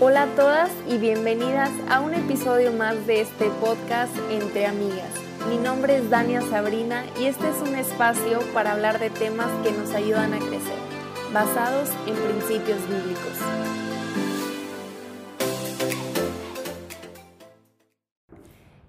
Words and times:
Hola 0.00 0.24
a 0.24 0.26
todas 0.34 0.70
y 0.88 0.98
bienvenidas 0.98 1.70
a 1.88 2.00
un 2.00 2.14
episodio 2.14 2.72
más 2.72 3.06
de 3.06 3.20
este 3.20 3.48
podcast 3.60 4.12
Entre 4.28 4.66
Amigas. 4.66 5.12
Mi 5.48 5.56
nombre 5.56 5.98
es 5.98 6.10
Dania 6.10 6.40
Sabrina 6.42 7.04
y 7.20 7.26
este 7.26 7.48
es 7.48 7.56
un 7.62 7.76
espacio 7.76 8.40
para 8.52 8.72
hablar 8.72 8.98
de 8.98 9.10
temas 9.10 9.46
que 9.62 9.70
nos 9.70 9.90
ayudan 9.94 10.34
a 10.34 10.38
crecer, 10.38 10.78
basados 11.32 11.90
en 12.08 12.16
principios 12.16 12.80
bíblicos. 12.88 13.83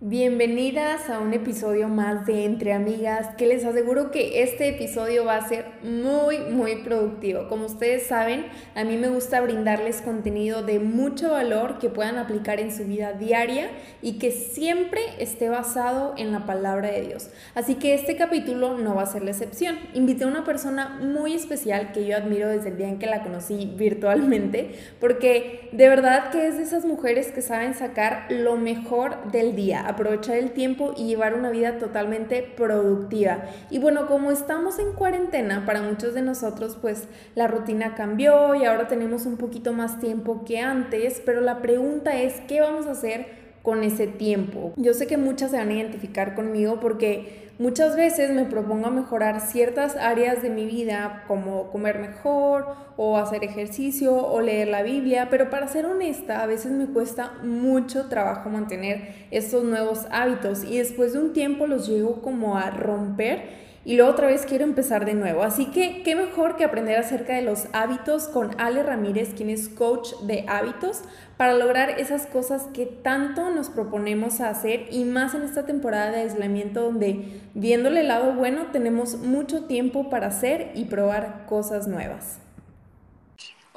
Bienvenidas 0.07 1.09
a 1.09 1.17
un 1.19 1.33
episodio 1.33 1.89
más 1.89 2.27
de 2.27 2.45
Entre 2.45 2.73
Amigas, 2.73 3.29
que 3.37 3.47
les 3.47 3.65
aseguro 3.65 4.11
que 4.11 4.43
este 4.43 4.69
episodio 4.69 5.25
va 5.25 5.37
a 5.37 5.47
ser 5.47 5.65
muy, 5.81 6.37
muy 6.37 6.83
productivo. 6.83 7.47
Como 7.47 7.65
ustedes 7.65 8.05
saben, 8.05 8.45
a 8.75 8.83
mí 8.83 8.97
me 8.97 9.07
gusta 9.07 9.41
brindarles 9.41 10.03
contenido 10.03 10.61
de 10.61 10.77
mucho 10.79 11.31
valor 11.31 11.79
que 11.79 11.89
puedan 11.89 12.19
aplicar 12.19 12.59
en 12.59 12.71
su 12.71 12.85
vida 12.85 13.13
diaria 13.13 13.71
y 14.03 14.19
que 14.19 14.29
siempre 14.29 15.01
esté 15.17 15.49
basado 15.49 16.13
en 16.19 16.31
la 16.31 16.45
palabra 16.45 16.91
de 16.91 17.01
Dios. 17.01 17.31
Así 17.55 17.73
que 17.73 17.95
este 17.95 18.15
capítulo 18.15 18.77
no 18.77 18.93
va 18.93 19.01
a 19.01 19.07
ser 19.07 19.23
la 19.23 19.31
excepción. 19.31 19.75
Invité 19.95 20.25
a 20.25 20.27
una 20.27 20.43
persona 20.43 20.99
muy 21.01 21.33
especial 21.33 21.93
que 21.93 22.05
yo 22.05 22.15
admiro 22.15 22.47
desde 22.47 22.69
el 22.69 22.77
día 22.77 22.89
en 22.89 22.99
que 22.99 23.07
la 23.07 23.23
conocí 23.23 23.73
virtualmente, 23.75 24.75
porque 24.99 25.67
de 25.71 25.89
verdad 25.89 26.29
que 26.29 26.45
es 26.45 26.57
de 26.57 26.63
esas 26.63 26.85
mujeres 26.85 27.31
que 27.31 27.41
saben 27.41 27.73
sacar 27.73 28.27
lo 28.29 28.55
mejor 28.55 29.31
del 29.31 29.55
día 29.55 29.94
aprovechar 29.95 30.37
el 30.37 30.51
tiempo 30.51 30.93
y 30.95 31.07
llevar 31.07 31.33
una 31.33 31.49
vida 31.49 31.79
totalmente 31.79 32.43
productiva. 32.43 33.45
Y 33.69 33.79
bueno, 33.79 34.07
como 34.07 34.31
estamos 34.31 34.79
en 34.79 34.93
cuarentena, 34.93 35.65
para 35.65 35.81
muchos 35.81 36.13
de 36.13 36.21
nosotros 36.21 36.77
pues 36.79 37.07
la 37.33 37.47
rutina 37.47 37.95
cambió 37.95 38.55
y 38.55 38.65
ahora 38.65 38.87
tenemos 38.87 39.25
un 39.25 39.37
poquito 39.37 39.73
más 39.73 39.99
tiempo 39.99 40.45
que 40.45 40.59
antes, 40.59 41.21
pero 41.25 41.41
la 41.41 41.61
pregunta 41.61 42.19
es, 42.21 42.41
¿qué 42.47 42.61
vamos 42.61 42.85
a 42.85 42.91
hacer 42.91 43.27
con 43.61 43.83
ese 43.83 44.07
tiempo? 44.07 44.73
Yo 44.77 44.93
sé 44.93 45.07
que 45.07 45.17
muchas 45.17 45.51
se 45.51 45.57
van 45.57 45.69
a 45.69 45.73
identificar 45.73 46.35
conmigo 46.35 46.79
porque 46.79 47.44
Muchas 47.57 47.95
veces 47.95 48.31
me 48.31 48.43
propongo 48.43 48.91
mejorar 48.91 49.39
ciertas 49.39 49.95
áreas 49.95 50.41
de 50.41 50.49
mi 50.49 50.65
vida, 50.65 51.23
como 51.25 51.71
comer 51.71 51.99
mejor 51.99 52.75
o 52.97 53.17
hacer 53.17 53.45
ejercicio 53.45 54.13
o 54.13 54.41
leer 54.41 54.67
la 54.67 54.83
Biblia, 54.83 55.29
pero 55.29 55.49
para 55.49 55.69
ser 55.69 55.85
honesta, 55.85 56.43
a 56.43 56.47
veces 56.47 56.73
me 56.73 56.87
cuesta 56.87 57.31
mucho 57.43 58.09
trabajo 58.09 58.49
mantener 58.49 59.27
estos 59.31 59.63
nuevos 59.63 60.05
hábitos 60.11 60.65
y 60.65 60.79
después 60.79 61.13
de 61.13 61.19
un 61.19 61.31
tiempo 61.31 61.65
los 61.65 61.87
llego 61.87 62.21
como 62.21 62.57
a 62.57 62.71
romper 62.71 63.64
y 63.85 63.95
luego 63.95 64.11
otra 64.11 64.27
vez 64.27 64.45
quiero 64.47 64.63
empezar 64.63 65.05
de 65.05 65.13
nuevo. 65.13 65.43
Así 65.43 65.67
que, 65.67 66.01
¿qué 66.03 66.15
mejor 66.15 66.57
que 66.57 66.65
aprender 66.65 66.97
acerca 66.97 67.35
de 67.35 67.43
los 67.43 67.67
hábitos 67.71 68.27
con 68.27 68.59
Ale 68.59 68.81
Ramírez, 68.81 69.33
quien 69.35 69.51
es 69.51 69.69
coach 69.69 70.13
de 70.23 70.43
hábitos, 70.47 71.03
para 71.37 71.53
lograr 71.53 71.91
esas 71.91 72.25
cosas 72.25 72.63
que 72.73 72.87
tanto 72.87 73.51
nos 73.51 73.69
proponemos 73.69 74.41
hacer 74.41 74.87
y 74.89 75.03
más 75.03 75.35
en 75.35 75.43
esta 75.43 75.65
temporada 75.65 76.11
de 76.11 76.21
aislamiento 76.21 76.81
donde, 76.81 77.41
viéndole 77.53 78.01
el 78.01 78.07
lado 78.07 78.33
bueno, 78.33 78.67
tenemos 78.71 79.19
mucho 79.19 79.65
tiempo 79.65 80.09
para 80.09 80.27
hacer 80.27 80.71
y 80.73 80.85
probar 80.85 81.45
cosas 81.45 81.87
nuevas. 81.87 82.39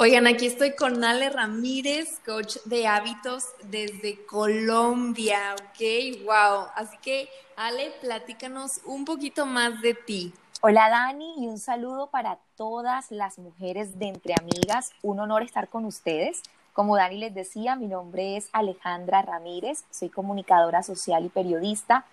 Oigan, 0.01 0.29
aquí 0.29 0.47
estoy 0.47 0.77
con 0.77 1.03
Ale 1.03 1.29
Ramírez, 1.29 2.21
coach 2.25 2.59
de 2.67 2.87
hábitos 2.87 3.47
desde 3.65 4.25
Colombia, 4.27 5.57
¿ok? 5.57 6.25
Wow. 6.25 6.69
Así 6.77 6.97
que, 6.99 7.29
Ale, 7.57 7.91
platícanos 8.01 8.81
un 8.85 9.05
poquito 9.05 9.45
más 9.45 9.83
de 9.83 9.95
ti. 9.95 10.33
Hola 10.61 10.89
Dani 10.89 11.43
y 11.43 11.49
un 11.49 11.59
saludo 11.59 12.11
para 12.11 12.39
todas 12.55 13.11
las 13.11 13.41
mujeres 13.41 13.99
de 13.99 14.07
Entre 14.07 14.35
Amigas. 14.39 14.93
Un 15.03 15.19
honor 15.19 15.43
estar 15.43 15.69
con 15.69 15.85
ustedes. 15.85 16.43
Como 16.73 16.97
Dani 16.97 17.19
les 17.19 17.35
decía, 17.35 17.75
mi 17.75 17.89
nombre 17.89 18.37
es 18.37 18.51
Alejandra 18.53 19.23
Ramírez, 19.23 19.83
soy 19.91 20.11
comunicadora 20.11 20.85
social 20.85 21.25
y 21.25 21.29
periodista 21.29 22.07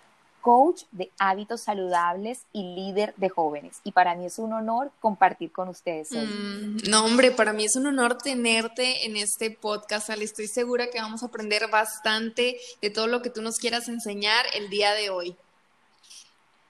coach 0.46 0.84
de 0.92 1.10
hábitos 1.18 1.62
saludables 1.62 2.42
y 2.52 2.62
líder 2.76 3.14
de 3.16 3.28
jóvenes. 3.28 3.80
Y 3.82 3.90
para 3.90 4.14
mí 4.14 4.26
es 4.26 4.38
un 4.38 4.52
honor 4.52 4.92
compartir 5.00 5.50
con 5.50 5.68
ustedes 5.68 6.12
hoy. 6.12 6.24
Mm, 6.24 6.88
no, 6.88 7.04
hombre, 7.04 7.32
para 7.32 7.52
mí 7.52 7.64
es 7.64 7.74
un 7.74 7.88
honor 7.88 8.16
tenerte 8.16 9.06
en 9.06 9.16
este 9.16 9.50
podcast, 9.50 10.08
Ale. 10.08 10.24
Estoy 10.24 10.46
segura 10.46 10.86
que 10.86 11.00
vamos 11.00 11.24
a 11.24 11.26
aprender 11.26 11.68
bastante 11.68 12.58
de 12.80 12.90
todo 12.90 13.08
lo 13.08 13.22
que 13.22 13.30
tú 13.30 13.42
nos 13.42 13.58
quieras 13.58 13.88
enseñar 13.88 14.46
el 14.54 14.70
día 14.70 14.92
de 14.92 15.10
hoy. 15.10 15.36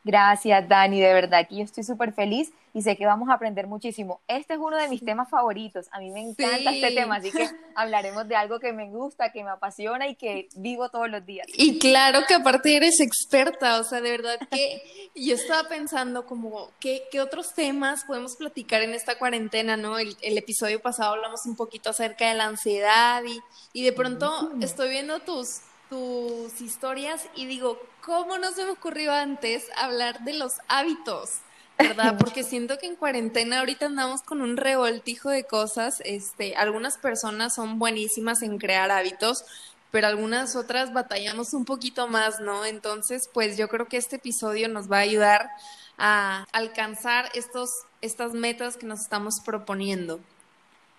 Gracias, 0.04 0.66
Dani, 0.66 0.98
de 0.98 1.12
verdad 1.12 1.46
que 1.46 1.56
yo 1.56 1.64
estoy 1.64 1.84
súper 1.84 2.14
feliz 2.14 2.52
y 2.76 2.82
sé 2.82 2.94
que 2.94 3.06
vamos 3.06 3.30
a 3.30 3.32
aprender 3.32 3.66
muchísimo. 3.66 4.20
Este 4.28 4.52
es 4.52 4.60
uno 4.60 4.76
de 4.76 4.88
mis 4.88 5.02
temas 5.02 5.30
favoritos, 5.30 5.86
a 5.92 5.98
mí 5.98 6.10
me 6.10 6.20
encanta 6.20 6.70
este 6.70 6.90
tema, 6.90 7.16
así 7.16 7.32
que 7.32 7.48
hablaremos 7.74 8.28
de 8.28 8.36
algo 8.36 8.60
que 8.60 8.74
me 8.74 8.90
gusta, 8.90 9.32
que 9.32 9.42
me 9.42 9.48
apasiona 9.48 10.08
y 10.08 10.14
que 10.14 10.50
vivo 10.56 10.90
todos 10.90 11.08
los 11.08 11.24
días. 11.24 11.46
Y 11.54 11.78
claro 11.78 12.26
que 12.28 12.34
aparte 12.34 12.76
eres 12.76 13.00
experta, 13.00 13.80
o 13.80 13.84
sea, 13.84 14.02
de 14.02 14.10
verdad 14.10 14.38
que 14.50 14.82
yo 15.14 15.34
estaba 15.34 15.66
pensando 15.70 16.26
como, 16.26 16.68
¿qué, 16.78 17.04
qué 17.10 17.22
otros 17.22 17.54
temas 17.54 18.04
podemos 18.04 18.36
platicar 18.36 18.82
en 18.82 18.92
esta 18.92 19.16
cuarentena, 19.18 19.78
no? 19.78 19.98
El, 19.98 20.14
el, 20.20 20.36
episodio 20.36 20.82
pasado 20.82 21.14
hablamos 21.14 21.46
un 21.46 21.56
poquito 21.56 21.88
acerca 21.88 22.28
de 22.28 22.34
la 22.34 22.44
ansiedad 22.44 23.22
y, 23.24 23.40
y 23.72 23.84
de 23.84 23.94
pronto 23.94 24.52
estoy 24.60 24.90
viendo 24.90 25.20
tus 25.20 25.62
tus 25.88 26.60
historias 26.60 27.28
y 27.36 27.46
digo, 27.46 27.80
¿cómo 28.04 28.38
no 28.38 28.50
se 28.50 28.64
me 28.64 28.72
ocurrió 28.72 29.12
antes 29.12 29.64
hablar 29.76 30.24
de 30.24 30.34
los 30.34 30.54
hábitos? 30.68 31.40
¿Verdad? 31.78 32.16
Porque 32.18 32.42
siento 32.42 32.78
que 32.78 32.86
en 32.86 32.96
cuarentena 32.96 33.60
ahorita 33.60 33.86
andamos 33.86 34.22
con 34.22 34.40
un 34.40 34.56
revoltijo 34.56 35.30
de 35.30 35.44
cosas. 35.44 36.00
Este, 36.04 36.56
algunas 36.56 36.98
personas 36.98 37.54
son 37.54 37.78
buenísimas 37.78 38.42
en 38.42 38.58
crear 38.58 38.90
hábitos, 38.90 39.44
pero 39.90 40.06
algunas 40.06 40.56
otras 40.56 40.92
batallamos 40.92 41.54
un 41.54 41.64
poquito 41.64 42.08
más, 42.08 42.40
¿no? 42.40 42.64
Entonces, 42.64 43.30
pues 43.32 43.56
yo 43.56 43.68
creo 43.68 43.86
que 43.86 43.96
este 43.96 44.16
episodio 44.16 44.68
nos 44.68 44.90
va 44.90 44.98
a 44.98 45.00
ayudar 45.00 45.50
a 45.98 46.46
alcanzar 46.52 47.30
estos, 47.34 47.70
estas 48.00 48.32
metas 48.32 48.76
que 48.76 48.86
nos 48.86 49.00
estamos 49.00 49.40
proponiendo. 49.44 50.20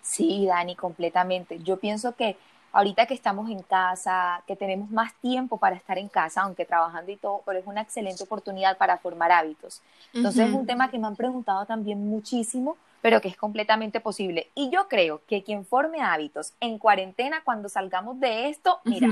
Sí, 0.02 0.46
Dani, 0.46 0.74
completamente. 0.74 1.60
Yo 1.62 1.76
pienso 1.76 2.14
que 2.16 2.36
ahorita 2.72 3.06
que 3.06 3.14
estamos 3.14 3.50
en 3.50 3.62
casa, 3.62 4.42
que 4.46 4.56
tenemos 4.56 4.90
más 4.90 5.14
tiempo 5.14 5.58
para 5.58 5.76
estar 5.76 5.98
en 5.98 6.08
casa, 6.08 6.42
aunque 6.42 6.64
trabajando 6.64 7.10
y 7.10 7.16
todo, 7.16 7.42
pero 7.46 7.58
es 7.58 7.66
una 7.66 7.82
excelente 7.82 8.24
oportunidad 8.24 8.76
para 8.76 8.98
formar 8.98 9.32
hábitos. 9.32 9.82
Entonces 10.12 10.48
es 10.48 10.54
un 10.54 10.66
tema 10.66 10.90
que 10.90 10.98
me 10.98 11.06
han 11.06 11.16
preguntado 11.16 11.64
también 11.66 12.08
muchísimo, 12.08 12.76
pero 13.00 13.20
que 13.20 13.28
es 13.28 13.36
completamente 13.36 14.00
posible. 14.00 14.48
Y 14.54 14.70
yo 14.70 14.88
creo 14.88 15.22
que 15.26 15.42
quien 15.42 15.64
forme 15.64 16.00
hábitos 16.00 16.52
en 16.60 16.78
cuarentena, 16.78 17.42
cuando 17.44 17.68
salgamos 17.68 18.18
de 18.20 18.48
esto, 18.48 18.80
mira, 18.84 19.08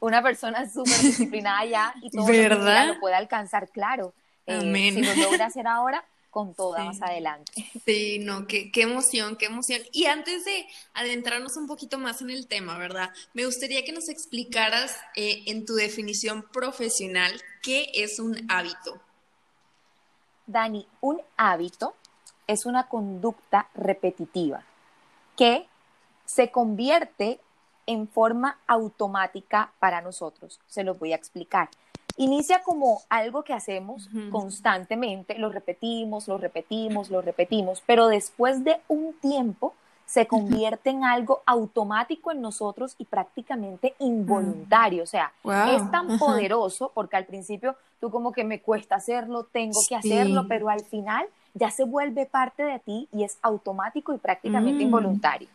una 0.00 0.22
persona 0.22 0.68
súper 0.72 0.98
disciplinada 1.00 1.64
ya 1.64 1.94
y 2.02 2.10
todo 2.10 2.26
lo, 2.26 3.00
puede 3.00 3.14
alcanzar, 3.14 3.68
claro. 3.68 4.12
Eh, 4.46 4.60
si 4.60 5.02
lo 5.02 5.14
logra 5.14 5.46
hacer 5.46 5.66
ahora, 5.66 6.04
con 6.32 6.54
toda 6.54 6.82
más 6.84 7.00
adelante. 7.02 7.52
Sí, 7.84 8.18
no, 8.20 8.46
qué, 8.46 8.72
qué 8.72 8.82
emoción, 8.82 9.36
qué 9.36 9.46
emoción. 9.46 9.82
Y 9.92 10.06
antes 10.06 10.44
de 10.46 10.66
adentrarnos 10.94 11.56
un 11.56 11.66
poquito 11.66 11.98
más 11.98 12.22
en 12.22 12.30
el 12.30 12.46
tema, 12.46 12.78
¿verdad? 12.78 13.10
Me 13.34 13.44
gustaría 13.44 13.84
que 13.84 13.92
nos 13.92 14.08
explicaras 14.08 14.96
eh, 15.14 15.42
en 15.46 15.66
tu 15.66 15.74
definición 15.74 16.42
profesional 16.50 17.32
qué 17.62 17.90
es 17.94 18.18
un 18.18 18.50
hábito. 18.50 18.98
Dani, 20.46 20.86
un 21.02 21.20
hábito 21.36 21.94
es 22.46 22.64
una 22.64 22.88
conducta 22.88 23.68
repetitiva 23.74 24.64
que 25.36 25.66
se 26.24 26.50
convierte 26.50 27.40
en 27.86 28.08
forma 28.08 28.58
automática 28.66 29.72
para 29.80 30.00
nosotros. 30.00 30.60
Se 30.66 30.82
lo 30.82 30.94
voy 30.94 31.12
a 31.12 31.16
explicar. 31.16 31.68
Inicia 32.16 32.62
como 32.62 33.02
algo 33.08 33.42
que 33.42 33.52
hacemos 33.52 34.08
constantemente, 34.30 35.38
lo 35.38 35.50
repetimos, 35.50 36.28
lo 36.28 36.38
repetimos, 36.38 37.10
lo 37.10 37.22
repetimos, 37.22 37.82
pero 37.86 38.08
después 38.08 38.64
de 38.64 38.80
un 38.88 39.14
tiempo 39.14 39.74
se 40.06 40.26
convierte 40.26 40.90
en 40.90 41.04
algo 41.04 41.42
automático 41.46 42.32
en 42.32 42.42
nosotros 42.42 42.94
y 42.98 43.06
prácticamente 43.06 43.94
involuntario. 43.98 45.04
O 45.04 45.06
sea, 45.06 45.32
es 45.74 45.90
tan 45.90 46.18
poderoso 46.18 46.92
porque 46.94 47.16
al 47.16 47.24
principio 47.24 47.76
tú 47.98 48.10
como 48.10 48.30
que 48.32 48.44
me 48.44 48.60
cuesta 48.60 48.96
hacerlo, 48.96 49.44
tengo 49.44 49.80
que 49.88 49.96
hacerlo, 49.96 50.44
pero 50.48 50.68
al 50.68 50.84
final 50.84 51.26
ya 51.54 51.70
se 51.70 51.84
vuelve 51.84 52.26
parte 52.26 52.62
de 52.62 52.78
ti 52.80 53.08
y 53.12 53.24
es 53.24 53.38
automático 53.40 54.12
y 54.12 54.18
prácticamente 54.18 54.84
mm. 54.84 54.86
involuntario. 54.86 55.48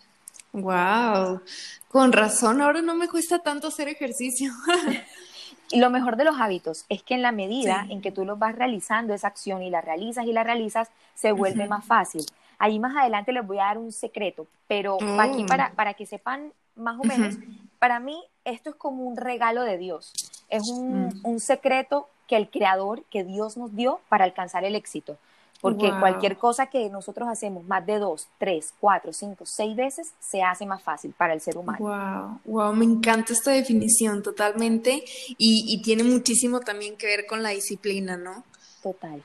Wow, 0.53 1.41
con 1.89 2.11
razón, 2.11 2.61
ahora 2.61 2.81
no 2.81 2.95
me 2.95 3.07
cuesta 3.07 3.39
tanto 3.39 3.67
hacer 3.67 3.89
ejercicio. 3.89 4.51
Y 5.71 5.79
lo 5.79 5.89
mejor 5.89 6.15
de 6.15 6.23
los 6.23 6.39
hábitos 6.39 6.85
es 6.89 7.03
que 7.03 7.15
en 7.15 7.21
la 7.21 7.31
medida 7.31 7.85
en 7.89 8.01
que 8.01 8.11
tú 8.11 8.25
los 8.25 8.39
vas 8.39 8.55
realizando 8.55 9.13
esa 9.13 9.27
acción 9.27 9.61
y 9.61 9.69
la 9.69 9.81
realizas 9.81 10.25
y 10.25 10.33
la 10.33 10.43
realizas, 10.43 10.89
se 11.13 11.31
vuelve 11.31 11.67
más 11.67 11.85
fácil. 11.85 12.25
Ahí 12.59 12.79
más 12.79 12.95
adelante 12.95 13.33
les 13.33 13.45
voy 13.45 13.59
a 13.59 13.65
dar 13.65 13.77
un 13.77 13.91
secreto, 13.91 14.47
pero 14.67 14.97
aquí 15.19 15.43
oh. 15.43 15.45
para, 15.45 15.71
para 15.71 15.93
que 15.93 16.05
sepan 16.05 16.51
más 16.75 16.99
o 16.99 17.03
menos, 17.03 17.35
para 17.79 17.99
mí 17.99 18.23
esto 18.45 18.69
es 18.69 18.75
como 18.75 19.03
un 19.03 19.17
regalo 19.17 19.63
de 19.63 19.77
Dios. 19.77 20.13
Es 20.49 20.69
un, 20.69 21.07
mm. 21.07 21.19
un 21.23 21.39
secreto 21.39 22.07
que 22.27 22.37
el 22.37 22.49
creador, 22.49 23.03
que 23.09 23.23
Dios 23.23 23.57
nos 23.57 23.75
dio 23.75 23.99
para 24.09 24.25
alcanzar 24.25 24.63
el 24.63 24.75
éxito. 24.75 25.17
Porque 25.61 25.91
cualquier 25.99 26.37
cosa 26.37 26.67
que 26.67 26.89
nosotros 26.89 27.27
hacemos 27.27 27.65
más 27.65 27.85
de 27.85 27.97
dos, 27.97 28.27
tres, 28.37 28.73
cuatro, 28.79 29.11
cinco, 29.11 29.45
seis 29.45 29.75
veces, 29.75 30.13
se 30.19 30.43
hace 30.43 30.65
más 30.65 30.83
fácil 30.83 31.13
para 31.17 31.33
el 31.33 31.41
ser 31.41 31.57
humano. 31.57 31.79
Wow, 31.79 32.39
wow, 32.45 32.73
me 32.73 32.85
encanta 32.85 33.33
esta 33.33 33.51
definición 33.51 34.21
totalmente 34.21 35.03
y, 35.37 35.65
y 35.67 35.81
tiene 35.81 36.03
muchísimo 36.03 36.59
también 36.59 36.95
que 36.95 37.07
ver 37.07 37.25
con 37.25 37.41
la 37.41 37.49
disciplina, 37.49 38.17
¿no? 38.17 38.43
Total. 38.83 39.23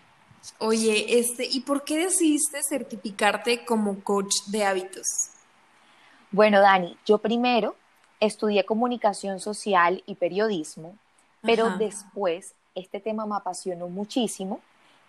Oye, 0.58 1.18
este, 1.18 1.46
¿y 1.50 1.60
por 1.60 1.84
qué 1.84 1.98
decidiste 1.98 2.62
certificarte 2.62 3.64
como 3.64 4.02
coach 4.02 4.34
de 4.48 4.64
hábitos? 4.64 5.06
Bueno, 6.30 6.60
Dani, 6.60 6.96
yo 7.06 7.18
primero 7.18 7.76
estudié 8.18 8.64
comunicación 8.64 9.38
social 9.38 10.02
y 10.06 10.14
periodismo, 10.14 10.96
pero 11.42 11.76
después 11.76 12.54
este 12.74 13.00
tema 13.00 13.26
me 13.26 13.36
apasionó 13.36 13.88
muchísimo 13.88 14.60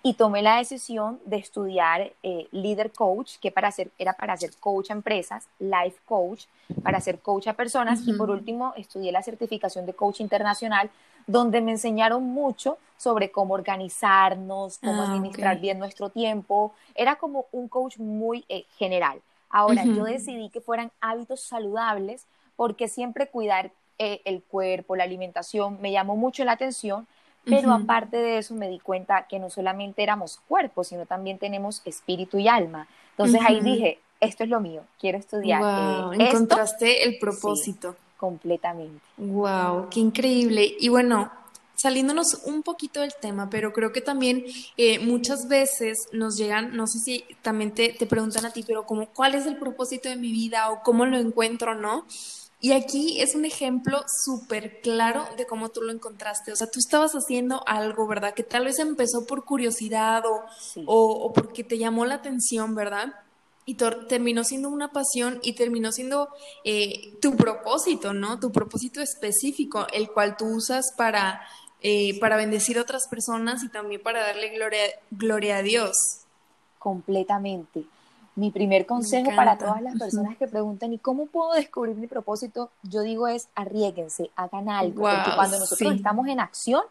y 0.05 0.15
tomé 0.15 0.41
la 0.41 0.57
decisión 0.57 1.21
de 1.23 1.37
estudiar 1.37 2.11
eh, 2.23 2.47
Leader 2.51 2.91
Coach, 2.91 3.37
que 3.41 3.51
para 3.51 3.69
hacer, 3.69 3.89
era 3.97 4.11
para 4.11 4.35
ser 4.35 4.51
coach 4.59 4.91
a 4.91 4.93
empresas, 4.93 5.47
Life 5.59 5.97
Coach, 6.05 6.43
para 6.83 6.99
ser 6.99 7.19
coach 7.19 7.47
a 7.47 7.53
personas, 7.53 8.05
y 8.05 8.11
por 8.11 8.29
último 8.29 8.73
estudié 8.75 9.13
la 9.13 9.23
certificación 9.23 9.85
de 9.85 9.93
coach 9.93 10.19
internacional, 10.19 10.89
donde 11.25 11.61
me 11.61 11.71
enseñaron 11.71 12.21
mucho 12.21 12.77
sobre 12.97 13.31
cómo 13.31 13.53
organizarnos, 13.53 14.77
cómo 14.79 15.01
ah, 15.03 15.05
administrar 15.05 15.61
bien 15.61 15.79
nuestro 15.79 16.09
tiempo. 16.09 16.73
Era 16.95 17.15
como 17.15 17.45
un 17.53 17.69
coach 17.69 17.97
muy 17.97 18.43
eh, 18.49 18.65
general. 18.77 19.21
Ahora, 19.49 19.85
yo 19.85 20.03
decidí 20.03 20.49
que 20.49 20.59
fueran 20.59 20.91
hábitos 20.99 21.39
saludables 21.39 22.25
porque 22.57 22.89
siempre 22.89 23.27
cuidar 23.27 23.71
eh, 23.99 24.19
el 24.25 24.43
cuerpo, 24.43 24.97
la 24.97 25.05
alimentación, 25.05 25.79
me 25.79 25.91
llamó 25.91 26.17
mucho 26.17 26.43
la 26.43 26.53
atención 26.53 27.07
pero 27.45 27.71
aparte 27.71 28.17
de 28.17 28.37
eso 28.37 28.53
me 28.53 28.69
di 28.69 28.79
cuenta 28.79 29.27
que 29.27 29.39
no 29.39 29.49
solamente 29.49 30.01
éramos 30.03 30.39
cuerpo, 30.47 30.83
sino 30.83 31.05
también 31.05 31.37
tenemos 31.37 31.81
espíritu 31.85 32.39
y 32.39 32.47
alma. 32.47 32.87
Entonces 33.11 33.41
ahí 33.45 33.59
dije, 33.61 33.99
esto 34.19 34.43
es 34.43 34.49
lo 34.49 34.59
mío, 34.59 34.83
quiero 34.99 35.17
estudiar. 35.17 35.61
Wow, 35.61 36.13
eh, 36.13 36.29
encontraste 36.29 37.03
el 37.03 37.19
propósito. 37.19 37.95
completamente. 38.17 39.01
Wow, 39.17 39.89
qué 39.89 39.99
increíble. 39.99 40.75
Y 40.79 40.87
bueno, 40.87 41.29
saliéndonos 41.75 42.43
un 42.45 42.63
poquito 42.63 43.01
del 43.01 43.13
tema, 43.19 43.49
pero 43.49 43.73
creo 43.73 43.91
que 43.91 43.99
también 43.99 44.45
eh, 44.77 44.99
muchas 44.99 45.49
veces 45.49 46.07
nos 46.13 46.37
llegan, 46.37 46.75
no 46.75 46.87
sé 46.87 46.99
si 46.99 47.25
también 47.41 47.71
te, 47.71 47.89
te 47.89 48.05
preguntan 48.05 48.45
a 48.45 48.51
ti, 48.51 48.63
pero 48.65 48.85
como, 48.85 49.07
¿cuál 49.07 49.35
es 49.35 49.45
el 49.45 49.57
propósito 49.57 50.07
de 50.07 50.15
mi 50.15 50.31
vida 50.31 50.71
o 50.71 50.81
cómo 50.81 51.05
lo 51.05 51.17
encuentro, 51.17 51.75
no? 51.75 52.05
Y 52.63 52.71
aquí 52.71 53.19
es 53.19 53.35
un 53.35 53.43
ejemplo 53.43 54.05
súper 54.23 54.79
claro 54.79 55.27
de 55.35 55.45
cómo 55.45 55.67
tú 55.67 55.81
lo 55.81 55.91
encontraste. 55.91 56.53
O 56.53 56.55
sea, 56.55 56.71
tú 56.71 56.79
estabas 56.79 57.11
haciendo 57.11 57.61
algo, 57.67 58.07
¿verdad? 58.07 58.33
Que 58.33 58.43
tal 58.43 58.63
vez 58.63 58.79
empezó 58.79 59.25
por 59.25 59.43
curiosidad 59.43 60.23
o, 60.25 60.45
o, 60.85 61.33
porque 61.33 61.65
te 61.65 61.77
llamó 61.77 62.05
la 62.05 62.15
atención, 62.15 62.73
¿verdad? 62.73 63.15
Y 63.65 63.75
terminó 63.75 64.45
siendo 64.45 64.69
una 64.69 64.93
pasión 64.93 65.41
y 65.43 65.55
terminó 65.55 65.91
siendo 65.91 66.29
eh, 66.63 67.17
tu 67.21 67.35
propósito, 67.35 68.13
¿no? 68.13 68.39
Tu 68.39 68.49
propósito 68.49 69.01
específico, 69.01 69.85
el 69.91 70.09
cual 70.11 70.37
tú 70.37 70.45
usas 70.45 70.85
para, 70.95 71.41
eh, 71.81 72.17
para 72.21 72.37
bendecir 72.37 72.77
a 72.77 72.83
otras 72.83 73.09
personas 73.09 73.61
y 73.63 73.67
también 73.67 74.01
para 74.01 74.21
darle 74.21 74.55
gloria, 74.55 74.83
gloria 75.11 75.57
a 75.57 75.63
Dios. 75.63 75.97
Completamente. 76.79 77.83
Mi 78.35 78.49
primer 78.49 78.85
consejo 78.85 79.31
para 79.35 79.57
todas 79.57 79.81
las 79.81 79.97
personas 79.97 80.37
que 80.37 80.47
preguntan, 80.47 80.91
¿y 80.91 80.97
cómo 80.97 81.27
puedo 81.27 81.53
descubrir 81.53 81.95
mi 81.95 82.07
propósito? 82.07 82.71
Yo 82.81 83.01
digo 83.01 83.27
es, 83.27 83.47
arriesguense, 83.53 84.31
hagan 84.35 84.69
algo, 84.69 85.03
porque 85.03 85.31
cuando 85.35 85.59
nosotros 85.59 85.93
estamos 85.93 86.27
en 86.27 86.39
acción, 86.39 86.81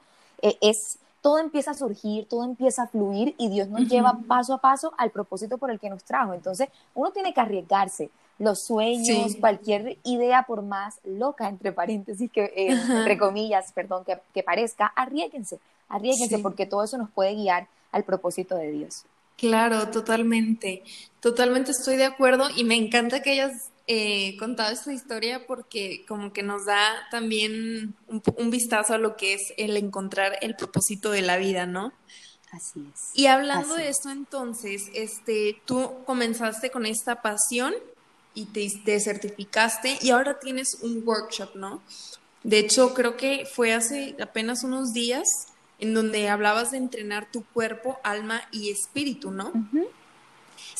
eh, 0.40 0.56
es 0.60 0.98
todo 1.22 1.38
empieza 1.38 1.70
a 1.70 1.74
surgir, 1.74 2.26
todo 2.28 2.44
empieza 2.44 2.82
a 2.82 2.86
fluir 2.88 3.34
y 3.38 3.48
Dios 3.48 3.68
nos 3.68 3.88
lleva 3.88 4.18
paso 4.26 4.54
a 4.54 4.58
paso 4.58 4.92
al 4.98 5.10
propósito 5.10 5.56
por 5.56 5.70
el 5.70 5.78
que 5.78 5.88
nos 5.88 6.02
trajo. 6.02 6.34
Entonces, 6.34 6.68
uno 6.94 7.12
tiene 7.12 7.32
que 7.32 7.40
arriesgarse. 7.40 8.10
Los 8.38 8.64
sueños, 8.64 9.36
cualquier 9.38 9.98
idea, 10.02 10.42
por 10.42 10.62
más 10.62 10.98
loca, 11.04 11.48
entre 11.48 11.70
paréntesis, 11.70 12.28
que, 12.30 12.44
eh, 12.56 12.72
entre 12.72 13.16
comillas, 13.16 13.70
perdón, 13.72 14.04
que, 14.04 14.18
que 14.34 14.42
parezca, 14.42 14.86
arriesguense, 14.86 15.60
arriesguense, 15.88 16.40
porque 16.40 16.66
todo 16.66 16.82
eso 16.82 16.98
nos 16.98 17.08
puede 17.10 17.34
guiar 17.34 17.68
al 17.92 18.02
propósito 18.02 18.56
de 18.56 18.72
Dios. 18.72 19.04
Claro, 19.36 19.88
totalmente. 19.88 20.82
Totalmente 21.20 21.70
estoy 21.70 21.96
de 21.96 22.04
acuerdo 22.04 22.48
y 22.54 22.64
me 22.64 22.76
encanta 22.76 23.22
que 23.22 23.32
hayas 23.32 23.70
eh, 23.88 24.36
contado 24.38 24.72
esta 24.72 24.92
historia 24.92 25.46
porque 25.46 26.04
como 26.06 26.32
que 26.32 26.42
nos 26.42 26.66
da 26.66 27.06
también 27.10 27.94
un, 28.06 28.50
vistazo 28.50 28.94
a 28.94 28.98
lo 28.98 29.16
que 29.16 29.34
es 29.34 29.52
el 29.56 29.76
encontrar 29.76 30.38
el 30.40 30.54
propósito 30.54 31.10
de 31.10 31.22
la 31.22 31.36
vida, 31.36 31.66
¿no? 31.66 31.92
Así 32.52 32.86
es. 32.92 33.10
Y 33.14 33.26
hablando 33.26 33.74
de 33.74 33.88
esto 33.88 34.10
entonces, 34.10 34.84
este, 34.94 35.60
tú 35.64 35.90
comenzaste 36.06 36.70
con 36.70 36.86
esta 36.86 37.22
pasión 37.22 37.74
y 38.34 38.46
te, 38.46 38.68
te 38.84 39.00
certificaste 39.00 39.98
y 40.00 40.10
ahora 40.10 40.38
tienes 40.38 40.78
un 40.82 41.02
workshop, 41.04 41.56
¿no? 41.56 41.82
De 42.44 42.58
hecho, 42.58 42.94
creo 42.94 43.16
que 43.16 43.46
fue 43.46 43.72
hace 43.72 44.16
apenas 44.20 44.64
unos 44.64 44.92
días 44.92 45.26
en 45.82 45.94
donde 45.94 46.28
hablabas 46.28 46.70
de 46.70 46.78
entrenar 46.78 47.26
tu 47.26 47.44
cuerpo, 47.44 47.98
alma 48.04 48.42
y 48.52 48.70
espíritu, 48.70 49.32
¿no? 49.32 49.52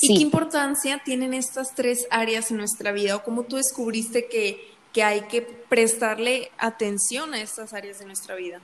¿Y 0.01 0.15
qué 0.17 0.23
importancia 0.23 1.03
tienen 1.05 1.35
estas 1.35 1.75
tres 1.75 2.07
áreas 2.09 2.53
en 2.53 2.59
nuestra 2.59 2.93
vida? 2.93 3.17
¿O 3.17 3.25
cómo 3.25 3.43
tú 3.43 3.57
descubriste 3.57 4.29
que, 4.29 4.61
que 4.93 5.03
hay 5.03 5.23
que 5.23 5.43
prestarle 5.43 6.53
atención 6.57 7.35
a 7.35 7.41
estas 7.41 7.75
áreas 7.75 7.99
de 7.99 8.07
nuestra 8.07 8.37
vida? 8.37 8.61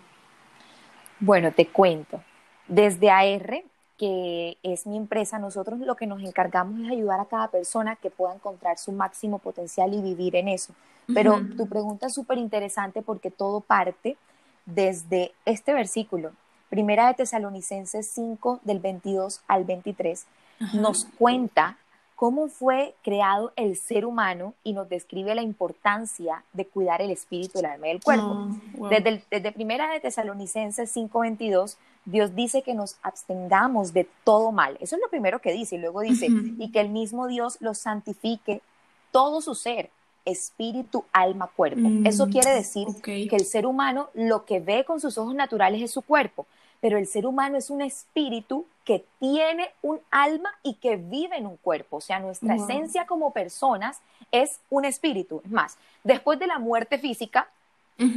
Bueno, 1.18 1.50
te 1.50 1.66
cuento. 1.66 2.22
Desde 2.68 3.10
AR, 3.10 3.64
que 3.96 4.58
es 4.62 4.86
mi 4.86 4.96
empresa, 4.96 5.40
nosotros 5.40 5.80
lo 5.80 5.96
que 5.96 6.06
nos 6.06 6.22
encargamos 6.22 6.78
es 6.82 6.92
ayudar 6.92 7.18
a 7.18 7.24
cada 7.24 7.50
persona 7.50 7.96
que 7.96 8.10
pueda 8.10 8.32
encontrar 8.32 8.78
su 8.78 8.92
máximo 8.92 9.40
potencial 9.40 9.92
y 9.92 10.00
vivir 10.00 10.36
en 10.36 10.46
eso. 10.46 10.72
Pero 11.12 11.40
tu 11.56 11.66
pregunta 11.68 12.06
es 12.06 12.14
súper 12.14 12.38
interesante 12.38 13.02
porque 13.02 13.32
todo 13.32 13.60
parte 13.60 14.16
desde 14.74 15.32
este 15.44 15.72
versículo, 15.72 16.32
Primera 16.68 17.08
de 17.08 17.14
Tesalonicenses 17.14 18.06
5 18.08 18.60
del 18.64 18.78
22 18.78 19.40
al 19.48 19.64
23, 19.64 20.26
nos 20.74 21.06
cuenta 21.18 21.78
cómo 22.14 22.48
fue 22.48 22.94
creado 23.02 23.52
el 23.56 23.76
ser 23.76 24.04
humano 24.04 24.52
y 24.64 24.74
nos 24.74 24.88
describe 24.88 25.34
la 25.34 25.40
importancia 25.40 26.44
de 26.52 26.66
cuidar 26.66 27.00
el 27.00 27.10
espíritu, 27.10 27.60
el 27.60 27.66
alma 27.66 27.88
y 27.88 27.92
el 27.92 28.02
cuerpo. 28.02 28.48
Ah, 28.82 28.88
desde, 28.90 29.22
desde, 29.30 29.52
Primera 29.52 29.90
de 29.90 30.00
Tesalonicenses 30.00 30.94
5:22, 30.94 31.76
Dios 32.04 32.34
dice 32.34 32.62
que 32.62 32.74
nos 32.74 32.96
abstengamos 33.02 33.94
de 33.94 34.06
todo 34.24 34.52
mal. 34.52 34.76
Eso 34.80 34.96
es 34.96 35.00
lo 35.00 35.08
primero 35.08 35.38
que 35.38 35.52
dice. 35.52 35.76
Y 35.76 35.78
luego 35.78 36.00
dice, 36.00 36.26
y 36.28 36.70
que 36.70 36.80
el 36.80 36.90
mismo 36.90 37.28
Dios 37.28 37.56
los 37.60 37.78
santifique 37.78 38.60
todo 39.12 39.40
su 39.40 39.54
ser, 39.54 39.90
espíritu, 40.28 41.04
alma, 41.12 41.48
cuerpo. 41.48 41.80
Mm, 41.80 42.06
Eso 42.06 42.28
quiere 42.28 42.50
decir 42.50 42.86
que 43.02 43.36
el 43.36 43.44
ser 43.44 43.66
humano 43.66 44.10
lo 44.14 44.44
que 44.44 44.60
ve 44.60 44.84
con 44.84 45.00
sus 45.00 45.18
ojos 45.18 45.34
naturales 45.34 45.82
es 45.82 45.90
su 45.90 46.02
cuerpo, 46.02 46.46
pero 46.80 46.98
el 46.98 47.06
ser 47.06 47.26
humano 47.26 47.56
es 47.58 47.70
un 47.70 47.82
espíritu 47.82 48.66
que 48.84 49.04
tiene 49.18 49.70
un 49.82 50.00
alma 50.10 50.50
y 50.62 50.74
que 50.74 50.96
vive 50.96 51.36
en 51.36 51.46
un 51.46 51.56
cuerpo. 51.56 51.96
O 51.96 52.00
sea, 52.00 52.20
nuestra 52.20 52.54
esencia 52.54 53.06
como 53.06 53.32
personas 53.32 53.98
es 54.30 54.60
un 54.70 54.84
espíritu. 54.84 55.42
Es 55.44 55.50
más, 55.50 55.76
después 56.04 56.38
de 56.38 56.46
la 56.46 56.58
muerte 56.58 56.98
física, 56.98 57.48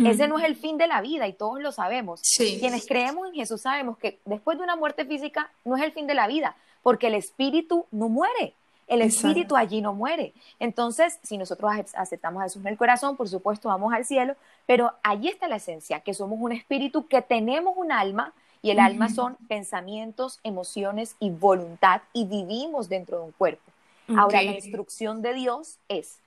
ese 0.06 0.27
no 0.27 0.38
es 0.38 0.46
el 0.46 0.56
fin 0.56 0.77
de 0.77 0.86
la 0.86 1.01
vida 1.01 1.27
y 1.27 1.34
todos 1.34 1.60
lo 1.60 1.72
sabemos. 1.72 2.22
Quienes 2.60 2.86
creemos 2.86 3.27
en 3.27 3.34
Jesús 3.34 3.62
sabemos 3.62 3.98
que 3.98 4.20
después 4.25 4.58
de 4.60 4.63
una 4.63 4.75
muerte 4.75 5.06
física 5.06 5.50
no 5.65 5.75
es 5.75 5.84
el 5.84 5.91
fin 5.91 6.06
de 6.06 6.13
la 6.13 6.27
vida, 6.27 6.56
porque 6.84 7.08
el 7.08 7.15
espíritu 7.15 7.86
no 7.91 8.08
muere. 8.08 8.53
El 8.92 9.02
espíritu 9.02 9.56
allí 9.56 9.82
no 9.82 9.94
muere. 9.94 10.34
Entonces, 10.60 11.18
si 11.24 11.38
nosotros 11.38 11.72
aceptamos 11.96 12.42
a 12.42 12.44
Jesús 12.44 12.62
en 12.62 12.68
el 12.68 12.78
corazón, 12.78 13.16
por 13.16 13.30
supuesto, 13.30 13.70
vamos 13.70 13.94
al 13.94 14.04
cielo, 14.04 14.36
pero 14.66 14.92
allí 15.02 15.30
está 15.30 15.48
la 15.48 15.56
esencia, 15.56 16.02
que 16.02 16.14
somos 16.14 16.38
un 16.42 16.52
espíritu, 16.52 17.08
que 17.08 17.22
tenemos 17.22 17.74
un 17.78 17.94
alma, 17.94 18.34
y 18.62 18.70
el 18.70 18.80
alma 18.80 19.08
son 19.08 19.38
pensamientos, 19.48 20.42
emociones 20.44 21.16
y 21.22 21.30
voluntad, 21.30 22.02
y 22.12 22.26
vivimos 22.26 22.90
dentro 22.90 23.20
de 23.20 23.24
un 23.24 23.32
cuerpo. 23.32 23.72
Ahora, 24.18 24.44
la 24.44 24.52
instrucción 24.52 25.22
de 25.22 25.36
Dios 25.36 25.78
es, 25.88 26.20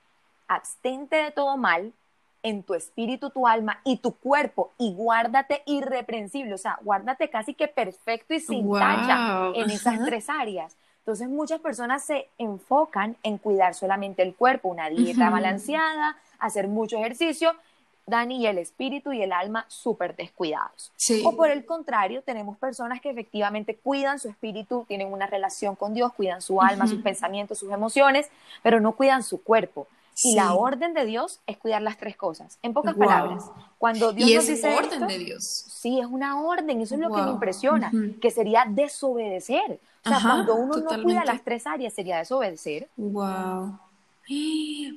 abstente 0.47 1.17
de 1.17 1.29
todo 1.29 1.57
mal, 1.57 1.93
en 2.41 2.63
tu 2.63 2.73
espíritu, 2.73 3.29
tu 3.29 3.47
alma 3.47 3.79
y 3.83 3.97
tu 3.97 4.13
cuerpo 4.13 4.71
y 4.77 4.93
guárdate 4.93 5.63
irreprensible, 5.65 6.53
o 6.53 6.57
sea, 6.59 6.77
guárdate 6.83 7.29
casi 7.29 7.55
que 7.55 7.67
perfecto 7.67 8.35
y 8.35 8.39
sin 8.39 8.71
talla 8.71 9.51
en 9.55 9.69
esas 9.71 10.03
tres 10.05 10.29
áreas. 10.29 10.75
Entonces 11.05 11.29
muchas 11.29 11.61
personas 11.61 12.03
se 12.03 12.29
enfocan 12.39 13.15
en 13.21 13.37
cuidar 13.37 13.75
solamente 13.75 14.23
el 14.23 14.33
cuerpo, 14.33 14.69
una 14.69 14.89
dieta 14.89 15.29
balanceada, 15.29 16.17
hacer 16.39 16.67
mucho 16.67 16.97
ejercicio, 16.97 17.53
Dani, 18.07 18.41
y 18.41 18.47
el 18.47 18.57
espíritu 18.57 19.13
y 19.13 19.21
el 19.21 19.31
alma 19.31 19.65
súper 19.67 20.15
descuidados. 20.15 20.91
O 21.23 21.35
por 21.35 21.51
el 21.51 21.63
contrario, 21.63 22.23
tenemos 22.23 22.57
personas 22.57 23.01
que 23.01 23.11
efectivamente 23.11 23.75
cuidan 23.75 24.17
su 24.17 24.29
espíritu, 24.29 24.85
tienen 24.87 25.13
una 25.13 25.27
relación 25.27 25.75
con 25.75 25.93
Dios, 25.93 26.11
cuidan 26.11 26.41
su 26.41 26.59
alma, 26.59 26.87
sus 26.87 27.03
pensamientos, 27.03 27.59
sus 27.59 27.71
emociones, 27.71 28.31
pero 28.63 28.79
no 28.79 28.93
cuidan 28.93 29.21
su 29.21 29.43
cuerpo. 29.43 29.87
Y 30.23 30.35
la 30.35 30.53
orden 30.53 30.93
de 30.93 31.05
Dios 31.05 31.41
es 31.45 31.57
cuidar 31.57 31.81
las 31.81 31.97
tres 31.97 32.15
cosas. 32.15 32.57
En 32.61 32.73
pocas 32.73 32.95
palabras, 32.95 33.43
cuando 33.77 34.13
Dios 34.13 34.29
y 34.29 34.35
nos 34.35 34.43
es 34.45 34.49
dice 34.49 34.75
orden 34.75 35.07
de 35.07 35.17
Dios. 35.17 35.65
Sí, 35.67 35.99
es 35.99 36.05
una 36.05 36.41
orden, 36.41 36.81
eso 36.81 36.95
es 36.95 37.01
lo 37.01 37.13
que 37.13 37.21
me 37.21 37.31
impresiona, 37.31 37.91
que 38.21 38.31
sería 38.31 38.65
desobedecer. 38.67 39.79
O 40.05 40.09
sea, 40.09 40.19
cuando 40.21 40.55
uno 40.55 40.77
no 40.77 41.03
cuida 41.03 41.25
las 41.25 41.43
tres 41.43 41.67
áreas, 41.67 41.93
sería 41.93 42.17
desobedecer. 42.17 42.87
Wow. 42.95 43.79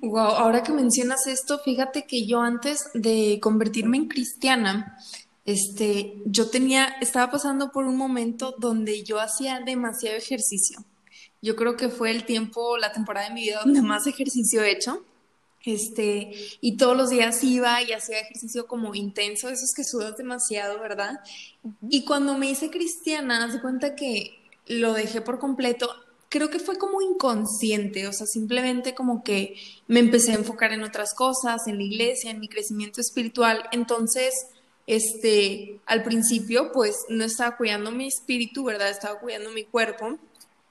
Wow, 0.03 0.19
ahora 0.19 0.63
que 0.63 0.73
mencionas 0.73 1.27
esto, 1.27 1.59
fíjate 1.59 2.07
que 2.07 2.27
yo 2.27 2.41
antes 2.41 2.91
de 2.95 3.39
convertirme 3.43 3.99
en 3.99 4.09
cristiana, 4.09 4.99
este, 5.45 6.15
yo 6.25 6.49
tenía, 6.49 6.87
estaba 7.01 7.31
pasando 7.31 7.71
por 7.71 7.85
un 7.85 7.97
momento 7.97 8.55
donde 8.59 9.03
yo 9.03 9.21
hacía 9.21 9.61
demasiado 9.61 10.17
ejercicio. 10.17 10.85
Yo 11.41 11.57
creo 11.57 11.77
que 11.77 11.89
fue 11.89 12.11
el 12.11 12.25
tiempo, 12.25 12.79
la 12.79 12.93
temporada 12.93 13.29
de 13.29 13.35
mi 13.35 13.43
vida 13.43 13.61
donde 13.65 13.83
más 13.83 14.07
ejercicio 14.07 14.63
he 14.63 14.73
hecho. 14.73 15.05
Este, 15.69 16.31
y 16.61 16.77
todos 16.77 16.97
los 16.97 17.11
días 17.11 17.45
iba 17.45 17.83
y 17.83 17.93
hacía 17.93 18.21
ejercicio 18.21 18.67
como 18.67 18.95
intenso, 18.95 19.51
esos 19.51 19.75
que 19.75 19.85
sudas 19.85 20.17
demasiado, 20.17 20.81
¿verdad? 20.81 21.21
Y 21.89 22.05
cuando 22.05 22.39
me 22.39 22.51
hice 22.51 22.71
cristiana, 22.71 23.45
haz 23.45 23.53
de 23.53 23.61
cuenta 23.61 23.95
que 23.95 24.39
lo 24.67 24.95
dejé 24.95 25.21
por 25.21 25.39
completo 25.39 25.91
creo 26.29 26.51
que 26.51 26.59
fue 26.59 26.77
como 26.77 27.01
inconsciente, 27.01 28.07
o 28.07 28.13
sea, 28.13 28.27
simplemente 28.27 28.95
como 28.95 29.23
que 29.23 29.55
me 29.87 30.01
empecé 30.01 30.33
a 30.33 30.37
enfocar 30.37 30.73
en 30.73 30.83
otras 30.83 31.15
cosas, 31.15 31.67
en 31.67 31.79
la 31.79 31.85
iglesia, 31.85 32.31
en 32.31 32.41
mi 32.41 32.49
crecimiento 32.49 33.01
espiritual. 33.01 33.65
Entonces, 33.73 34.35
este, 34.87 35.81
al 35.87 36.03
principio, 36.03 36.71
pues 36.73 36.97
no 37.09 37.25
estaba 37.25 37.57
cuidando 37.57 37.93
mi 37.93 38.07
espíritu, 38.07 38.65
¿verdad? 38.65 38.91
Estaba 38.91 39.19
cuidando 39.19 39.51
mi 39.51 39.65
cuerpo. 39.65 40.19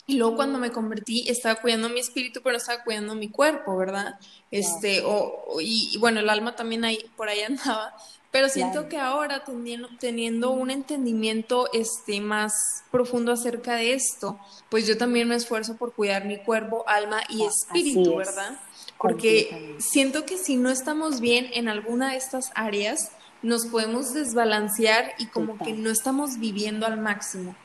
Y 0.09 0.15
luego 0.15 0.37
cuando 0.37 0.57
me 0.57 0.71
convertí, 0.71 1.25
estaba 1.27 1.55
cuidando 1.55 1.89
mi 1.89 1.99
espíritu, 1.99 2.41
pero 2.41 2.53
no 2.53 2.57
estaba 2.57 2.81
cuidando 2.83 3.13
mi 3.13 3.29
cuerpo, 3.29 3.75
¿verdad? 3.75 4.17
Este, 4.51 5.01
o, 5.05 5.59
y, 5.59 5.91
y, 5.93 5.97
bueno, 5.97 6.21
el 6.21 6.29
alma 6.29 6.55
también 6.55 6.85
ahí, 6.85 7.05
por 7.17 7.27
ahí 7.27 7.41
andaba. 7.47 7.93
Pero 8.31 8.49
siento 8.49 8.87
que 8.87 8.97
ahora 8.97 9.43
teniendo, 9.43 9.89
teniendo, 9.99 10.51
un 10.51 10.69
entendimiento 10.69 11.69
este, 11.73 12.21
más 12.21 12.53
profundo 12.91 13.31
acerca 13.31 13.75
de 13.75 13.93
esto, 13.93 14.39
pues 14.69 14.85
yo 14.85 14.97
también 14.97 15.27
me 15.27 15.35
esfuerzo 15.35 15.75
por 15.75 15.93
cuidar 15.93 16.25
mi 16.25 16.37
cuerpo, 16.37 16.83
alma 16.87 17.21
y 17.29 17.43
ah, 17.43 17.47
espíritu, 17.47 18.15
¿verdad? 18.15 18.59
Porque 18.97 19.75
siento 19.79 20.25
que 20.25 20.37
si 20.37 20.55
no 20.55 20.69
estamos 20.69 21.19
bien 21.19 21.49
en 21.53 21.67
alguna 21.67 22.11
de 22.11 22.17
estas 22.17 22.51
áreas, 22.55 23.11
nos 23.41 23.65
podemos 23.65 24.13
desbalancear 24.13 25.13
y 25.19 25.27
como 25.27 25.57
que 25.57 25.73
no 25.73 25.89
estamos 25.89 26.37
viviendo 26.37 26.85
al 26.85 26.99
máximo. 26.99 27.55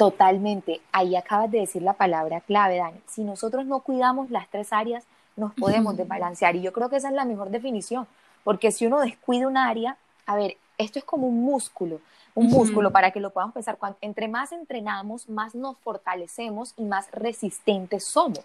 Totalmente. 0.00 0.80
Ahí 0.92 1.14
acabas 1.14 1.50
de 1.50 1.58
decir 1.58 1.82
la 1.82 1.92
palabra 1.92 2.40
clave, 2.40 2.78
Dani. 2.78 2.98
Si 3.06 3.22
nosotros 3.22 3.66
no 3.66 3.80
cuidamos 3.80 4.30
las 4.30 4.48
tres 4.48 4.72
áreas, 4.72 5.04
nos 5.36 5.52
podemos 5.52 5.94
desbalancear. 5.94 6.56
Y 6.56 6.62
yo 6.62 6.72
creo 6.72 6.88
que 6.88 6.96
esa 6.96 7.08
es 7.08 7.14
la 7.14 7.26
mejor 7.26 7.50
definición. 7.50 8.06
Porque 8.42 8.72
si 8.72 8.86
uno 8.86 9.00
descuida 9.00 9.46
un 9.46 9.58
área, 9.58 9.98
a 10.24 10.36
ver, 10.36 10.56
esto 10.78 10.98
es 10.98 11.04
como 11.04 11.26
un 11.26 11.42
músculo, 11.42 12.00
un 12.34 12.48
músculo 12.48 12.90
para 12.90 13.10
que 13.10 13.20
lo 13.20 13.28
podamos 13.28 13.52
pensar. 13.52 13.76
Cuando, 13.76 13.98
entre 14.00 14.26
más 14.26 14.52
entrenamos, 14.52 15.28
más 15.28 15.54
nos 15.54 15.76
fortalecemos 15.76 16.72
y 16.78 16.84
más 16.84 17.10
resistentes 17.10 18.06
somos. 18.06 18.44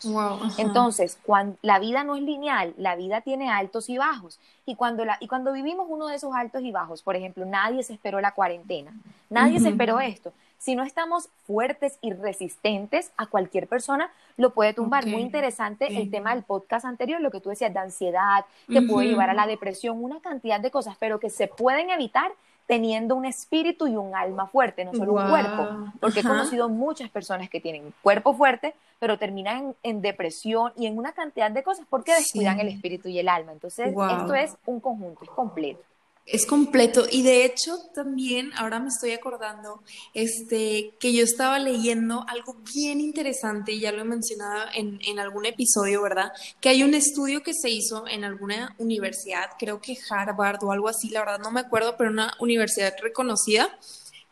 Entonces, 0.57 1.17
cuando 1.24 1.55
la 1.62 1.79
vida 1.79 2.03
no 2.03 2.17
es 2.17 2.21
lineal, 2.21 2.74
la 2.77 2.97
vida 2.97 3.21
tiene 3.21 3.50
altos 3.50 3.88
y 3.88 3.97
bajos. 3.97 4.41
Y 4.65 4.75
cuando, 4.75 5.05
la, 5.05 5.15
y 5.21 5.29
cuando 5.29 5.53
vivimos 5.53 5.85
uno 5.88 6.07
de 6.07 6.17
esos 6.17 6.35
altos 6.35 6.63
y 6.63 6.74
bajos, 6.74 7.01
por 7.01 7.15
ejemplo, 7.15 7.45
nadie 7.45 7.81
se 7.81 7.93
esperó 7.93 8.19
la 8.19 8.33
cuarentena, 8.33 8.91
nadie 9.29 9.62
se 9.62 9.69
esperó 9.69 10.01
esto. 10.01 10.33
Si 10.57 10.75
no 10.75 10.83
estamos 10.83 11.29
fuertes 11.45 11.97
y 12.01 12.13
resistentes 12.13 13.12
a 13.17 13.27
cualquier 13.27 13.67
persona, 13.67 14.12
lo 14.38 14.51
puede 14.51 14.74
tumbar. 14.74 15.05
Muy 15.05 15.21
interesante 15.21 15.88
el 15.97 16.09
tema 16.09 16.33
del 16.33 16.43
podcast 16.43 16.85
anterior, 16.85 17.21
lo 17.21 17.31
que 17.31 17.39
tú 17.39 17.50
decías 17.50 17.74
de 17.74 17.79
ansiedad, 17.79 18.45
que 18.67 18.81
puede 18.81 19.09
llevar 19.09 19.29
a 19.29 19.33
la 19.33 19.47
depresión, 19.47 20.03
una 20.03 20.19
cantidad 20.19 20.59
de 20.59 20.71
cosas, 20.71 20.95
pero 21.00 21.19
que 21.19 21.29
se 21.29 21.47
pueden 21.47 21.89
evitar 21.89 22.31
teniendo 22.65 23.15
un 23.15 23.25
espíritu 23.25 23.88
y 23.88 23.95
un 23.95 24.15
alma 24.15 24.47
fuerte, 24.47 24.85
no 24.85 24.93
solo 24.93 25.13
un 25.13 25.29
cuerpo, 25.29 25.91
porque 26.00 26.21
he 26.21 26.24
conocido 26.24 26.67
muchas 26.67 27.09
personas 27.09 27.50
que 27.50 27.59
tienen 27.59 27.85
un 27.85 27.93
cuerpo 28.01 28.33
fuerte, 28.33 28.74
pero 29.00 29.19
terminan 29.19 29.75
en, 29.83 30.01
depresión 30.01 30.71
y 30.75 30.88
en 30.88 30.97
una 30.97 31.12
cantidad 31.12 31.51
de 31.51 31.62
cosas 31.62 31.85
porque 31.89 32.15
descuidan 32.15 32.59
el 32.59 32.69
espíritu 32.69 33.07
y 33.07 33.19
el 33.19 33.29
alma. 33.29 33.51
Entonces, 33.51 33.89
esto 33.89 34.33
es 34.33 34.57
un 34.65 34.79
conjunto, 34.79 35.24
es 35.24 35.29
completo. 35.29 35.81
Es 36.25 36.48
completo 36.48 37.05
y 37.12 37.22
de 37.22 37.46
hecho 37.46 37.77
también 37.94 38.51
ahora 38.55 38.79
me 38.79 38.88
estoy 38.88 39.12
acordando 39.12 39.84
este 40.15 40.96
que 41.00 41.13
yo 41.13 41.24
estaba 41.24 41.60
leyendo 41.60 42.25
algo 42.27 42.55
bien 42.74 43.00
interesante, 43.00 43.77
ya 43.77 43.91
lo 43.91 44.01
he 44.01 44.05
mencionado 44.05 44.65
en, 44.74 45.00
en, 45.03 45.20
algún 45.20 45.46
episodio, 45.46 46.01
¿verdad? 46.01 46.32
Que 46.62 46.70
hay 46.70 46.82
un 46.82 46.96
estudio 46.96 47.44
que 47.44 47.53
se 47.53 47.70
hizo 47.70 48.08
en 48.08 48.24
alguna 48.24 48.75
universidad, 48.79 49.51
creo 49.60 49.79
que 49.82 50.00
Harvard 50.10 50.63
o 50.63 50.72
algo 50.72 50.89
así, 50.89 51.10
la 51.10 51.20
verdad 51.20 51.39
no 51.39 51.51
me 51.51 51.60
acuerdo, 51.60 51.96
pero 51.96 52.10
una 52.10 52.34
universidad 52.39 52.96
reconocida, 53.00 53.77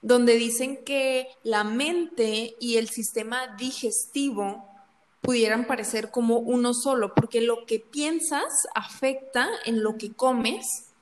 donde 0.02 0.36
dicen 0.36 0.84
que 0.84 1.28
la 1.44 1.64
mente 1.64 2.56
y 2.60 2.78
el 2.78 2.90
sistema 2.90 3.56
digestivo 3.56 4.68
pudieran 5.22 5.68
parecer 5.68 6.10
como 6.10 6.40
uno 6.40 6.74
solo, 6.74 7.14
porque 7.14 7.40
lo 7.40 7.68
que 7.68 7.80
piensas 7.80 8.68
afecta 8.74 9.48
en 9.66 9.84
lo 9.84 9.96
que 9.98 10.12
comes 10.12 10.93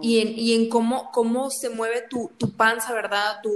y 0.00 0.20
en, 0.20 0.38
y 0.38 0.54
en 0.54 0.68
cómo, 0.68 1.10
cómo 1.12 1.50
se 1.50 1.70
mueve 1.70 2.02
tu, 2.08 2.30
tu 2.36 2.50
panza, 2.52 2.92
¿verdad? 2.92 3.40
Tu, 3.42 3.50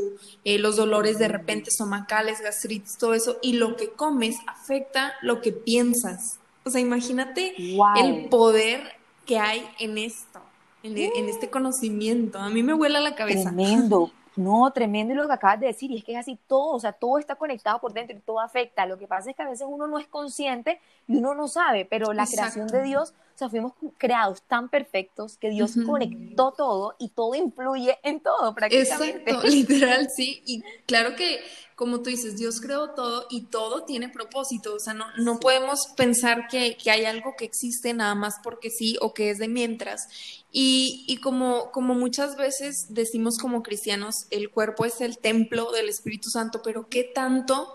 eh, 0.44 0.59
los 0.59 0.76
dolores 0.76 1.18
de 1.18 1.28
repente 1.28 1.70
estomacales, 1.70 2.40
gastritis, 2.40 2.97
todo 2.97 3.14
eso. 3.14 3.38
Y 3.42 3.54
lo 3.54 3.76
que 3.76 3.90
comes 3.90 4.37
afecta 4.47 5.14
lo 5.23 5.40
que 5.40 5.52
piensas. 5.52 6.38
O 6.64 6.70
sea, 6.70 6.80
imagínate 6.80 7.54
el 7.97 8.28
poder 8.28 8.82
que 9.26 9.38
hay 9.38 9.68
en 9.78 9.99
esto, 9.99 10.40
en, 10.82 10.97
en, 10.97 11.28
este 11.28 11.50
conocimiento. 11.50 12.38
A 12.38 12.50
mí 12.50 12.62
me 12.62 12.73
vuela 12.73 13.00
la 13.00 13.14
cabeza. 13.14 13.50
Tremendo. 13.50 14.12
No, 14.37 14.70
tremendo 14.73 15.14
lo 15.14 15.26
que 15.26 15.35
acabas 15.35 15.61
de 15.61 15.66
decir, 15.66 15.90
y 15.90 15.99
es 15.99 16.04
que 16.04 16.12
es 16.12 16.18
así 16.18 16.38
todo, 16.47 16.75
o 16.75 16.80
sea, 16.80 16.92
todo 16.92 17.18
está 17.18 17.35
conectado 17.35 17.80
por 17.80 17.92
dentro 17.92 18.16
y 18.16 18.20
todo 18.20 18.40
afecta. 18.40 18.87
Lo 18.87 18.97
que 18.97 19.06
pasa 19.06 19.30
es 19.30 19.37
que 19.37 19.42
a 19.42 19.49
veces 19.49 19.66
uno 19.68 19.87
no 19.87 19.99
es 19.99 20.06
consciente 20.06 20.80
y 21.09 21.16
uno 21.16 21.35
no 21.35 21.49
sabe, 21.49 21.85
pero 21.85 22.12
la 22.12 22.26
creación 22.26 22.68
de 22.68 22.82
Dios, 22.82 23.12
sea, 23.40 23.50
fuimos 23.50 23.73
creados 23.99 24.42
tan 24.42 24.68
perfectos 24.68 25.37
que 25.37 25.50
Dios 25.50 25.73
conectó 25.87 26.52
todo 26.52 26.94
y 26.99 27.09
todo 27.09 27.35
influye 27.35 27.99
en 28.02 28.20
todo 28.20 28.54
prácticamente. 28.54 29.30
Exacto, 29.30 29.49
literal, 29.49 30.09
sí. 30.14 30.42
Y 30.47 30.62
claro 30.87 31.16
que 31.16 31.40
como 31.80 32.02
tú 32.02 32.11
dices, 32.11 32.37
Dios 32.37 32.61
creó 32.61 32.90
todo 32.90 33.26
y 33.30 33.47
todo 33.47 33.85
tiene 33.85 34.11
propósito. 34.11 34.75
O 34.75 34.78
sea, 34.78 34.92
no, 34.92 35.06
no 35.16 35.40
podemos 35.40 35.78
pensar 35.97 36.47
que, 36.47 36.76
hay 36.85 37.06
algo 37.06 37.37
que 37.38 37.47
existe 37.47 37.94
nada 37.94 38.14
más 38.14 38.35
porque 38.44 38.68
sí 38.68 38.99
o 39.00 39.14
que 39.14 39.30
es 39.30 39.38
de 39.38 39.49
mientras. 39.49 40.06
Y, 40.52 41.06
y 41.09 41.23
como, 41.23 41.70
como 41.73 41.94
muchas 41.94 42.37
veces 42.37 42.88
decimos 42.90 43.38
como 43.38 43.62
cristianos, 43.62 44.14
el 44.28 44.50
cuerpo 44.50 44.85
es 44.85 45.00
el 45.00 45.16
templo 45.16 45.73
del 45.73 45.88
Espíritu 45.88 46.28
Santo, 46.28 46.61
pero 46.62 46.87
¿qué 46.90 47.02
tanto? 47.02 47.75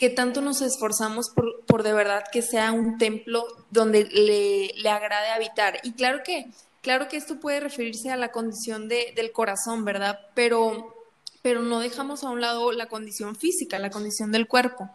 ¿Qué 0.00 0.10
tanto 0.10 0.40
nos 0.40 0.62
esforzamos 0.62 1.30
por, 1.30 1.64
por 1.66 1.84
de 1.84 1.92
verdad 1.92 2.24
que 2.32 2.42
sea 2.42 2.72
un 2.72 2.98
templo 2.98 3.44
donde 3.70 4.04
le, 4.04 4.72
le 4.74 4.90
agrade 4.90 5.28
habitar? 5.28 5.78
Y 5.84 5.92
claro 5.92 6.22
que, 6.24 6.46
claro 6.80 7.06
que 7.08 7.16
esto 7.16 7.38
puede 7.38 7.60
referirse 7.60 8.10
a 8.10 8.16
la 8.16 8.32
condición 8.32 8.88
de, 8.88 9.12
del 9.14 9.30
corazón, 9.30 9.84
¿verdad? 9.84 10.18
Pero 10.34 10.96
pero 11.42 11.62
no 11.62 11.80
dejamos 11.80 12.24
a 12.24 12.30
un 12.30 12.40
lado 12.40 12.72
la 12.72 12.86
condición 12.86 13.36
física, 13.36 13.78
la 13.78 13.90
condición 13.90 14.32
del 14.32 14.46
cuerpo. 14.46 14.90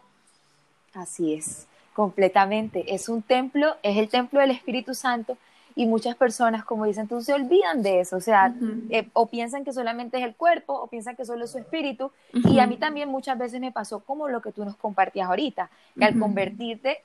Así 0.92 1.34
es, 1.34 1.66
completamente. 1.92 2.94
Es 2.94 3.08
un 3.08 3.22
templo, 3.22 3.76
es 3.82 3.96
el 3.98 4.08
templo 4.08 4.40
del 4.40 4.52
Espíritu 4.52 4.94
Santo 4.94 5.36
y 5.78 5.84
muchas 5.84 6.16
personas, 6.16 6.64
como 6.64 6.86
dicen 6.86 7.06
tú, 7.06 7.20
se 7.20 7.34
olvidan 7.34 7.82
de 7.82 8.00
eso, 8.00 8.16
o 8.16 8.20
sea, 8.20 8.54
eh, 8.88 9.08
o 9.12 9.26
piensan 9.26 9.62
que 9.62 9.74
solamente 9.74 10.16
es 10.16 10.24
el 10.24 10.34
cuerpo, 10.34 10.72
o 10.72 10.86
piensan 10.86 11.14
que 11.16 11.26
solo 11.26 11.44
es 11.44 11.50
su 11.50 11.58
espíritu, 11.58 12.10
y 12.32 12.58
a 12.60 12.66
mí 12.66 12.78
también 12.78 13.10
muchas 13.10 13.36
veces 13.36 13.60
me 13.60 13.70
pasó 13.70 14.00
como 14.00 14.26
lo 14.28 14.40
que 14.40 14.52
tú 14.52 14.64
nos 14.64 14.74
compartías 14.76 15.28
ahorita, 15.28 15.68
que 15.96 16.04
al 16.06 16.18
convertirte 16.18 17.02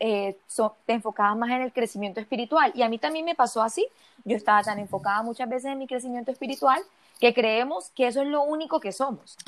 eh, 0.00 0.38
te 0.86 0.92
enfocabas 0.94 1.36
más 1.36 1.50
en 1.50 1.60
el 1.60 1.72
crecimiento 1.72 2.18
espiritual, 2.18 2.72
y 2.74 2.80
a 2.80 2.88
mí 2.88 2.96
también 2.98 3.26
me 3.26 3.34
pasó 3.34 3.62
así, 3.62 3.86
yo 4.24 4.36
estaba 4.36 4.62
tan 4.62 4.78
enfocada 4.78 5.22
muchas 5.22 5.46
veces 5.46 5.66
en 5.72 5.78
mi 5.78 5.86
crecimiento 5.86 6.32
espiritual 6.32 6.80
que 7.24 7.32
creemos 7.32 7.90
que 7.96 8.06
eso 8.06 8.20
es 8.20 8.28
lo 8.28 8.42
único 8.42 8.80
que 8.80 8.92
somos. 8.92 9.38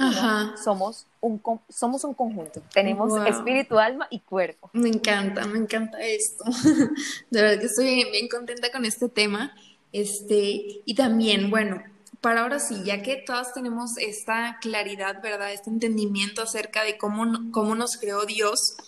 Somos, 0.65 1.07
un, 1.21 1.43
somos 1.69 2.05
un 2.05 2.15
conjunto. 2.15 2.63
Tenemos 2.73 3.13
espíritu, 3.27 3.79
alma 3.79 4.07
y 4.09 4.21
cuerpo. 4.21 4.71
Me 4.73 4.89
encanta, 4.89 5.45
me 5.45 5.59
encanta 5.59 6.01
esto. 6.01 6.43
De 7.31 7.43
verdad 7.43 7.61
que 7.61 7.67
estoy 7.67 8.11
bien, 8.11 8.29
contenta 8.29 8.73
con 8.73 8.87
este 8.87 9.11
tema. 9.11 9.55
Este, 9.93 10.81
y 10.87 10.95
también, 10.95 11.51
bueno, 11.51 11.83
para 12.23 12.41
ahora 12.41 12.61
sí, 12.61 12.83
ya 12.83 13.03
que 13.03 13.17
todas 13.17 13.53
tenemos 13.53 13.99
esta 13.99 14.57
claridad, 14.63 15.21
¿verdad? 15.23 15.53
Este 15.53 15.69
entendimiento 15.69 16.41
acerca 16.41 16.83
de 16.83 16.97
cómo, 16.97 17.53
cómo 17.53 17.75
nos 17.75 17.99
creó 17.99 18.25
Dios, 18.25 18.79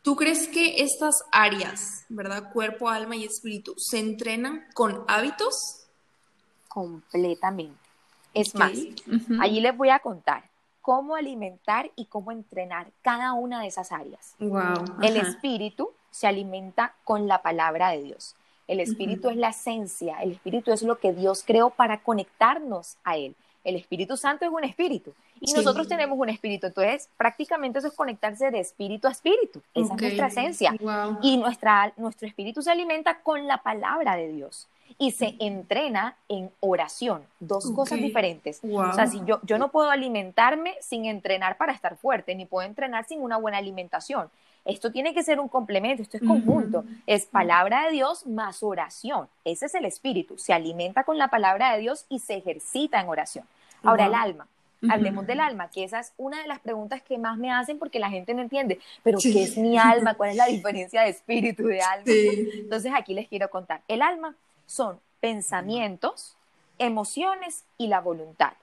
¿tú 0.00 0.16
crees 0.16 0.48
que 0.48 0.82
estas 0.82 1.22
áreas, 1.32 2.06
¿verdad? 2.08 2.50
Cuerpo, 2.50 2.88
alma 2.88 3.14
y 3.14 3.24
espíritu, 3.24 3.74
se 3.76 3.98
entrenan 3.98 4.64
con 4.72 5.04
hábitos? 5.06 5.84
Completamente. 6.68 7.81
Es 8.34 8.54
más, 8.54 8.72
allí 9.40 9.60
les 9.60 9.76
voy 9.76 9.90
a 9.90 9.98
contar 9.98 10.44
cómo 10.80 11.16
alimentar 11.16 11.90
y 11.96 12.06
cómo 12.06 12.32
entrenar 12.32 12.88
cada 13.02 13.32
una 13.32 13.60
de 13.60 13.68
esas 13.68 13.92
áreas. 13.92 14.34
Wow, 14.38 14.84
el 15.02 15.16
espíritu 15.16 15.90
se 16.10 16.26
alimenta 16.26 16.94
con 17.04 17.28
la 17.28 17.42
palabra 17.42 17.90
de 17.90 18.02
Dios. 18.02 18.34
El 18.68 18.80
espíritu 18.80 19.30
es 19.30 19.36
la 19.36 19.50
esencia, 19.50 20.22
el 20.22 20.32
espíritu 20.32 20.72
es 20.72 20.82
lo 20.82 20.98
que 20.98 21.12
Dios 21.12 21.44
creó 21.46 21.70
para 21.70 22.02
conectarnos 22.02 22.96
a 23.04 23.16
Él. 23.16 23.34
El 23.64 23.76
Espíritu 23.76 24.16
Santo 24.16 24.44
es 24.44 24.50
un 24.50 24.64
espíritu 24.64 25.12
y 25.40 25.52
nosotros 25.52 25.86
tenemos 25.86 26.18
un 26.18 26.28
espíritu. 26.28 26.66
Entonces, 26.66 27.08
prácticamente 27.16 27.78
eso 27.78 27.88
es 27.88 27.94
conectarse 27.94 28.50
de 28.50 28.58
espíritu 28.58 29.06
a 29.06 29.12
espíritu. 29.12 29.62
Esa 29.74 29.94
es 29.94 30.00
nuestra 30.00 30.26
esencia. 30.26 30.74
Y 31.22 31.36
nuestra, 31.36 31.92
nuestro 31.96 32.26
espíritu 32.26 32.62
se 32.62 32.72
alimenta 32.72 33.20
con 33.20 33.46
la 33.46 33.58
palabra 33.58 34.16
de 34.16 34.32
Dios 34.32 34.68
y 34.98 35.12
se 35.12 35.34
entrena 35.40 36.16
en 36.28 36.50
oración. 36.60 37.22
Dos 37.40 37.70
cosas 37.72 37.98
diferentes. 37.98 38.60
O 38.62 38.92
sea, 38.92 39.06
si 39.06 39.20
yo, 39.24 39.40
yo 39.42 39.58
no 39.58 39.70
puedo 39.70 39.90
alimentarme 39.90 40.74
sin 40.80 41.06
entrenar 41.06 41.56
para 41.56 41.72
estar 41.72 41.96
fuerte, 41.96 42.34
ni 42.34 42.46
puedo 42.46 42.66
entrenar 42.66 43.04
sin 43.06 43.20
una 43.20 43.36
buena 43.36 43.58
alimentación. 43.58 44.28
Esto 44.64 44.92
tiene 44.92 45.12
que 45.12 45.24
ser 45.24 45.40
un 45.40 45.48
complemento, 45.48 46.02
esto 46.02 46.16
es 46.16 46.22
conjunto. 46.22 46.84
Es 47.06 47.26
palabra 47.26 47.86
de 47.86 47.92
Dios 47.92 48.26
más 48.26 48.62
oración. 48.62 49.28
Ese 49.44 49.66
es 49.66 49.74
el 49.74 49.84
espíritu. 49.84 50.38
Se 50.38 50.52
alimenta 50.52 51.04
con 51.04 51.18
la 51.18 51.28
palabra 51.28 51.72
de 51.74 51.80
Dios 51.80 52.06
y 52.08 52.20
se 52.20 52.36
ejercita 52.36 53.00
en 53.00 53.08
oración. 53.08 53.44
Ahora, 53.82 54.06
el 54.06 54.14
alma. 54.14 54.46
Hablemos 54.88 55.26
del 55.26 55.38
alma, 55.38 55.68
que 55.68 55.84
esa 55.84 56.00
es 56.00 56.12
una 56.16 56.42
de 56.42 56.48
las 56.48 56.58
preguntas 56.58 57.02
que 57.02 57.16
más 57.16 57.38
me 57.38 57.52
hacen 57.52 57.78
porque 57.78 58.00
la 58.00 58.10
gente 58.10 58.34
no 58.34 58.42
entiende, 58.42 58.80
pero 59.04 59.18
¿qué 59.22 59.44
es 59.44 59.56
mi 59.56 59.78
alma? 59.78 60.14
¿Cuál 60.14 60.30
es 60.30 60.36
la 60.36 60.46
diferencia 60.46 61.02
de 61.02 61.10
espíritu, 61.10 61.66
de 61.66 61.80
alma? 61.80 62.04
Entonces 62.06 62.92
aquí 62.92 63.14
les 63.14 63.28
quiero 63.28 63.48
contar. 63.48 63.82
El 63.86 64.02
alma 64.02 64.34
son 64.72 65.00
pensamientos, 65.20 66.34
emociones 66.78 67.64
y 67.76 67.88
la 67.88 68.00
voluntad. 68.00 68.54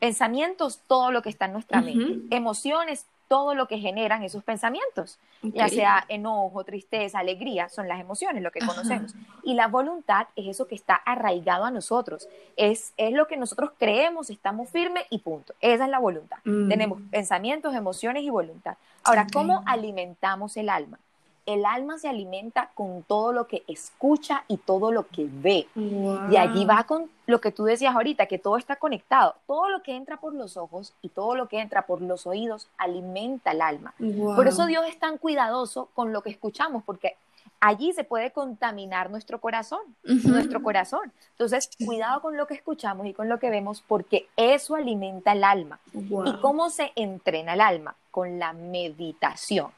Pensamientos, 0.00 0.80
todo 0.88 1.12
lo 1.12 1.22
que 1.22 1.28
está 1.28 1.44
en 1.44 1.52
nuestra 1.52 1.80
mente. 1.80 2.34
Emociones, 2.34 3.06
todo 3.28 3.54
lo 3.54 3.66
que 3.68 3.78
generan 3.78 4.24
esos 4.24 4.42
pensamientos, 4.42 5.18
ya 5.40 5.68
sea 5.68 6.04
enojo, 6.08 6.64
tristeza, 6.64 7.20
alegría, 7.20 7.70
son 7.70 7.88
las 7.88 7.98
emociones, 7.98 8.42
lo 8.42 8.50
que 8.50 8.60
conocemos. 8.60 9.14
Y 9.42 9.54
la 9.54 9.68
voluntad 9.68 10.26
es 10.36 10.48
eso 10.48 10.66
que 10.66 10.74
está 10.74 10.94
arraigado 10.96 11.64
a 11.64 11.70
nosotros, 11.70 12.28
es, 12.56 12.92
es 12.98 13.12
lo 13.14 13.26
que 13.28 13.38
nosotros 13.38 13.70
creemos, 13.78 14.28
estamos 14.28 14.68
firmes 14.68 15.04
y 15.08 15.18
punto. 15.20 15.54
Esa 15.60 15.84
es 15.84 15.90
la 15.90 15.98
voluntad. 15.98 16.38
Mm. 16.44 16.68
Tenemos 16.68 17.00
pensamientos, 17.10 17.74
emociones 17.74 18.24
y 18.24 18.28
voluntad. 18.28 18.76
Ahora, 19.04 19.26
¿cómo 19.32 19.62
alimentamos 19.64 20.56
el 20.58 20.68
alma? 20.68 20.98
El 21.46 21.64
alma 21.66 21.98
se 21.98 22.08
alimenta 22.08 22.70
con 22.74 23.02
todo 23.02 23.32
lo 23.32 23.46
que 23.46 23.64
escucha 23.66 24.44
y 24.48 24.58
todo 24.58 24.92
lo 24.92 25.08
que 25.08 25.26
ve. 25.28 25.66
Y 25.74 26.36
allí 26.36 26.64
va 26.64 26.84
con 26.84 27.10
lo 27.26 27.40
que 27.40 27.52
tú 27.52 27.64
decías 27.64 27.94
ahorita, 27.94 28.26
que 28.26 28.38
todo 28.38 28.56
está 28.56 28.76
conectado. 28.76 29.34
Todo 29.46 29.68
lo 29.68 29.82
que 29.82 29.96
entra 29.96 30.18
por 30.18 30.34
los 30.34 30.56
ojos 30.56 30.94
y 31.02 31.08
todo 31.08 31.34
lo 31.34 31.48
que 31.48 31.60
entra 31.60 31.86
por 31.86 32.00
los 32.00 32.26
oídos 32.26 32.68
alimenta 32.78 33.52
el 33.52 33.62
alma. 33.62 33.94
Por 34.36 34.46
eso 34.46 34.66
Dios 34.66 34.84
es 34.86 34.98
tan 34.98 35.18
cuidadoso 35.18 35.88
con 35.94 36.12
lo 36.12 36.22
que 36.22 36.30
escuchamos, 36.30 36.84
porque 36.84 37.16
allí 37.60 37.92
se 37.92 38.04
puede 38.04 38.32
contaminar 38.32 39.10
nuestro 39.10 39.40
corazón, 39.40 39.80
nuestro 40.04 40.62
corazón. 40.62 41.12
Entonces, 41.32 41.70
cuidado 41.84 42.20
con 42.20 42.36
lo 42.36 42.46
que 42.46 42.54
escuchamos 42.54 43.06
y 43.06 43.14
con 43.14 43.28
lo 43.28 43.38
que 43.38 43.50
vemos, 43.50 43.82
porque 43.86 44.28
eso 44.36 44.74
alimenta 44.74 45.32
el 45.32 45.44
alma. 45.44 45.78
¿Y 45.92 46.32
cómo 46.40 46.70
se 46.70 46.92
entrena 46.96 47.54
el 47.54 47.60
alma? 47.60 47.94
Con 48.10 48.38
la 48.38 48.52
meditación. 48.52 49.70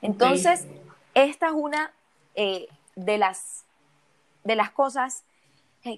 Entonces, 0.00 0.66
esta 1.14 1.48
es 1.48 1.52
una 1.52 1.92
eh, 2.34 2.68
de, 2.96 3.18
las, 3.18 3.64
de 4.44 4.56
las 4.56 4.70
cosas 4.70 5.24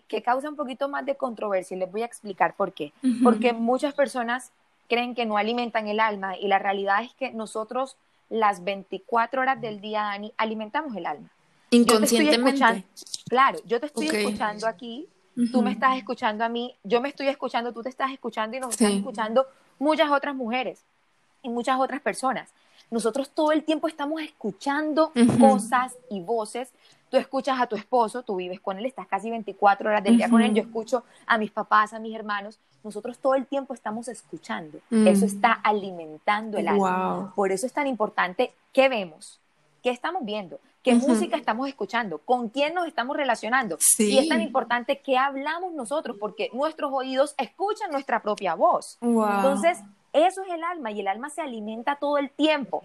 que 0.09 0.23
causa 0.23 0.49
un 0.49 0.57
poquito 0.57 0.89
más 0.89 1.05
de 1.05 1.15
controversia 1.15 1.77
y 1.77 1.81
les 1.81 1.93
voy 1.93 2.03
a 2.03 2.07
explicar 2.07 2.57
por 2.57 2.73
qué. 2.73 2.95
Porque 3.23 3.53
muchas 3.53 3.93
personas 3.93 4.51
creen 4.89 5.15
que 5.15 5.27
no 5.27 5.37
alimentan 5.37 5.89
el 5.89 6.01
alma 6.01 6.39
y 6.39 6.49
la 6.49 6.59
realidad 6.59 7.03
es 7.03 7.13
que 7.15 7.33
nosotros 7.33 7.97
las 8.31 8.65
24 8.65 9.43
horas 9.43 9.61
del 9.61 9.81
día, 9.81 10.03
Dani, 10.03 10.33
alimentamos 10.37 10.97
el 10.97 11.07
alma. 11.07 11.29
Inconscientemente. 11.71 12.85
claro, 13.29 13.59
yo 13.67 13.81
te 13.81 13.87
estoy 13.87 14.09
escuchando 14.09 14.67
aquí, 14.67 15.07
tú 15.53 15.63
me 15.63 15.73
estás 15.73 15.97
escuchando 15.99 16.45
a 16.45 16.49
mí, 16.49 16.75
yo 16.83 17.01
me 17.01 17.09
estoy 17.09 17.29
escuchando, 17.29 17.73
tú 17.73 17.83
te 17.83 17.89
estás 17.89 18.13
escuchando 18.13 18.57
y 18.57 18.61
nos 18.61 18.71
están 18.71 18.93
escuchando 18.93 19.47
muchas 19.79 20.11
otras 20.11 20.35
mujeres 20.35 20.85
y 21.43 21.49
muchas 21.49 21.79
otras 21.79 22.01
personas. 22.01 22.51
Nosotros 22.91 23.31
todo 23.31 23.53
el 23.53 23.65
tiempo 23.65 23.89
estamos 23.89 24.23
escuchando 24.23 25.13
cosas 25.41 25.95
y 26.11 26.21
voces. 26.21 26.71
Tú 27.11 27.17
escuchas 27.17 27.61
a 27.61 27.67
tu 27.67 27.77
esposo, 27.77 28.23
tú 28.23 28.37
vives 28.37 28.61
con 28.61 28.79
él, 28.79 28.87
estás 28.87 29.07
casi 29.07 29.31
24 29.31 29.89
horas 29.89 30.03
del 30.03 30.17
día 30.17 30.29
con 30.29 30.41
él. 30.43 30.55
Yo 30.55 30.63
escucho 30.63 31.05
a 31.27 31.39
mis 31.39 31.51
papás, 31.51 31.93
a 31.93 31.99
mis 31.99 32.15
hermanos. 32.15 32.59
Nosotros 32.83 33.19
todo 33.19 33.35
el 33.35 33.47
tiempo 33.47 33.73
estamos 33.73 34.09
escuchando. 34.09 34.79
Mm. 34.91 35.07
Eso 35.07 35.25
está 35.25 35.53
alimentando 35.53 36.59
el 36.59 36.69
alma. 36.69 37.33
Por 37.35 37.53
eso 37.53 37.67
es 37.67 37.73
tan 37.73 37.87
importante 37.87 38.53
qué 38.73 38.89
vemos, 38.89 39.41
qué 39.83 39.91
estamos 39.91 40.25
viendo, 40.25 40.61
qué 40.83 40.95
música 40.95 41.37
estamos 41.37 41.67
escuchando, 41.67 42.19
con 42.19 42.51
quién 42.51 42.75
nos 42.75 42.87
estamos 42.87 43.17
relacionando. 43.17 43.79
Y 43.99 44.19
es 44.19 44.29
tan 44.29 44.43
importante 44.43 45.01
qué 45.01 45.17
hablamos 45.17 45.73
nosotros, 45.73 46.17
porque 46.21 46.51
nuestros 46.53 46.93
oídos 46.93 47.35
escuchan 47.39 47.91
nuestra 47.91 48.21
propia 48.23 48.55
voz. 48.55 48.99
Entonces, 49.01 49.79
eso 50.15 50.43
es 50.43 50.53
el 50.53 50.65
alma 50.65 50.91
y 50.93 51.01
el 51.01 51.09
alma 51.09 51.29
se 51.29 51.43
alimenta 51.43 51.97
todo 51.97 52.17
el 52.19 52.31
tiempo 52.31 52.85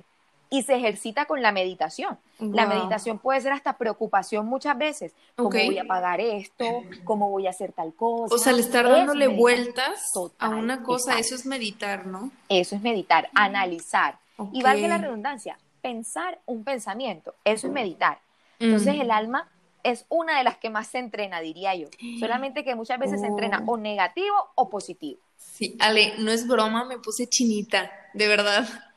y 0.50 0.64
se 0.64 0.76
ejercita 0.76 1.26
con 1.26 1.42
la 1.42 1.52
meditación. 1.52 2.18
La 2.40 2.66
meditación 2.66 3.20
puede 3.20 3.40
ser 3.40 3.52
hasta 3.52 3.78
preocupación 3.78 4.48
muchas 4.48 4.78
veces. 4.78 5.14
¿Cómo 5.36 5.52
voy 5.52 5.78
a 5.78 5.86
pagar 5.86 6.20
esto? 6.20 6.66
¿Cómo 7.04 7.30
voy 7.30 7.46
a 7.48 7.52
hacer 7.52 7.72
tal 7.72 7.94
cosa? 7.94 8.34
O 8.34 8.38
sea, 8.38 8.52
le 8.54 8.62
estar 8.62 8.90
dándole 8.90 9.28
vueltas 9.28 10.12
a 10.40 10.50
una 10.50 10.82
cosa, 10.82 11.20
eso 11.20 11.36
es 11.36 11.46
meditar, 11.46 12.08
¿no? 12.08 12.32
Eso 12.50 12.76
es 12.76 12.82
meditar, 12.82 13.30
analizar. 13.36 14.18
Y 14.52 14.64
valga 14.64 14.88
la 14.88 14.98
redundancia, 14.98 15.60
pensar 15.82 16.40
un 16.46 16.64
pensamiento, 16.64 17.36
eso 17.44 17.68
es 17.68 17.74
meditar. 17.74 18.20
Entonces 18.58 18.96
el 19.00 19.12
alma 19.12 19.48
es 19.84 20.06
una 20.10 20.38
de 20.38 20.44
las 20.44 20.58
que 20.58 20.70
más 20.70 20.88
se 20.88 20.98
entrena, 20.98 21.42
diría 21.42 21.76
yo. 21.76 21.88
Solamente 22.20 22.64
que 22.64 22.76
muchas 22.76 23.00
veces 23.00 23.22
se 23.22 23.28
entrena 23.28 23.64
oh. 23.68 23.74
o 23.74 23.78
negativo 23.78 24.36
o 24.56 24.70
positivo. 24.70 25.20
Sí, 25.40 25.76
Ale, 25.80 26.16
no 26.20 26.32
es 26.32 26.48
broma, 26.48 26.86
me 26.86 27.00
puse 27.00 27.28
chinita, 27.28 27.92
de 28.14 28.28
verdad. 28.28 28.68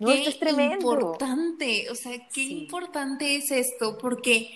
No, 0.00 0.10
esto 0.10 0.28
es 0.28 0.40
tremendo. 0.40 0.92
importante, 0.92 1.88
o 1.88 1.94
sea, 1.94 2.18
qué 2.28 2.42
importante 2.42 3.36
es 3.36 3.52
esto, 3.52 3.96
porque, 3.96 4.50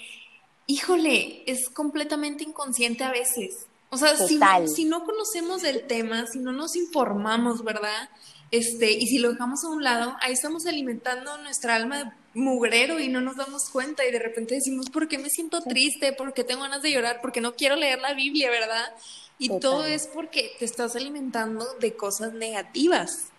híjole, 0.66 1.44
es 1.46 1.70
completamente 1.70 2.42
inconsciente 2.42 3.04
a 3.04 3.12
veces. 3.12 3.66
O 3.90 3.96
sea, 3.96 4.16
si 4.16 4.36
no, 4.36 4.66
si 4.66 4.84
no, 4.84 5.04
conocemos 5.04 5.62
el 5.62 5.86
tema, 5.86 6.26
si 6.26 6.40
no 6.40 6.50
nos 6.50 6.74
informamos, 6.74 7.62
¿verdad? 7.62 8.10
Este, 8.50 8.92
y 8.92 9.06
si 9.06 9.18
lo 9.18 9.30
dejamos 9.30 9.64
a 9.64 9.68
un 9.68 9.84
lado, 9.84 10.16
ahí 10.20 10.32
estamos 10.32 10.66
alimentando 10.66 11.38
nuestra 11.38 11.76
alma 11.76 12.04
de 12.04 12.10
mugrero 12.34 12.98
y 12.98 13.08
no 13.08 13.20
nos 13.20 13.36
damos 13.36 13.70
cuenta 13.70 14.06
y 14.06 14.12
de 14.12 14.18
repente 14.18 14.54
decimos, 14.54 14.90
¿por 14.90 15.08
qué 15.08 15.18
me 15.18 15.28
siento 15.28 15.60
triste? 15.62 16.12
¿Por 16.12 16.32
qué 16.34 16.44
tengo 16.44 16.62
ganas 16.62 16.82
de 16.82 16.92
llorar? 16.92 17.20
¿Por 17.20 17.32
qué 17.32 17.40
no 17.40 17.54
quiero 17.54 17.76
leer 17.76 18.00
la 18.00 18.14
Biblia, 18.14 18.50
verdad? 18.50 18.92
Y 19.38 19.60
todo 19.60 19.84
es 19.84 20.06
porque 20.06 20.52
te 20.58 20.64
estás 20.64 20.96
alimentando 20.96 21.64
de 21.80 21.94
cosas 21.94 22.32
negativas. 22.32 23.30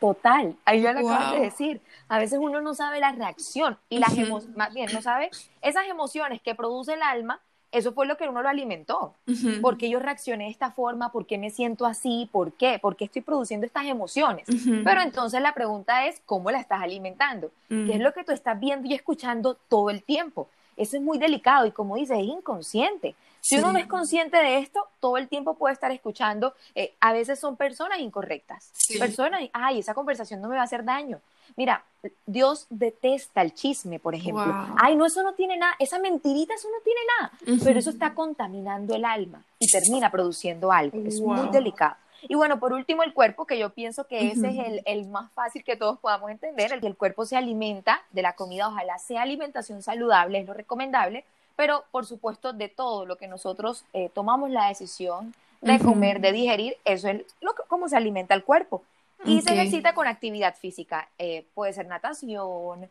Total, 0.00 0.54
ahí 0.64 0.82
ya 0.82 0.92
lo 0.92 1.00
acabas 1.00 1.32
de 1.32 1.40
decir. 1.40 1.80
A 2.08 2.18
veces 2.18 2.38
uno 2.40 2.60
no 2.60 2.74
sabe 2.74 3.00
la 3.00 3.12
reacción 3.12 3.76
y 3.88 3.98
las 3.98 4.16
emociones, 4.16 4.56
más 4.56 4.72
bien, 4.72 4.90
no 4.92 5.02
sabe 5.02 5.30
esas 5.60 5.88
emociones 5.88 6.40
que 6.40 6.54
produce 6.54 6.94
el 6.94 7.02
alma, 7.02 7.40
eso 7.70 7.92
fue 7.92 8.06
lo 8.06 8.16
que 8.16 8.28
uno 8.28 8.40
lo 8.40 8.48
alimentó. 8.48 9.14
¿Por 9.60 9.76
qué 9.76 9.90
yo 9.90 9.98
reaccioné 9.98 10.44
de 10.44 10.50
esta 10.50 10.70
forma? 10.70 11.12
¿Por 11.12 11.26
qué 11.26 11.36
me 11.36 11.50
siento 11.50 11.84
así? 11.84 12.28
¿Por 12.32 12.52
qué? 12.52 12.78
¿Por 12.78 12.96
qué 12.96 13.04
estoy 13.04 13.22
produciendo 13.22 13.66
estas 13.66 13.86
emociones? 13.86 14.46
Pero 14.84 15.02
entonces 15.02 15.42
la 15.42 15.52
pregunta 15.52 16.06
es, 16.06 16.22
¿cómo 16.24 16.50
la 16.50 16.60
estás 16.60 16.80
alimentando? 16.80 17.50
¿Qué 17.68 17.92
es 17.92 18.00
lo 18.00 18.14
que 18.14 18.24
tú 18.24 18.32
estás 18.32 18.58
viendo 18.58 18.88
y 18.88 18.94
escuchando 18.94 19.54
todo 19.68 19.90
el 19.90 20.02
tiempo? 20.02 20.48
Eso 20.76 20.96
es 20.96 21.02
muy 21.02 21.18
delicado 21.18 21.66
y 21.66 21.72
como 21.72 21.96
dices, 21.96 22.18
es 22.18 22.24
inconsciente. 22.24 23.16
Si 23.48 23.56
uno 23.56 23.72
no 23.72 23.78
es 23.78 23.86
consciente 23.86 24.36
de 24.36 24.58
esto, 24.58 24.86
todo 25.00 25.16
el 25.16 25.26
tiempo 25.26 25.54
puede 25.54 25.72
estar 25.72 25.90
escuchando, 25.90 26.52
eh, 26.74 26.92
a 27.00 27.14
veces 27.14 27.40
son 27.40 27.56
personas 27.56 27.98
incorrectas, 27.98 28.70
personas, 28.98 29.40
ay, 29.54 29.78
esa 29.78 29.94
conversación 29.94 30.42
no 30.42 30.50
me 30.50 30.56
va 30.56 30.60
a 30.60 30.64
hacer 30.64 30.84
daño. 30.84 31.18
Mira, 31.56 31.82
Dios 32.26 32.66
detesta 32.68 33.40
el 33.40 33.54
chisme, 33.54 34.00
por 34.00 34.14
ejemplo. 34.14 34.44
Ay, 34.76 34.96
no, 34.96 35.06
eso 35.06 35.22
no 35.22 35.32
tiene 35.32 35.56
nada, 35.56 35.74
esa 35.78 35.98
mentirita, 35.98 36.52
eso 36.52 36.68
no 36.68 36.82
tiene 36.84 37.00
nada, 37.18 37.64
pero 37.64 37.78
eso 37.78 37.88
está 37.88 38.12
contaminando 38.12 38.94
el 38.94 39.06
alma 39.06 39.42
y 39.58 39.66
termina 39.66 40.10
produciendo 40.10 40.70
algo. 40.70 40.98
Es 41.06 41.18
muy 41.18 41.48
delicado. 41.48 41.96
Y 42.20 42.34
bueno, 42.34 42.60
por 42.60 42.74
último, 42.74 43.02
el 43.02 43.14
cuerpo, 43.14 43.46
que 43.46 43.58
yo 43.58 43.70
pienso 43.70 44.06
que 44.06 44.30
ese 44.30 44.48
es 44.48 44.58
el, 44.66 44.82
el, 44.84 45.06
más 45.06 45.32
fácil 45.32 45.64
que 45.64 45.76
todos 45.76 45.98
podamos 46.00 46.30
entender, 46.30 46.70
el 46.72 46.80
que 46.82 46.86
el 46.86 46.96
cuerpo 46.96 47.24
se 47.24 47.36
alimenta 47.36 48.02
de 48.10 48.20
la 48.20 48.34
comida, 48.34 48.68
ojalá 48.68 48.98
sea 48.98 49.22
alimentación 49.22 49.82
saludable, 49.82 50.40
es 50.40 50.46
lo 50.46 50.52
recomendable, 50.52 51.24
pero 51.58 51.84
por 51.90 52.06
supuesto 52.06 52.52
de 52.52 52.68
todo 52.68 53.04
lo 53.04 53.16
que 53.16 53.26
nosotros 53.26 53.84
eh, 53.92 54.10
tomamos 54.14 54.48
la 54.48 54.68
decisión 54.68 55.34
de 55.60 55.80
comer, 55.80 56.20
de 56.20 56.30
digerir, 56.30 56.76
eso 56.84 57.08
es 57.08 57.24
lo 57.40 57.52
que, 57.52 57.62
cómo 57.66 57.88
se 57.88 57.96
alimenta 57.96 58.32
el 58.32 58.44
cuerpo. 58.44 58.84
Y 59.24 59.42
se 59.42 59.56
necesita 59.56 59.92
con 59.92 60.06
actividad 60.06 60.54
física, 60.54 61.08
eh, 61.18 61.44
puede 61.54 61.72
ser 61.72 61.88
natación, 61.88 62.88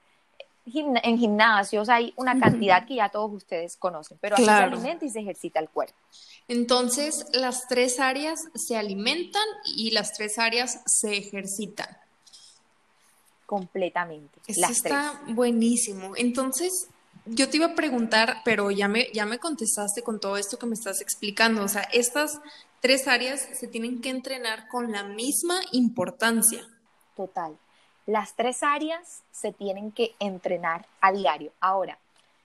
en 0.65 1.17
gimnasios 1.17 1.87
hay 1.87 2.13
una 2.17 2.37
cantidad 2.37 2.85
que 2.85 2.95
ya 2.95 3.07
todos 3.07 3.31
ustedes 3.31 3.77
conocen, 3.77 4.17
pero 4.19 4.35
así 4.35 4.43
se 4.43 4.51
alimenta 4.51 5.05
y 5.05 5.11
se 5.11 5.21
ejercita 5.21 5.61
el 5.61 5.69
cuerpo. 5.69 5.95
Entonces, 6.49 7.25
las 7.31 7.69
tres 7.69 8.01
áreas 8.01 8.49
se 8.53 8.75
alimentan 8.75 9.47
y 9.63 9.91
las 9.91 10.11
tres 10.11 10.37
áreas 10.39 10.81
se 10.85 11.15
ejercitan. 11.15 11.87
completamente. 13.45 14.41
Eso 14.45 14.69
está 14.69 15.21
buenísimo. 15.29 16.17
Entonces, 16.17 16.89
yo 17.29 17.49
te 17.49 17.57
iba 17.57 17.67
a 17.67 17.75
preguntar, 17.75 18.37
pero 18.43 18.71
ya 18.71 18.87
me, 18.87 19.07
ya 19.13 19.25
me 19.25 19.39
contestaste 19.39 20.01
con 20.01 20.19
todo 20.19 20.37
esto 20.37 20.57
que 20.57 20.65
me 20.65 20.73
estás 20.73 21.01
explicando. 21.01 21.63
O 21.63 21.67
sea, 21.67 21.83
estas 21.93 22.39
tres 22.81 23.07
áreas 23.07 23.47
se 23.53 23.67
tienen 23.67 24.01
que 24.01 24.09
entrenar 24.09 24.67
con 24.67 24.91
la 24.91 25.03
misma 25.03 25.59
importancia. 25.71 26.65
Total. 27.15 27.57
Las 28.05 28.35
tres 28.35 28.63
áreas 28.63 29.21
se 29.31 29.51
tienen 29.51 29.91
que 29.91 30.15
entrenar 30.19 30.85
a 31.01 31.11
diario. 31.11 31.51
Ahora, 31.59 31.97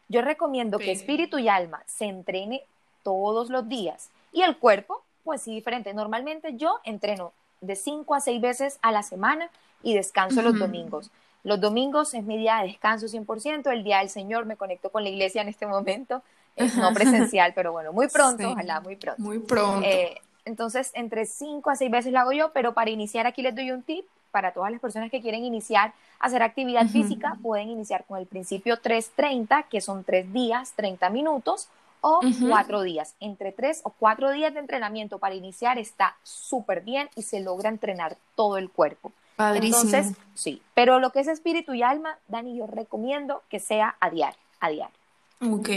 yo 0.09 0.23
recomiendo 0.23 0.79
que 0.79 0.91
espíritu 0.91 1.39
y 1.39 1.49
alma 1.49 1.83
se 1.87 2.07
entrene 2.07 2.63
todos 3.03 3.49
los 3.49 3.69
días 3.69 4.11
y 4.33 4.43
el 4.43 4.57
cuerpo, 4.59 5.03
pues 5.25 5.43
sí, 5.43 5.55
diferente. 5.55 5.95
Normalmente 5.95 6.57
yo 6.57 6.81
entreno 6.85 7.33
de 7.61 7.77
cinco 7.77 8.15
a 8.15 8.21
seis 8.21 8.41
veces 8.41 8.79
a 8.83 8.93
la 8.93 9.03
semana 9.03 9.49
y 9.83 9.95
descanso 9.95 10.43
los 10.43 10.59
domingos. 10.59 11.11
Los 11.45 11.61
domingos 11.61 12.15
es 12.15 12.25
mi 12.25 12.39
día 12.39 12.59
de 12.59 12.69
descanso 12.69 13.07
100%, 13.07 13.71
el 13.73 13.83
día 13.83 13.99
del 13.99 14.11
Señor 14.11 14.47
me 14.47 14.57
conecto 14.57 14.91
con 14.91 15.03
la 15.03 15.11
iglesia 15.11 15.43
en 15.43 15.49
este 15.49 15.67
momento, 15.67 16.23
es 16.55 16.77
no 16.77 16.93
presencial, 16.95 17.53
pero 17.55 17.73
bueno, 17.73 17.93
muy 17.93 18.09
pronto, 18.09 18.51
ojalá, 18.51 18.81
muy 18.81 18.97
pronto. 18.97 19.21
Muy 19.21 19.39
pronto. 19.39 19.87
Eh, 19.87 20.21
entonces, 20.45 20.91
entre 20.95 21.27
cinco 21.27 21.71
a 21.71 21.77
seis 21.77 21.91
veces 21.91 22.13
lo 22.13 22.21
hago 22.21 22.33
yo, 22.33 22.53
pero 22.53 22.75
para 22.75 22.91
iniciar 22.91 23.27
aquí 23.27 23.43
les 23.43 23.55
doy 23.55 23.71
un 23.71 23.83
tip 23.83 24.05
para 24.31 24.53
todas 24.53 24.73
las 24.73 24.81
personas 24.81 25.11
que 25.11 25.21
quieren 25.21 25.45
iniciar 25.45 25.93
a 26.19 26.27
hacer 26.27 26.43
actividad 26.43 26.87
física, 26.87 27.37
pueden 27.43 27.69
iniciar 27.69 28.05
con 28.05 28.19
el 28.19 28.27
principio 28.27 28.79
330, 28.79 29.65
que 29.65 29.81
son 29.81 30.05
tres 30.05 30.33
días, 30.33 30.73
30 30.75 31.11
minutos, 31.11 31.69
o 32.01 32.21
cuatro 32.49 32.83
días. 32.83 33.15
Entre 33.21 33.53
tres 33.53 33.81
o 33.85 33.91
cuatro 33.91 34.33
días 34.33 34.53
de 34.53 34.61
entrenamiento 34.61 35.19
para 35.19 35.37
iniciar 35.37 35.79
está 35.79 36.17
súper 36.25 36.81
bien 36.83 37.09
y 37.15 37.23
se 37.23 37.41
logra 37.41 37.69
entrenar 37.69 38.17
todo 38.35 38.59
el 38.59 38.71
cuerpo. 38.71 39.13
Padrísimo. 39.43 39.83
Entonces, 39.83 40.17
sí, 40.35 40.63
pero 40.75 41.01
lo 41.01 41.11
que 41.11 41.21
es 41.21 41.29
espíritu 41.29 41.75
y 41.75 41.83
alma, 41.83 42.19
Dani, 42.29 42.57
yo 42.57 42.67
recomiendo 42.67 43.43
que 43.51 43.59
sea 43.59 43.97
a 44.01 44.09
diario, 44.09 44.39
a 44.61 44.69
diario. 44.71 44.95
Ok, 45.41 45.69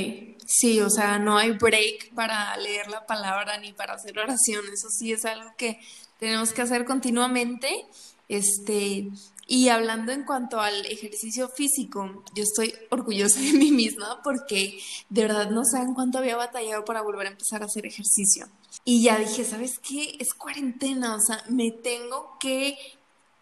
sí, 0.46 0.80
o 0.80 0.90
sea, 0.92 1.18
no 1.18 1.40
hay 1.40 1.52
break 1.52 2.14
para 2.14 2.56
leer 2.58 2.88
la 2.90 3.08
palabra 3.08 3.58
ni 3.58 3.74
para 3.74 3.96
hacer 3.96 4.20
oración, 4.20 4.64
eso 4.72 4.88
sí 4.90 5.12
es 5.12 5.26
algo 5.26 5.50
que 5.58 5.80
tenemos 6.20 6.54
que 6.54 6.62
hacer 6.62 6.86
continuamente. 6.86 7.88
Este, 8.30 9.10
y 9.48 9.70
hablando 9.70 10.12
en 10.12 10.24
cuanto 10.24 10.60
al 10.60 10.86
ejercicio 10.86 11.50
físico, 11.50 12.24
yo 12.36 12.44
estoy 12.44 12.74
orgullosa 12.92 13.40
de 13.40 13.54
mí 13.54 13.72
misma 13.72 14.22
porque 14.24 14.80
de 15.10 15.22
verdad 15.24 15.50
no 15.50 15.64
saben 15.66 15.96
cuánto 15.96 16.20
había 16.20 16.36
batallado 16.36 16.86
para 16.86 17.02
volver 17.02 17.28
a 17.28 17.32
empezar 17.32 17.64
a 17.64 17.66
hacer 17.66 17.88
ejercicio. 17.88 18.48
Y 18.84 19.04
ya 19.04 19.18
dije, 19.18 19.44
¿sabes 19.44 19.80
qué? 19.80 20.16
Es 20.20 20.36
cuarentena, 20.36 21.16
o 21.16 21.20
sea, 21.20 21.44
me 21.50 21.72
tengo 21.72 22.38
que 22.40 22.78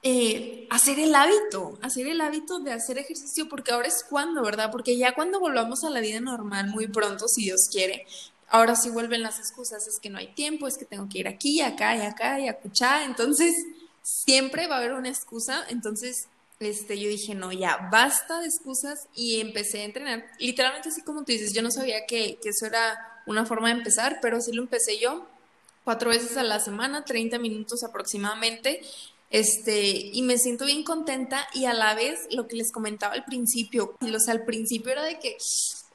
eh, 0.05 0.67
hacer 0.69 0.99
el 0.99 1.15
hábito, 1.15 1.79
hacer 1.81 2.07
el 2.07 2.19
hábito 2.19 2.59
de 2.59 2.73
hacer 2.73 2.97
ejercicio, 2.97 3.47
porque 3.47 3.71
ahora 3.71 3.87
es 3.87 4.03
cuando, 4.07 4.43
¿verdad? 4.43 4.69
Porque 4.69 4.97
ya 4.97 5.15
cuando 5.15 5.39
volvamos 5.39 5.85
a 5.85 5.89
la 5.89 6.01
vida 6.01 6.19
normal, 6.19 6.67
muy 6.67 6.87
pronto, 6.87 7.29
si 7.29 7.43
Dios 7.43 7.69
quiere, 7.71 8.05
ahora 8.49 8.75
sí 8.75 8.89
vuelven 8.89 9.23
las 9.23 9.39
excusas, 9.39 9.87
es 9.87 9.99
que 9.99 10.09
no 10.09 10.17
hay 10.17 10.27
tiempo, 10.33 10.67
es 10.67 10.77
que 10.77 10.83
tengo 10.83 11.07
que 11.07 11.19
ir 11.19 11.27
aquí, 11.29 11.61
acá 11.61 11.95
y 11.95 12.01
acá 12.01 12.37
y 12.39 12.49
acuchar, 12.49 13.03
entonces 13.03 13.55
siempre 14.01 14.67
va 14.67 14.75
a 14.75 14.79
haber 14.79 14.91
una 14.91 15.07
excusa, 15.07 15.63
entonces 15.69 16.27
este, 16.59 16.99
yo 16.99 17.07
dije, 17.07 17.33
no, 17.33 17.53
ya, 17.53 17.87
basta 17.89 18.41
de 18.41 18.47
excusas 18.47 19.07
y 19.15 19.39
empecé 19.39 19.81
a 19.81 19.85
entrenar, 19.85 20.25
literalmente 20.37 20.89
así 20.89 21.01
como 21.01 21.23
tú 21.23 21.31
dices, 21.31 21.53
yo 21.53 21.61
no 21.61 21.71
sabía 21.71 22.05
que, 22.05 22.37
que 22.43 22.49
eso 22.49 22.65
era 22.65 23.21
una 23.25 23.45
forma 23.45 23.69
de 23.69 23.75
empezar, 23.75 24.19
pero 24.21 24.41
sí 24.41 24.51
lo 24.51 24.63
empecé 24.63 24.99
yo, 24.99 25.25
cuatro 25.85 26.09
veces 26.09 26.35
a 26.37 26.43
la 26.43 26.59
semana, 26.59 27.05
30 27.05 27.39
minutos 27.39 27.83
aproximadamente, 27.83 28.81
este, 29.33 29.81
y 30.13 30.21
me 30.21 30.37
siento 30.37 30.65
bien 30.65 30.83
contenta 30.83 31.47
y 31.55 31.65
a 31.65 31.73
la 31.73 31.95
vez 31.95 32.19
lo 32.29 32.47
que 32.47 32.55
les 32.55 32.71
comentaba 32.71 33.15
al 33.15 33.25
principio, 33.25 33.95
o 33.99 34.19
sea, 34.19 34.35
al 34.35 34.45
principio 34.45 34.91
era 34.91 35.03
de 35.03 35.17
que 35.17 35.37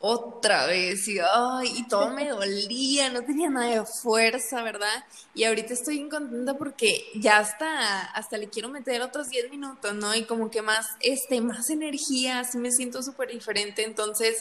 otra 0.01 0.67
vez 0.67 1.07
y, 1.07 1.21
y 1.65 1.87
todo 1.87 2.11
me 2.11 2.29
dolía, 2.29 3.11
no 3.11 3.23
tenía 3.23 3.49
nada 3.49 3.69
de 3.69 3.87
fuerza, 4.03 4.61
¿verdad? 4.65 5.05
Y 5.35 5.45
ahorita 5.45 5.73
estoy 5.73 5.99
bien 5.99 6.09
contenta 6.09 6.59
porque 6.59 7.05
ya 7.15 7.39
hasta, 7.39 8.07
hasta 8.07 8.39
le 8.39 8.49
quiero 8.49 8.71
meter 8.71 9.03
otros 9.03 9.29
10 9.29 9.51
minutos, 9.53 9.95
¿no? 9.95 10.17
Y 10.17 10.25
como 10.25 10.51
que 10.51 10.61
más, 10.61 10.89
este, 10.99 11.41
más 11.41 11.71
energía, 11.71 12.41
así 12.41 12.59
me 12.59 12.73
siento 12.73 13.05
súper 13.05 13.31
diferente, 13.31 13.85
entonces, 13.85 14.37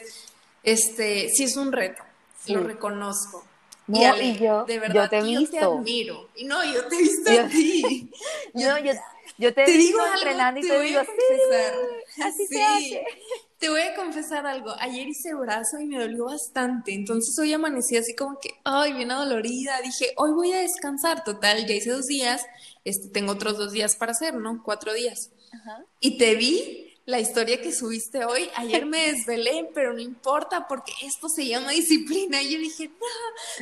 este, 0.63 1.29
sí 1.29 1.43
es 1.43 1.55
un 1.55 1.71
reto, 1.71 2.01
lo 2.47 2.63
reconozco. 2.63 3.45
No, 3.87 4.21
y, 4.21 4.37
yo, 4.37 4.65
de 4.65 4.79
verdad, 4.79 5.03
yo 5.03 5.09
te 5.09 5.17
he 5.17 5.23
visto. 5.23 5.57
te 5.57 5.63
admiro. 5.63 6.29
Y 6.35 6.43
no, 6.43 6.63
yo 6.65 6.85
te 6.87 6.95
he 6.95 7.01
visto 7.01 7.31
a 7.31 7.47
ti. 7.47 8.11
Yo, 8.53 8.77
yo, 8.79 8.91
yo 9.37 9.53
te, 9.53 9.63
he 9.63 9.77
visto 9.77 9.99
entrenando 10.15 10.59
y 10.59 10.67
te, 10.67 10.81
digo, 10.81 11.01
sí, 11.01 12.21
así 12.23 12.47
se 12.47 12.63
hace. 12.63 13.05
Te 13.59 13.69
voy 13.69 13.81
a 13.81 13.95
confesar 13.95 14.47
algo. 14.47 14.73
Ayer 14.79 15.07
hice 15.07 15.33
brazo 15.35 15.79
y 15.79 15.85
me 15.85 15.99
dolió 15.99 16.25
bastante. 16.25 16.93
Entonces 16.93 17.37
hoy 17.37 17.53
amanecí 17.53 17.97
así 17.97 18.15
como 18.15 18.39
que, 18.39 18.55
ay, 18.63 18.93
bien 18.93 19.11
adolorida. 19.11 19.79
Dije, 19.81 20.13
hoy 20.17 20.31
voy 20.31 20.53
a 20.53 20.59
descansar. 20.59 21.23
Total, 21.23 21.65
ya 21.67 21.75
hice 21.75 21.91
dos 21.91 22.07
días. 22.07 22.45
Este, 22.83 23.09
tengo 23.09 23.33
otros 23.33 23.57
dos 23.57 23.71
días 23.71 23.95
para 23.95 24.11
hacer, 24.11 24.33
¿no? 24.33 24.63
Cuatro 24.63 24.93
días. 24.93 25.31
Ajá. 25.53 25.85
Y 25.99 26.17
te 26.17 26.35
vi 26.35 26.86
la 27.07 27.21
historia 27.21 27.61
que 27.61 27.71
subiste 27.71 28.25
hoy. 28.25 28.49
Ayer 28.55 28.85
me 28.85 29.13
desvelé, 29.13 29.69
pero 29.73 29.93
no 29.93 30.01
importa 30.01 30.67
porque 30.67 30.91
esto 31.03 31.29
se 31.29 31.47
llama 31.47 31.71
disciplina. 31.71 32.41
Y 32.41 32.51
yo 32.51 32.59
dije, 32.59 32.89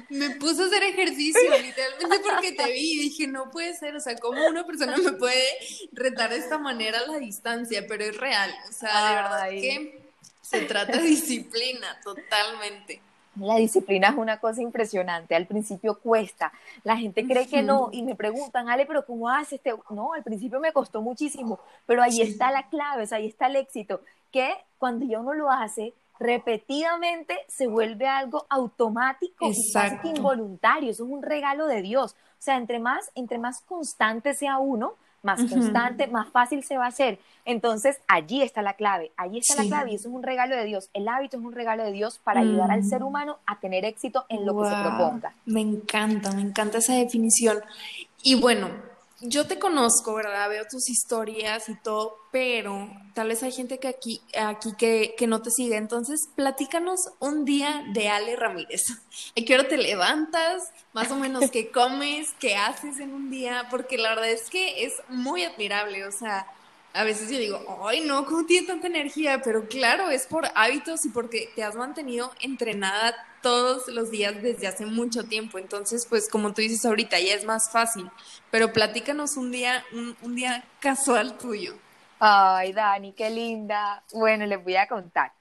no, 0.10 0.18
me 0.18 0.32
puse 0.32 0.64
a 0.64 0.66
hacer 0.66 0.82
ejercicio 0.82 1.52
literalmente 1.62 2.20
porque 2.28 2.54
te 2.54 2.72
vi. 2.72 2.94
Y 2.94 3.00
dije, 3.02 3.28
no 3.28 3.52
puede 3.52 3.78
ser, 3.78 3.96
o 3.96 4.00
sea, 4.00 4.16
¿cómo 4.16 4.44
una 4.48 4.66
persona 4.66 4.98
me 4.98 5.12
puede 5.14 5.46
retar 5.92 6.32
de 6.32 6.38
esta 6.38 6.58
manera 6.58 7.00
a 7.00 7.06
la 7.06 7.20
distancia? 7.20 7.86
Pero 7.88 8.06
es 8.06 8.18
real, 8.18 8.52
o 8.68 8.74
sea, 8.74 9.10
de 9.10 9.16
verdad 9.16 9.50
que 9.50 10.00
se 10.42 10.62
trata 10.62 10.98
de 10.98 11.04
disciplina 11.04 12.02
totalmente. 12.04 13.00
La 13.36 13.56
disciplina 13.56 14.10
es 14.10 14.15
una 14.15 14.39
cosa 14.39 14.62
impresionante. 14.62 15.36
Al 15.36 15.45
principio 15.45 16.00
cuesta. 16.00 16.52
La 16.84 16.98
gente 16.98 17.26
cree 17.26 17.48
que 17.48 17.62
no 17.62 17.89
y 17.91 18.04
me 18.04 18.15
preguntan, 18.15 18.69
Ale, 18.69 18.86
pero 18.86 19.06
¿cómo 19.06 19.30
haces? 19.30 19.54
Este? 19.54 19.74
No, 19.89 20.13
al 20.13 20.24
principio 20.24 20.60
me 20.60 20.71
costó 20.71 21.02
muchísimo, 21.02 21.60
pero 21.86 22.02
ahí 22.02 22.21
está 22.21 22.52
la 22.52 22.69
clave, 22.69 23.06
ahí 23.12 23.28
está 23.28 23.48
el 23.48 23.58
éxito, 23.58 24.02
que 24.32 24.54
cuando 24.78 25.06
ya 25.06 25.19
uno 25.19 25.34
lo 25.34 25.50
hace 25.50 25.93
repetidamente 26.19 27.38
se 27.48 27.67
vuelve 27.67 28.08
algo 28.08 28.45
automático 28.50 29.50
y 29.50 29.74
casi 29.74 30.10
involuntario. 30.10 30.91
Eso 30.91 31.04
es 31.06 31.10
un 31.10 31.21
regalo 31.21 31.67
de 31.67 31.82
Dios. 31.82 32.13
O 32.13 32.41
sea, 32.45 32.58
entre 32.58 32.80
más, 32.80 33.12
entre 33.15 33.38
más 33.38 33.62
constante 33.62 34.34
sea 34.34 34.58
uno, 34.58 34.95
más 35.26 35.44
constante, 35.50 36.08
más 36.08 36.30
fácil 36.30 36.64
se 36.64 36.78
va 36.78 36.86
a 36.86 36.90
hacer. 36.90 37.20
Entonces, 37.44 38.00
allí 38.08 38.42
está 38.42 38.62
la 38.62 38.74
clave, 38.74 39.12
allí 39.18 39.40
está 39.40 39.62
la 39.62 39.68
clave 39.68 39.92
y 39.92 39.96
eso 39.96 40.08
es 40.08 40.16
un 40.16 40.24
regalo 40.24 40.56
de 40.56 40.66
Dios. 40.66 40.90
El 40.94 41.08
hábito 41.08 41.38
es 41.38 41.44
un 41.44 41.52
regalo 41.52 41.84
de 41.84 41.92
Dios 41.92 42.20
para 42.24 42.42
ayudar 42.42 42.72
al 42.72 42.84
ser 42.84 43.02
mm. 43.02 43.06
humano 43.06 43.40
a 43.46 43.60
tener 43.60 43.86
éxito 43.86 44.26
en 44.30 44.46
lo 44.46 44.62
que 44.62 44.70
se 44.70 44.76
proponga. 44.76 45.34
Me 45.46 45.62
encanta, 45.62 46.32
me 46.32 46.42
encanta 46.42 46.78
esa 46.78 46.94
definición. 46.94 47.60
Y 48.24 48.40
bueno, 48.40 48.70
yo 49.21 49.47
te 49.47 49.60
conozco, 49.60 50.13
¿verdad? 50.13 50.49
Veo 50.49 50.65
tus 50.69 50.89
historias 50.89 51.69
y 51.69 51.75
todo, 51.75 52.17
pero 52.32 52.89
tal 53.13 53.30
vez 53.30 53.43
hay 53.43 53.51
gente 53.51 53.80
que 53.80 53.88
aquí, 53.88 54.21
aquí 54.38 54.73
que, 54.78 55.15
que 55.17 55.28
no 55.28 55.41
te 55.41 55.51
sigue. 55.51 55.78
Entonces, 55.78 56.30
platícanos 56.36 56.99
un 57.19 57.45
día 57.45 57.84
de 57.93 58.10
Ale 58.10 58.36
Ramírez. 58.36 58.82
¿A 58.91 59.45
qué 59.45 59.56
hora 59.56 59.67
te 59.67 59.78
levantas? 59.78 60.63
Más 60.93 61.12
o 61.12 61.15
menos, 61.15 61.49
¿qué 61.51 61.71
comes? 61.71 62.34
¿Qué 62.39 62.56
haces 62.56 62.99
en 62.99 63.13
un 63.13 63.30
día? 63.30 63.67
Porque 63.69 63.97
la 63.97 64.10
verdad 64.10 64.30
es 64.30 64.49
que 64.49 64.86
es 64.86 64.93
muy 65.08 65.43
admirable. 65.43 66.06
O 66.06 66.12
sea, 66.12 66.45
a 66.96 67.04
veces 67.04 67.30
yo 67.30 67.38
digo, 67.38 67.82
ay, 67.86 68.02
no, 68.02 68.26
¿cómo 68.26 68.46
tiene 68.46 68.66
tanta 68.66 68.88
energía? 68.88 69.42
Pero 69.44 69.68
claro, 69.68 70.10
es 70.10 70.26
por 70.28 70.48
hábitos 70.56 71.06
y 71.06 71.10
porque 71.10 71.50
te 71.54 71.62
has 71.62 71.76
mantenido 71.76 72.32
entrenada 72.40 73.14
todos 73.42 73.90
los 73.90 74.12
días 74.12 74.42
desde 74.42 74.68
hace 74.68 74.86
mucho 74.86 75.26
tiempo. 75.26 75.58
Entonces, 75.58 76.06
pues 76.06 76.30
como 76.30 76.54
tú 76.54 76.62
dices 76.62 76.86
ahorita, 76.86 77.20
ya 77.20 77.36
es 77.36 77.44
más 77.44 77.70
fácil. 77.70 78.10
Pero 78.50 78.72
platícanos 78.72 79.36
un 79.36 79.52
día, 79.52 79.84
un, 79.92 80.36
día 80.36 80.64
casual 80.80 81.38
tuyo. 81.38 81.76
Ay, 82.18 82.72
Dani, 82.72 83.12
qué 83.12 83.30
linda. 83.30 84.02
Bueno, 84.14 84.46
les 84.46 84.64
voy 84.64 84.78
a 84.78 84.88
contar. 84.88 85.34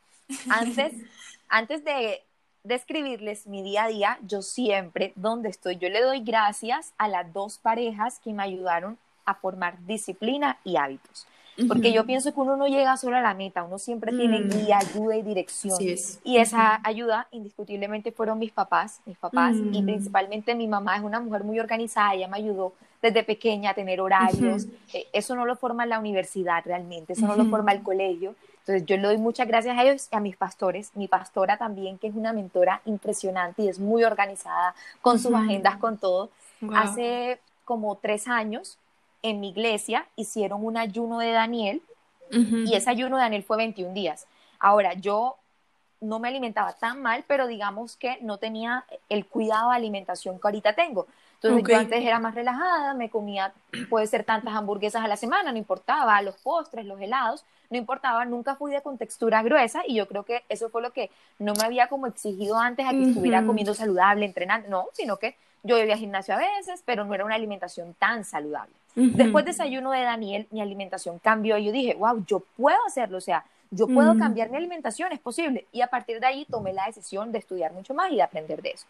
Antes, 0.51 0.93
antes 1.49 1.85
de 1.85 2.21
describirles 2.65 3.47
mi 3.47 3.63
día 3.63 3.85
a 3.85 3.89
día, 3.89 4.19
yo 4.23 4.43
siempre, 4.43 5.13
donde 5.15 5.51
estoy, 5.51 5.77
yo 5.77 5.89
le 5.89 6.03
doy 6.03 6.25
gracias 6.25 6.93
a 6.99 7.07
las 7.07 7.33
dos 7.33 7.59
parejas 7.59 8.19
que 8.19 8.33
me 8.33 8.43
ayudaron 8.43 8.99
a 9.25 9.37
formar 9.37 9.79
disciplina 9.87 10.59
y 10.65 10.77
hábitos. 10.77 11.29
Porque 11.69 11.93
yo 11.93 12.05
pienso 12.05 12.33
que 12.35 12.41
uno 12.41 12.57
no 12.57 12.67
llega 12.67 12.97
solo 12.97 13.17
a 13.17 13.21
la 13.21 13.35
meta, 13.35 13.63
uno 13.63 13.79
siempre 13.79 14.13
tiene 14.13 14.41
mm. 14.41 14.49
guía, 14.49 14.79
ayuda 14.79 15.17
y 15.17 15.23
dirección. 15.23 15.79
Y 16.25 16.39
esa 16.39 16.81
ayuda 16.83 17.29
indiscutiblemente 17.31 18.13
fueron 18.13 18.39
mis 18.39 18.53
papás, 18.53 19.01
mis 19.07 19.17
papás, 19.19 19.55
y 19.57 19.83
mm. 19.83 19.85
principalmente 19.85 20.55
mi 20.55 20.67
mamá 20.67 20.97
es 20.97 21.03
una 21.03 21.21
mujer 21.21 21.45
muy 21.45 21.61
organizada, 21.61 22.15
ella 22.15 22.29
me 22.29 22.39
ayudó 22.39 22.73
desde 23.01 23.23
pequeña 23.23 23.71
a 23.71 23.75
tener 23.75 24.01
horarios. 24.01 24.67
Eh, 24.93 25.07
eso 25.13 25.37
no 25.37 25.45
lo 25.45 25.57
forma 25.57 25.87
la 25.87 25.99
universidad 25.99 26.65
realmente, 26.65 27.13
eso 27.13 27.27
no 27.27 27.37
lo 27.37 27.45
forma 27.45 27.73
el 27.73 27.83
colegio. 27.83 28.35
Entonces 28.61 28.87
yo 28.87 28.97
le 28.97 29.03
doy 29.03 29.19
muchas 29.19 29.47
gracias 29.47 29.77
a 29.77 29.83
ellos 29.83 30.09
y 30.11 30.17
a 30.17 30.21
mis 30.21 30.37
pastores, 30.37 30.91
mi 30.95 31.07
pastora 31.07 31.59
también, 31.59 31.99
que 31.99 32.07
es 32.07 32.15
una 32.15 32.33
mentora 32.33 32.81
impresionante 32.87 33.63
y 33.63 33.69
es 33.69 33.79
muy 33.79 34.05
organizada 34.05 34.75
con 35.03 35.19
sus 35.19 35.35
agendas, 35.35 35.77
con 35.77 35.99
todo. 35.99 36.31
Hace 36.73 37.39
como 37.67 37.97
tres 37.97 38.27
años 38.27 38.79
en 39.25 39.41
mi 39.41 39.49
iglesia 39.49 40.07
hicieron 40.17 40.65
un 40.65 40.77
ayuno 40.77 41.19
de 41.19 41.33
Daniel 41.33 41.83
y 42.31 42.75
ese 42.75 42.91
ayuno 42.91 43.17
de 43.17 43.23
Daniel 43.23 43.43
fue 43.43 43.57
21 43.57 43.95
días. 43.95 44.27
Ahora, 44.59 44.95
yo 44.95 45.37
no 46.01 46.19
me 46.19 46.29
alimentaba 46.29 46.75
tan 46.75 47.01
mal, 47.01 47.25
pero 47.27 47.47
digamos 47.47 47.97
que 47.97 48.19
no 48.21 48.37
tenía 48.37 48.85
el 49.09 49.25
cuidado 49.27 49.71
de 49.71 49.77
alimentación 49.77 50.39
que 50.39 50.47
ahorita 50.47 50.75
tengo. 50.75 51.07
Entonces 51.35 51.65
yo 51.67 51.79
antes 51.79 52.05
era 52.05 52.19
más 52.19 52.35
relajada, 52.35 52.93
me 52.95 53.09
comía, 53.09 53.55
puede 53.89 54.07
ser 54.07 54.25
tantas 54.25 54.55
hamburguesas 54.55 55.03
a 55.03 55.09
la 55.09 55.17
semana, 55.17 55.53
no 55.53 55.59
importaba, 55.59 56.21
los 56.21 56.37
postres, 56.37 56.85
los 56.85 57.01
helados, 57.01 57.45
no 57.71 57.79
importaba, 57.79 58.25
nunca 58.27 58.57
fui 58.57 58.73
de 58.73 58.83
con 58.83 58.99
textura 58.99 59.43
gruesa 59.43 59.83
y 59.87 59.95
yo 59.95 60.07
creo 60.07 60.25
que 60.25 60.45
eso 60.51 60.69
fue 60.69 60.83
lo 60.83 60.93
que 60.93 61.11
no 61.39 61.55
me 61.55 61.65
había 61.65 61.89
como 61.89 62.07
exigido 62.07 62.59
antes 62.59 62.87
a 62.87 62.91
que 62.91 63.09
estuviera 63.09 63.45
comiendo 63.47 63.73
saludable, 63.73 64.27
entrenando, 64.27 64.69
no, 64.69 64.87
sino 64.93 65.17
que 65.17 65.37
yo 65.65 65.77
iba 65.79 65.93
al 65.93 65.99
gimnasio 65.99 66.35
a 66.35 66.39
veces, 66.39 66.83
pero 66.87 67.05
no 67.05 67.15
era 67.15 67.25
una 67.25 67.35
alimentación 67.35 67.95
tan 67.95 68.25
saludable. 68.25 68.73
Después 68.95 69.45
del 69.45 69.55
desayuno 69.55 69.91
de 69.91 70.03
Daniel, 70.03 70.47
mi 70.53 70.61
alimentación 70.61 71.19
cambió 71.19 71.59
y 71.59 71.65
yo 71.65 71.73
dije, 71.73 71.95
wow, 71.95 72.25
yo 72.27 72.45
puedo 72.57 72.79
hacerlo, 72.87 73.19
o 73.19 73.21
sea, 73.21 73.45
yo 73.73 73.89
puedo 73.89 74.17
cambiar 74.17 74.51
mi 74.51 74.57
alimentación, 74.57 75.11
es 75.11 75.19
posible. 75.19 75.67
Y 75.73 75.81
a 75.81 75.89
partir 75.89 76.21
de 76.21 76.27
ahí 76.27 76.47
tomé 76.49 76.73
la 76.73 76.87
decisión 76.87 77.33
de 77.33 77.39
estudiar 77.39 77.73
mucho 77.73 77.93
más 77.93 78.13
y 78.13 78.17
de 78.17 78.23
aprender 78.23 78.63
de 78.63 78.71
eso. 78.71 78.87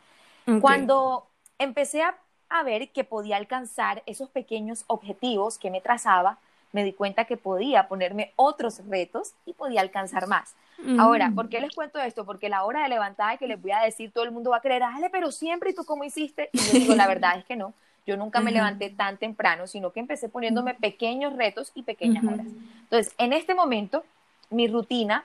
Cuando 0.60 1.26
empecé 1.58 2.02
a 2.02 2.14
a 2.48 2.62
ver 2.62 2.90
que 2.90 3.04
podía 3.04 3.36
alcanzar 3.36 4.02
esos 4.06 4.30
pequeños 4.30 4.84
objetivos 4.86 5.58
que 5.58 5.70
me 5.70 5.80
trazaba, 5.80 6.38
me 6.74 6.82
di 6.82 6.92
cuenta 6.92 7.24
que 7.24 7.36
podía 7.36 7.86
ponerme 7.86 8.32
otros 8.34 8.82
retos 8.88 9.32
y 9.46 9.52
podía 9.52 9.80
alcanzar 9.80 10.26
más. 10.26 10.56
Ahora, 10.98 11.30
¿por 11.32 11.48
qué 11.48 11.60
les 11.60 11.72
cuento 11.72 12.00
esto? 12.00 12.26
Porque 12.26 12.48
la 12.48 12.64
hora 12.64 12.82
de 12.82 12.88
levantada 12.88 13.36
que 13.36 13.46
les 13.46 13.62
voy 13.62 13.70
a 13.70 13.78
decir, 13.78 14.10
todo 14.10 14.24
el 14.24 14.32
mundo 14.32 14.50
va 14.50 14.56
a 14.56 14.60
creer, 14.60 14.82
Ale, 14.82 15.08
pero 15.08 15.30
siempre, 15.30 15.70
¿y 15.70 15.74
tú 15.74 15.84
cómo 15.84 16.02
hiciste? 16.02 16.50
Y 16.52 16.58
yo 16.58 16.72
digo, 16.72 16.94
la 16.96 17.06
verdad 17.06 17.38
es 17.38 17.44
que 17.44 17.54
no. 17.54 17.74
Yo 18.06 18.16
nunca 18.16 18.40
me 18.40 18.50
levanté 18.50 18.90
tan 18.90 19.16
temprano, 19.16 19.68
sino 19.68 19.92
que 19.92 20.00
empecé 20.00 20.28
poniéndome 20.28 20.74
pequeños 20.74 21.32
retos 21.34 21.70
y 21.76 21.84
pequeñas 21.84 22.24
horas. 22.24 22.46
Entonces, 22.82 23.14
en 23.18 23.32
este 23.32 23.54
momento, 23.54 24.04
mi 24.50 24.66
rutina 24.66 25.24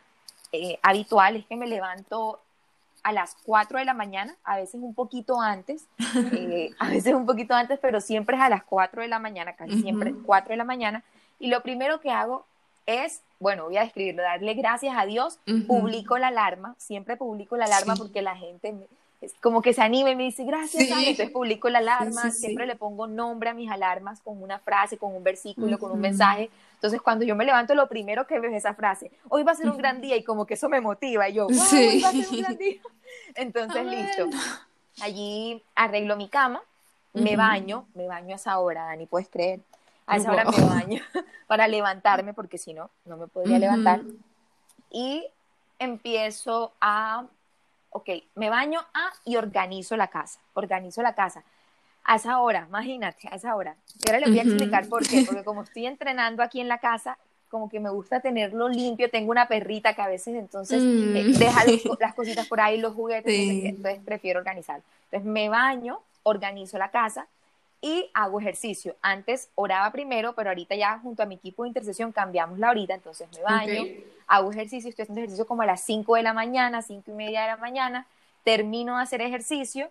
eh, 0.52 0.78
habitual 0.84 1.36
es 1.36 1.46
que 1.48 1.56
me 1.56 1.68
levanto 1.68 2.40
a 3.02 3.12
las 3.12 3.36
4 3.44 3.80
de 3.80 3.86
la 3.86 3.96
mañana, 3.96 4.36
a 4.44 4.56
veces 4.56 4.76
un 4.76 4.94
poquito 4.94 5.42
antes, 5.42 5.88
eh, 6.32 6.70
a 6.78 6.90
veces 6.90 7.16
un 7.16 7.26
poquito 7.26 7.56
antes, 7.56 7.80
pero 7.82 8.02
siempre 8.02 8.38
es 8.38 8.42
a 8.44 8.50
las 8.50 8.64
4 8.64 9.02
de 9.02 9.08
la 9.08 9.18
mañana, 9.18 9.54
casi 9.54 9.82
siempre 9.82 10.14
4 10.14 10.52
de 10.52 10.58
la 10.58 10.64
mañana. 10.64 11.04
Y 11.40 11.48
lo 11.48 11.62
primero 11.64 12.00
que 12.00 12.12
hago 12.12 12.46
es, 12.86 13.22
bueno, 13.40 13.66
voy 13.66 13.78
a 13.78 13.82
describirlo, 13.82 14.22
darle 14.22 14.54
gracias 14.54 14.96
a 14.98 15.06
Dios, 15.06 15.40
publico 15.68 16.18
la 16.18 16.28
alarma, 16.28 16.76
siempre 16.78 17.18
publico 17.18 17.56
la 17.58 17.66
alarma 17.66 17.96
porque 17.96 18.22
la 18.22 18.36
gente 18.36 18.76
como 19.42 19.62
que 19.62 19.74
se 19.74 19.82
anima 19.82 20.12
y 20.12 20.16
me 20.16 20.24
dice 20.24 20.46
gracias, 20.46 20.90
entonces 20.90 21.30
publico 21.30 21.70
la 21.70 21.80
alarma, 21.80 22.32
siempre 22.32 22.66
le 22.66 22.76
pongo 22.76 23.06
nombre 23.06 23.50
a 23.50 23.54
mis 23.54 23.70
alarmas 23.70 24.22
con 24.22 24.42
una 24.42 24.60
frase, 24.60 24.98
con 24.98 25.14
un 25.14 25.24
versículo, 25.24 25.78
con 25.78 25.92
un 25.92 26.00
mensaje. 26.00 26.50
Entonces 26.76 27.02
cuando 27.02 27.26
yo 27.26 27.36
me 27.36 27.44
levanto 27.44 27.76
lo 27.76 27.88
primero 27.90 28.26
que 28.26 28.40
veo 28.40 28.50
es 28.50 28.58
esa 28.58 28.74
frase, 28.74 29.12
hoy 29.28 29.44
va 29.44 29.52
a 29.52 29.56
ser 29.56 29.70
un 29.70 29.78
gran 29.78 30.00
día 30.00 30.16
y 30.16 30.24
como 30.24 30.46
que 30.46 30.54
eso 30.54 30.70
me 30.70 30.80
motiva 30.80 31.28
y 31.28 31.34
yo, 31.34 31.48
wow, 31.48 31.52
hoy 31.52 32.02
va 32.02 32.10
a 32.10 32.12
ser 32.12 32.28
un 32.30 32.42
gran 32.42 32.58
día. 32.58 32.82
Entonces 33.36 33.86
listo, 33.86 34.30
allí 35.02 35.62
arreglo 35.76 36.16
mi 36.16 36.30
cama, 36.30 36.62
me 37.14 37.36
baño, 37.36 37.88
me 37.96 38.08
baño 38.08 38.34
a 38.34 38.36
esa 38.38 38.58
hora, 38.60 38.86
Dani, 38.86 39.06
puedes 39.06 39.28
creer. 39.28 39.60
A 40.10 40.18
esa 40.18 40.32
hora 40.32 40.46
me 40.46 40.66
baño 40.66 41.02
para 41.48 41.68
levantarme 41.68 42.34
porque 42.34 42.58
si 42.58 42.74
no, 42.74 42.90
no 43.06 43.18
me 43.18 43.28
podría 43.28 43.60
levantar. 43.60 44.02
Y 44.92 45.26
empiezo 45.78 46.74
a 46.82 47.26
ok, 47.92 48.10
me 48.36 48.50
baño 48.50 48.80
ah, 48.94 49.12
y 49.26 49.36
organizo 49.36 49.98
la 49.98 50.08
casa, 50.08 50.40
organizo 50.54 51.02
la 51.02 51.14
casa. 51.14 51.44
A 52.04 52.16
esa 52.16 52.40
hora, 52.40 52.66
imagínate, 52.68 53.28
a 53.30 53.36
esa 53.36 53.56
hora. 53.56 53.76
Y 54.04 54.10
ahora 54.10 54.20
les 54.22 54.30
voy 54.30 54.40
a 54.40 54.44
explicar 54.44 54.88
por 54.88 55.08
qué, 55.08 55.24
porque 55.28 55.44
como 55.44 55.64
estoy 55.64 55.86
entrenando 55.86 56.42
aquí 56.42 56.60
en 56.60 56.68
la 56.68 56.80
casa, 56.80 57.18
como 57.50 57.70
que 57.70 57.80
me 57.80 57.90
gusta 57.90 58.20
tenerlo 58.20 58.70
limpio, 58.70 59.10
tengo 59.10 59.32
una 59.32 59.48
perrita 59.48 59.94
que 59.94 60.02
a 60.02 60.08
veces 60.08 60.36
entonces 60.36 60.82
mm. 60.82 61.16
eh, 61.16 61.24
deja 61.38 61.64
las 62.00 62.14
cositas 62.14 62.48
por 62.48 62.62
ahí, 62.62 62.80
los 62.80 62.94
juguetes, 62.94 63.34
entonces 63.34 64.00
prefiero 64.04 64.40
organizar. 64.40 64.82
Entonces 65.06 65.30
me 65.30 65.50
baño, 65.50 66.00
organizo 66.24 66.78
la 66.78 66.92
casa 66.92 67.28
y 67.82 68.10
hago 68.14 68.40
ejercicio. 68.40 68.96
Antes 69.02 69.50
oraba 69.56 69.92
primero, 69.92 70.34
pero 70.34 70.50
ahorita 70.50 70.76
ya 70.76 71.00
junto 71.00 71.24
a 71.24 71.26
mi 71.26 71.36
equipo 71.36 71.64
de 71.64 71.70
intercesión 71.70 72.12
cambiamos 72.12 72.60
la 72.60 72.70
horita, 72.70 72.94
entonces 72.94 73.28
me 73.36 73.42
baño, 73.42 73.84
hago 74.28 74.52
ejercicio, 74.52 74.90
estoy 74.90 75.04
haciendo 75.04 75.22
ejercicio 75.22 75.48
como 75.48 75.62
a 75.62 75.66
las 75.66 75.82
5 75.82 76.16
de 76.16 76.24
la 76.24 76.34
mañana, 76.34 76.82
5 76.82 77.04
y 77.12 77.14
media 77.14 77.42
de 77.42 77.48
la 77.48 77.58
mañana, 77.58 78.06
termino 78.44 78.98
de 78.98 79.04
hacer 79.04 79.22
ejercicio 79.22 79.90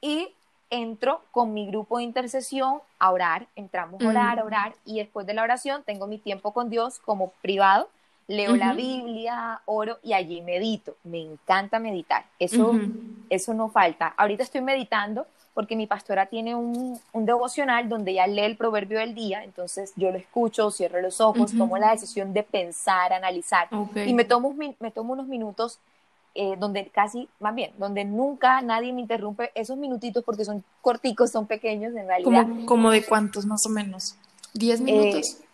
y 0.00 0.28
entro 0.70 1.22
con 1.30 1.54
mi 1.54 1.66
grupo 1.66 1.98
de 1.98 2.04
intercesión 2.04 2.80
a 2.98 3.10
orar, 3.12 3.46
entramos 3.56 4.02
a 4.02 4.08
orar, 4.08 4.38
a 4.38 4.44
orar 4.44 4.74
y 4.84 4.98
después 4.98 5.26
de 5.26 5.34
la 5.34 5.42
oración 5.42 5.82
tengo 5.84 6.06
mi 6.06 6.18
tiempo 6.18 6.52
con 6.52 6.68
Dios 6.68 6.98
como 6.98 7.30
privado, 7.40 7.88
leo 8.26 8.56
la 8.56 8.74
Biblia, 8.74 9.62
oro 9.64 9.98
y 10.02 10.12
allí 10.12 10.42
medito. 10.42 10.96
Me 11.04 11.20
encanta 11.22 11.78
meditar, 11.78 12.26
eso, 12.38 12.78
eso 13.30 13.54
no 13.54 13.70
falta. 13.70 14.12
Ahorita 14.16 14.42
estoy 14.42 14.60
meditando 14.60 15.26
porque 15.58 15.74
mi 15.74 15.88
pastora 15.88 16.26
tiene 16.26 16.54
un, 16.54 17.00
devocional 17.12 17.88
donde 17.88 18.12
ella 18.12 18.28
lee 18.28 18.42
el 18.42 18.56
proverbio 18.56 19.00
del 19.00 19.12
día, 19.12 19.42
entonces 19.42 19.92
yo 19.96 20.12
lo 20.12 20.16
escucho, 20.16 20.70
cierro 20.70 21.00
los 21.02 21.20
ojos, 21.20 21.50
tomo 21.50 21.76
la 21.78 21.90
decisión 21.90 22.32
de 22.32 22.44
pensar, 22.44 23.12
analizar 23.12 23.66
y 24.06 24.14
me 24.14 24.24
tomo, 24.24 24.54
me 24.54 24.90
tomo 24.92 25.14
unos 25.14 25.26
minutos 25.26 25.80
eh, 26.36 26.54
donde 26.60 26.86
casi, 26.86 27.28
más 27.40 27.56
bien, 27.56 27.72
donde 27.76 28.04
nunca 28.04 28.62
nadie 28.62 28.92
me 28.92 29.00
interrumpe 29.00 29.50
esos 29.56 29.76
minutitos 29.76 30.22
porque 30.22 30.44
son 30.44 30.62
corticos, 30.80 31.32
son 31.32 31.48
pequeños 31.48 31.92
en 31.96 32.06
realidad. 32.06 32.46
¿Como, 32.64 32.92
de 32.92 33.04
cuántos 33.04 33.44
más 33.44 33.66
o 33.66 33.68
menos? 33.68 34.14
¿Diez 34.54 34.80
minutos? 34.80 35.40
Eh, 35.40 35.47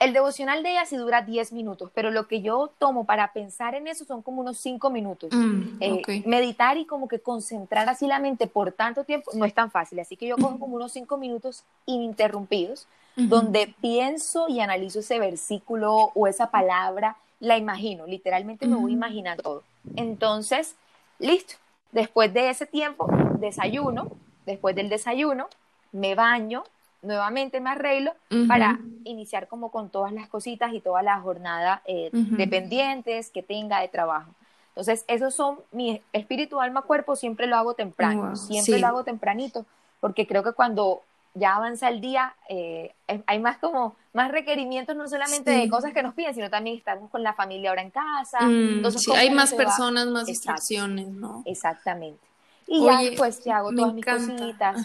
el 0.00 0.14
devocional 0.14 0.62
de 0.62 0.70
ella 0.70 0.86
sí 0.86 0.96
dura 0.96 1.20
10 1.20 1.52
minutos, 1.52 1.90
pero 1.94 2.10
lo 2.10 2.26
que 2.26 2.40
yo 2.40 2.72
tomo 2.78 3.04
para 3.04 3.34
pensar 3.34 3.74
en 3.74 3.86
eso 3.86 4.06
son 4.06 4.22
como 4.22 4.40
unos 4.40 4.58
5 4.58 4.88
minutos. 4.88 5.30
Mm, 5.32 5.76
eh, 5.78 6.22
meditar 6.24 6.78
y 6.78 6.86
como 6.86 7.06
que 7.06 7.20
concentrar 7.20 7.86
así 7.88 8.06
la 8.06 8.18
mente 8.18 8.46
por 8.46 8.72
tanto 8.72 9.04
tiempo 9.04 9.30
no 9.34 9.44
es 9.44 9.52
tan 9.52 9.70
fácil, 9.70 10.00
así 10.00 10.16
que 10.16 10.26
yo 10.26 10.36
cojo 10.36 10.58
como 10.58 10.76
unos 10.76 10.92
5 10.92 11.18
minutos 11.18 11.64
ininterrumpidos, 11.86 12.88
donde 13.16 13.74
pienso 13.82 14.48
y 14.48 14.60
analizo 14.60 15.00
ese 15.00 15.18
versículo 15.18 16.10
o 16.14 16.26
esa 16.26 16.50
palabra, 16.50 17.18
la 17.38 17.58
imagino, 17.58 18.06
literalmente 18.06 18.66
me 18.66 18.76
voy 18.76 18.92
imaginando 18.92 19.42
todo. 19.42 19.62
Entonces, 19.96 20.76
listo, 21.18 21.56
después 21.92 22.32
de 22.32 22.48
ese 22.48 22.64
tiempo, 22.64 23.06
desayuno, 23.38 24.10
después 24.46 24.74
del 24.74 24.88
desayuno, 24.88 25.48
me 25.92 26.14
baño, 26.14 26.64
nuevamente 27.02 27.60
me 27.60 27.70
arreglo 27.70 28.12
para 28.46 28.78
iniciar 29.04 29.48
como 29.48 29.70
con 29.70 29.90
todas 29.90 30.12
las 30.12 30.28
cositas 30.28 30.72
y 30.72 30.80
toda 30.80 31.02
la 31.02 31.20
jornada 31.20 31.82
eh, 31.86 32.10
de 32.12 32.46
pendientes 32.46 33.30
que 33.30 33.42
tenga 33.42 33.80
de 33.80 33.88
trabajo. 33.88 34.34
Entonces, 34.68 35.04
esos 35.08 35.34
son 35.34 35.58
mi 35.72 36.00
espíritu, 36.12 36.60
alma, 36.60 36.82
cuerpo, 36.82 37.16
siempre 37.16 37.46
lo 37.46 37.56
hago 37.56 37.74
temprano, 37.74 38.36
siempre 38.36 38.78
lo 38.78 38.86
hago 38.86 39.04
tempranito, 39.04 39.66
porque 40.00 40.26
creo 40.26 40.42
que 40.42 40.52
cuando 40.52 41.02
ya 41.34 41.56
avanza 41.56 41.88
el 41.88 42.00
día, 42.00 42.34
eh, 42.48 42.94
hay 43.26 43.38
más 43.40 43.58
como, 43.58 43.96
más 44.12 44.30
requerimientos, 44.30 44.96
no 44.96 45.08
solamente 45.08 45.50
de 45.50 45.68
cosas 45.68 45.92
que 45.92 46.02
nos 46.02 46.14
piden, 46.14 46.34
sino 46.34 46.50
también 46.50 46.76
estamos 46.76 47.10
con 47.10 47.22
la 47.22 47.34
familia 47.34 47.70
ahora 47.70 47.82
en 47.82 47.90
casa. 47.90 48.40
Mm, 48.42 48.74
entonces, 48.76 49.08
hay 49.08 49.30
más 49.30 49.52
personas, 49.54 50.06
más 50.06 50.28
instrucciones, 50.28 51.08
¿no? 51.08 51.42
Exactamente. 51.46 52.20
Y 52.66 52.84
ya 52.84 53.00
pues 53.16 53.42
ya 53.44 53.58
hago 53.58 53.72
todas 53.72 53.94
mis 53.94 54.04
cositas. 54.04 54.76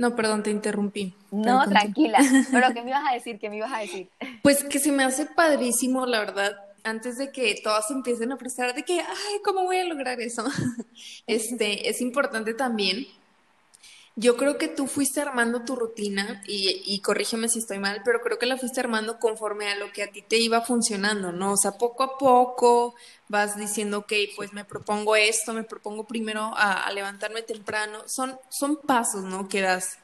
No, 0.00 0.16
perdón, 0.16 0.42
te 0.42 0.50
interrumpí. 0.50 1.12
No, 1.30 1.68
tranquila. 1.68 2.20
Pero 2.50 2.72
¿qué 2.72 2.80
me 2.80 2.88
ibas 2.88 3.04
a 3.06 3.12
decir? 3.12 3.38
¿Qué 3.38 3.50
me 3.50 3.58
ibas 3.58 3.70
a 3.70 3.80
decir? 3.80 4.08
Pues 4.42 4.64
que 4.64 4.78
se 4.78 4.92
me 4.92 5.04
hace 5.04 5.26
padrísimo, 5.26 6.06
la 6.06 6.20
verdad, 6.20 6.52
antes 6.84 7.18
de 7.18 7.30
que 7.30 7.60
todos 7.62 7.90
empiecen 7.90 8.32
a 8.32 8.38
prestar 8.38 8.74
de 8.74 8.82
que, 8.82 8.98
ay, 8.98 9.40
¿cómo 9.44 9.64
voy 9.64 9.76
a 9.76 9.84
lograr 9.84 10.18
eso? 10.22 10.42
Este, 11.26 11.90
es 11.90 12.00
importante 12.00 12.54
también 12.54 13.06
yo 14.20 14.36
creo 14.36 14.58
que 14.58 14.68
tú 14.68 14.86
fuiste 14.86 15.22
armando 15.22 15.64
tu 15.64 15.76
rutina 15.76 16.42
y, 16.46 17.00
corrígeme 17.00 17.48
si 17.48 17.58
estoy 17.58 17.78
mal, 17.78 18.02
pero 18.04 18.20
creo 18.20 18.38
que 18.38 18.44
la 18.44 18.58
fuiste 18.58 18.78
armando 18.78 19.18
conforme 19.18 19.70
a 19.70 19.76
lo 19.76 19.92
que 19.92 20.02
a 20.02 20.12
ti 20.12 20.20
te 20.20 20.36
iba 20.36 20.60
funcionando, 20.60 21.32
¿no? 21.32 21.52
O 21.52 21.56
sea, 21.56 21.72
poco 21.78 22.02
a 22.02 22.18
poco 22.18 22.94
vas 23.28 23.56
diciendo, 23.56 24.00
ok, 24.00 24.12
pues 24.36 24.52
me 24.52 24.66
propongo 24.66 25.16
esto, 25.16 25.54
me 25.54 25.64
propongo 25.64 26.06
primero 26.06 26.52
a, 26.54 26.92
levantarme 26.92 27.40
temprano. 27.40 28.02
Son, 28.06 28.38
son 28.50 28.76
pasos, 28.76 29.24
¿no? 29.24 29.48
Que 29.48 29.62
das. 29.62 29.96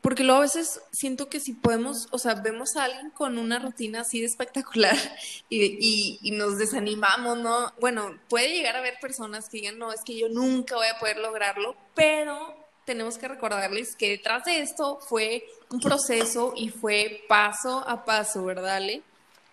porque 0.00 0.24
luego 0.24 0.40
a 0.40 0.42
veces 0.42 0.80
siento 0.90 1.28
que 1.28 1.38
si 1.38 1.52
podemos, 1.52 2.08
o 2.10 2.18
sea, 2.18 2.34
vemos 2.34 2.74
a 2.74 2.84
alguien 2.84 3.10
con 3.10 3.38
una 3.38 3.60
rutina 3.60 4.00
así 4.00 4.18
de 4.18 4.26
espectacular 4.26 4.96
y, 5.48 6.18
y, 6.20 6.30
nos 6.32 6.58
desanimamos, 6.58 7.38
¿no? 7.38 7.72
Bueno, 7.78 8.18
puede 8.28 8.48
llegar 8.48 8.74
a 8.74 8.80
haber 8.80 8.98
personas 9.00 9.48
que 9.48 9.58
digan, 9.58 9.78
no, 9.78 9.92
es 9.92 10.00
que 10.04 10.18
yo 10.18 10.28
nunca 10.28 10.74
voy 10.74 10.88
a 10.88 10.98
poder 10.98 11.18
lograrlo, 11.18 11.76
pero 11.94 12.67
tenemos 12.88 13.18
que 13.18 13.28
recordarles 13.28 13.94
que 13.94 14.08
detrás 14.08 14.44
de 14.44 14.62
esto 14.62 14.98
fue 15.02 15.44
un 15.70 15.78
proceso 15.78 16.54
y 16.56 16.70
fue 16.70 17.20
paso 17.28 17.84
a 17.86 18.06
paso, 18.06 18.46
¿verdad, 18.46 18.76
Ale? 18.76 19.02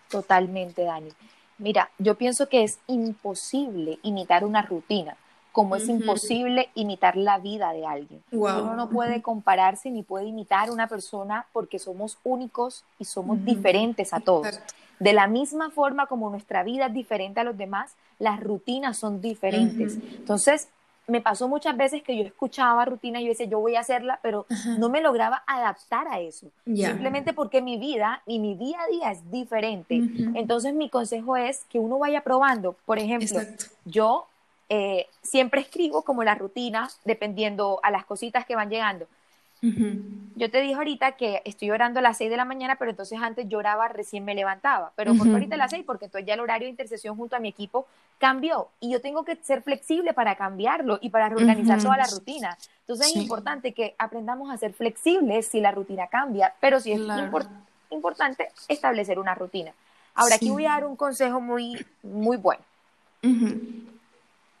Totalmente, 0.08 0.84
Dani. 0.84 1.10
Mira, 1.58 1.90
yo 1.98 2.14
pienso 2.14 2.48
que 2.48 2.64
es 2.64 2.78
imposible 2.86 3.98
imitar 4.02 4.42
una 4.42 4.62
rutina. 4.62 5.18
como 5.52 5.74
es 5.74 5.88
imposible 5.88 6.68
imitar 6.74 7.16
la 7.16 7.38
vida 7.38 7.72
de 7.72 7.86
alguien. 7.86 8.22
Uno 8.30 8.76
no 8.76 8.90
puede 8.90 9.22
compararse 9.22 9.90
ni 9.90 10.02
puede 10.02 10.26
imitar 10.26 10.68
a 10.68 10.72
una 10.72 10.86
persona 10.86 11.46
porque 11.54 11.78
somos 11.78 12.18
únicos 12.24 12.84
y 12.98 13.06
somos 13.06 13.42
diferentes 13.42 14.12
a 14.12 14.20
todos. 14.20 14.60
De 14.98 15.14
la 15.14 15.26
misma 15.28 15.70
forma 15.70 16.08
como 16.08 16.28
nuestra 16.28 16.62
vida 16.62 16.88
es 16.88 16.92
diferente 16.92 17.40
a 17.40 17.44
los 17.44 17.56
demás, 17.56 17.94
las 18.18 18.38
rutinas 18.38 18.98
son 18.98 19.22
diferentes. 19.22 19.96
Entonces, 19.96 20.68
me 21.06 21.20
pasó 21.20 21.48
muchas 21.48 21.76
veces 21.76 22.02
que 22.02 22.16
yo 22.16 22.24
escuchaba 22.24 22.84
rutina 22.84 23.20
y 23.20 23.24
yo 23.24 23.28
decía, 23.30 23.46
yo 23.46 23.60
voy 23.60 23.76
a 23.76 23.80
hacerla, 23.80 24.18
pero 24.22 24.46
no 24.78 24.88
me 24.88 25.00
lograba 25.00 25.44
adaptar 25.46 26.08
a 26.08 26.20
eso. 26.20 26.48
Simplemente 26.64 27.32
porque 27.32 27.62
mi 27.62 27.78
vida 27.78 28.22
y 28.26 28.38
mi 28.38 28.56
día 28.56 28.78
a 28.80 28.90
día 28.90 29.12
es 29.12 29.30
diferente. 29.30 30.02
Entonces, 30.34 30.74
mi 30.74 30.88
consejo 30.90 31.36
es 31.36 31.64
que 31.68 31.78
uno 31.78 31.98
vaya 31.98 32.22
probando. 32.22 32.76
Por 32.84 32.98
ejemplo, 32.98 33.40
yo 33.84 34.26
eh, 34.68 35.06
siempre 35.22 35.60
escribo 35.60 36.02
como 36.02 36.24
la 36.24 36.34
rutina, 36.34 36.88
dependiendo 37.04 37.78
a 37.82 37.90
las 37.90 38.04
cositas 38.04 38.44
que 38.44 38.56
van 38.56 38.68
llegando. 38.68 39.06
Yo 39.62 40.50
te 40.50 40.60
dije 40.60 40.74
ahorita 40.74 41.12
que 41.12 41.42
estoy 41.44 41.70
orando 41.70 42.00
a 42.00 42.02
las 42.02 42.18
6 42.18 42.30
de 42.30 42.36
la 42.36 42.44
mañana, 42.44 42.76
pero 42.76 42.90
entonces 42.90 43.18
antes 43.20 43.48
lloraba 43.48 43.88
recién 43.88 44.24
me 44.24 44.34
levantaba. 44.34 44.92
Pero 44.96 45.14
por 45.14 45.28
ahorita 45.28 45.54
a 45.54 45.58
las 45.58 45.70
6? 45.70 45.84
Porque 45.86 46.04
entonces 46.06 46.26
ya 46.26 46.34
el 46.34 46.40
horario 46.40 46.66
de 46.66 46.70
intercesión 46.70 47.16
junto 47.16 47.36
a 47.36 47.40
mi 47.40 47.48
equipo 47.48 47.86
cambió 48.18 48.68
y 48.80 48.90
yo 48.90 49.00
tengo 49.00 49.24
que 49.24 49.36
ser 49.36 49.62
flexible 49.62 50.12
para 50.12 50.36
cambiarlo 50.36 50.98
y 51.00 51.10
para 51.10 51.28
reorganizar 51.28 51.82
toda 51.82 51.96
la 51.96 52.06
rutina. 52.06 52.56
Entonces 52.80 53.08
es 53.08 53.16
importante 53.16 53.72
que 53.72 53.94
aprendamos 53.98 54.50
a 54.50 54.56
ser 54.56 54.72
flexibles 54.72 55.46
si 55.46 55.60
la 55.60 55.72
rutina 55.72 56.06
cambia, 56.06 56.54
pero 56.60 56.80
sí 56.80 56.92
es 56.92 57.00
importante 57.90 58.48
establecer 58.68 59.18
una 59.18 59.34
rutina. 59.34 59.72
Ahora 60.14 60.36
aquí 60.36 60.50
voy 60.50 60.66
a 60.66 60.70
dar 60.70 60.86
un 60.86 60.96
consejo 60.96 61.40
muy, 61.40 61.84
muy 62.02 62.36
bueno. 62.36 62.62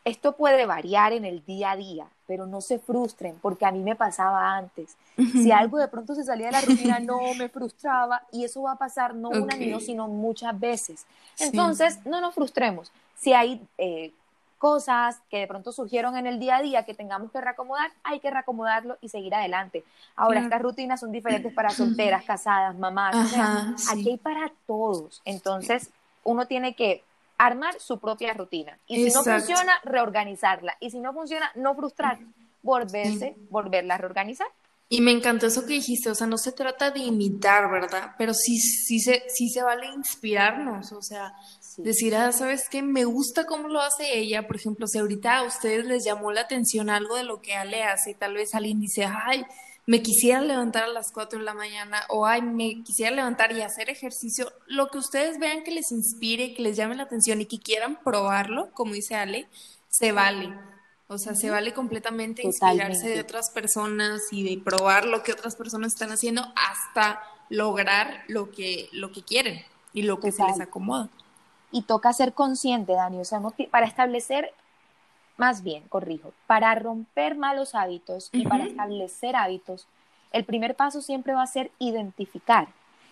Esto 0.06 0.36
puede 0.36 0.66
variar 0.66 1.12
en 1.12 1.24
el 1.24 1.44
día 1.44 1.72
a 1.72 1.76
día, 1.76 2.06
pero 2.28 2.46
no 2.46 2.60
se 2.60 2.78
frustren, 2.78 3.36
porque 3.42 3.66
a 3.66 3.72
mí 3.72 3.80
me 3.80 3.96
pasaba 3.96 4.56
antes. 4.56 4.96
Si 5.32 5.50
algo 5.50 5.78
de 5.78 5.88
pronto 5.88 6.14
se 6.14 6.22
salía 6.22 6.46
de 6.46 6.52
la 6.52 6.60
rutina, 6.60 7.00
no 7.00 7.34
me 7.34 7.48
frustraba 7.48 8.22
y 8.30 8.44
eso 8.44 8.62
va 8.62 8.72
a 8.72 8.78
pasar 8.78 9.16
no 9.16 9.30
una 9.30 9.56
ni 9.56 9.68
dos, 9.68 9.84
sino 9.84 10.06
muchas 10.06 10.60
veces. 10.60 11.06
Entonces, 11.40 12.06
no 12.06 12.20
nos 12.20 12.36
frustremos. 12.36 12.92
Si 13.16 13.32
hay 13.32 13.60
eh, 13.78 14.12
cosas 14.58 15.20
que 15.28 15.40
de 15.40 15.48
pronto 15.48 15.72
surgieron 15.72 16.16
en 16.16 16.28
el 16.28 16.38
día 16.38 16.58
a 16.58 16.62
día 16.62 16.84
que 16.84 16.94
tengamos 16.94 17.32
que 17.32 17.40
reacomodar, 17.40 17.90
hay 18.04 18.20
que 18.20 18.30
reacomodarlo 18.30 18.98
y 19.00 19.08
seguir 19.08 19.34
adelante. 19.34 19.82
Ahora, 20.14 20.38
estas 20.38 20.62
rutinas 20.62 21.00
son 21.00 21.10
diferentes 21.10 21.52
para 21.52 21.70
solteras, 21.70 22.22
casadas, 22.22 22.78
mamás, 22.78 23.34
aquí 23.90 24.10
hay 24.10 24.18
para 24.18 24.52
todos. 24.68 25.20
Entonces, 25.24 25.90
uno 26.22 26.46
tiene 26.46 26.76
que 26.76 27.02
armar 27.38 27.78
su 27.80 27.98
propia 27.98 28.32
rutina. 28.32 28.78
Y 28.86 29.04
si 29.04 29.14
no 29.14 29.22
funciona, 29.22 29.72
reorganizarla. 29.84 30.76
Y 30.80 30.90
si 30.90 31.00
no 31.00 31.12
funciona, 31.12 31.50
no 31.54 31.74
frustrar, 31.74 32.18
volverse, 32.62 33.36
volverla 33.50 33.94
a 33.94 33.98
reorganizar. 33.98 34.48
Y 34.88 35.00
me 35.00 35.10
encantó 35.10 35.46
eso 35.46 35.66
que 35.66 35.74
dijiste, 35.74 36.10
o 36.10 36.14
sea, 36.14 36.28
no 36.28 36.38
se 36.38 36.52
trata 36.52 36.92
de 36.92 37.00
imitar, 37.00 37.68
¿verdad? 37.68 38.14
Pero 38.18 38.32
sí, 38.32 38.58
sí, 38.58 39.00
se, 39.00 39.24
sí 39.28 39.48
se 39.48 39.62
vale 39.62 39.86
inspirarnos, 39.86 40.92
o 40.92 41.02
sea, 41.02 41.34
decir, 41.78 42.14
ah, 42.14 42.30
¿sabes 42.30 42.68
qué? 42.68 42.82
Me 42.82 43.04
gusta 43.04 43.46
cómo 43.46 43.66
lo 43.66 43.80
hace 43.80 44.16
ella, 44.16 44.46
por 44.46 44.54
ejemplo, 44.54 44.86
si 44.86 44.98
ahorita 44.98 45.38
a 45.38 45.42
ustedes 45.42 45.86
les 45.86 46.04
llamó 46.04 46.30
la 46.30 46.42
atención 46.42 46.88
algo 46.88 47.16
de 47.16 47.24
lo 47.24 47.42
que 47.42 47.54
Ale 47.54 47.82
hace, 47.82 48.14
tal 48.14 48.34
vez 48.34 48.54
alguien 48.54 48.78
dice, 48.78 49.04
ay, 49.04 49.44
me 49.86 50.02
quisiera 50.02 50.40
levantar 50.40 50.84
a 50.84 50.88
las 50.88 51.12
4 51.12 51.38
de 51.38 51.44
la 51.44 51.54
mañana 51.54 52.02
o 52.08 52.26
ay, 52.26 52.42
me 52.42 52.82
quisiera 52.82 53.14
levantar 53.14 53.52
y 53.52 53.62
hacer 53.62 53.88
ejercicio, 53.88 54.52
lo 54.66 54.88
que 54.88 54.98
ustedes 54.98 55.38
vean 55.38 55.62
que 55.62 55.70
les 55.70 55.92
inspire, 55.92 56.54
que 56.54 56.62
les 56.62 56.76
llame 56.76 56.96
la 56.96 57.04
atención 57.04 57.40
y 57.40 57.46
que 57.46 57.60
quieran 57.60 57.98
probarlo, 58.02 58.70
como 58.72 58.94
dice 58.94 59.14
Ale, 59.14 59.46
se 59.88 60.10
vale. 60.10 60.52
O 61.08 61.18
sea, 61.18 61.36
se 61.36 61.50
vale 61.50 61.72
completamente 61.72 62.42
inspirarse 62.44 63.08
de 63.08 63.20
otras 63.20 63.50
personas 63.50 64.22
y 64.32 64.42
de 64.42 64.60
probar 64.60 65.06
lo 65.06 65.22
que 65.22 65.30
otras 65.30 65.54
personas 65.54 65.92
están 65.92 66.10
haciendo 66.10 66.42
hasta 66.56 67.22
lograr 67.48 68.24
lo 68.26 68.50
que, 68.50 68.88
lo 68.90 69.12
que 69.12 69.22
quieren 69.22 69.62
y 69.92 70.02
lo 70.02 70.18
que 70.18 70.32
se 70.32 70.42
les 70.42 70.60
acomoda. 70.60 71.08
Y 71.70 71.82
toca 71.82 72.12
ser 72.12 72.32
consciente, 72.32 72.94
Dani, 72.94 73.20
o 73.20 73.24
sea, 73.24 73.40
para 73.70 73.86
establecer 73.86 74.52
más 75.36 75.62
bien, 75.62 75.84
corrijo, 75.88 76.32
para 76.46 76.74
romper 76.74 77.36
malos 77.36 77.74
hábitos 77.74 78.30
y 78.32 78.46
para 78.46 78.64
establecer 78.64 79.36
hábitos, 79.36 79.86
el 80.32 80.44
primer 80.44 80.74
paso 80.74 81.02
siempre 81.02 81.34
va 81.34 81.42
a 81.42 81.46
ser 81.46 81.70
identificar, 81.78 82.68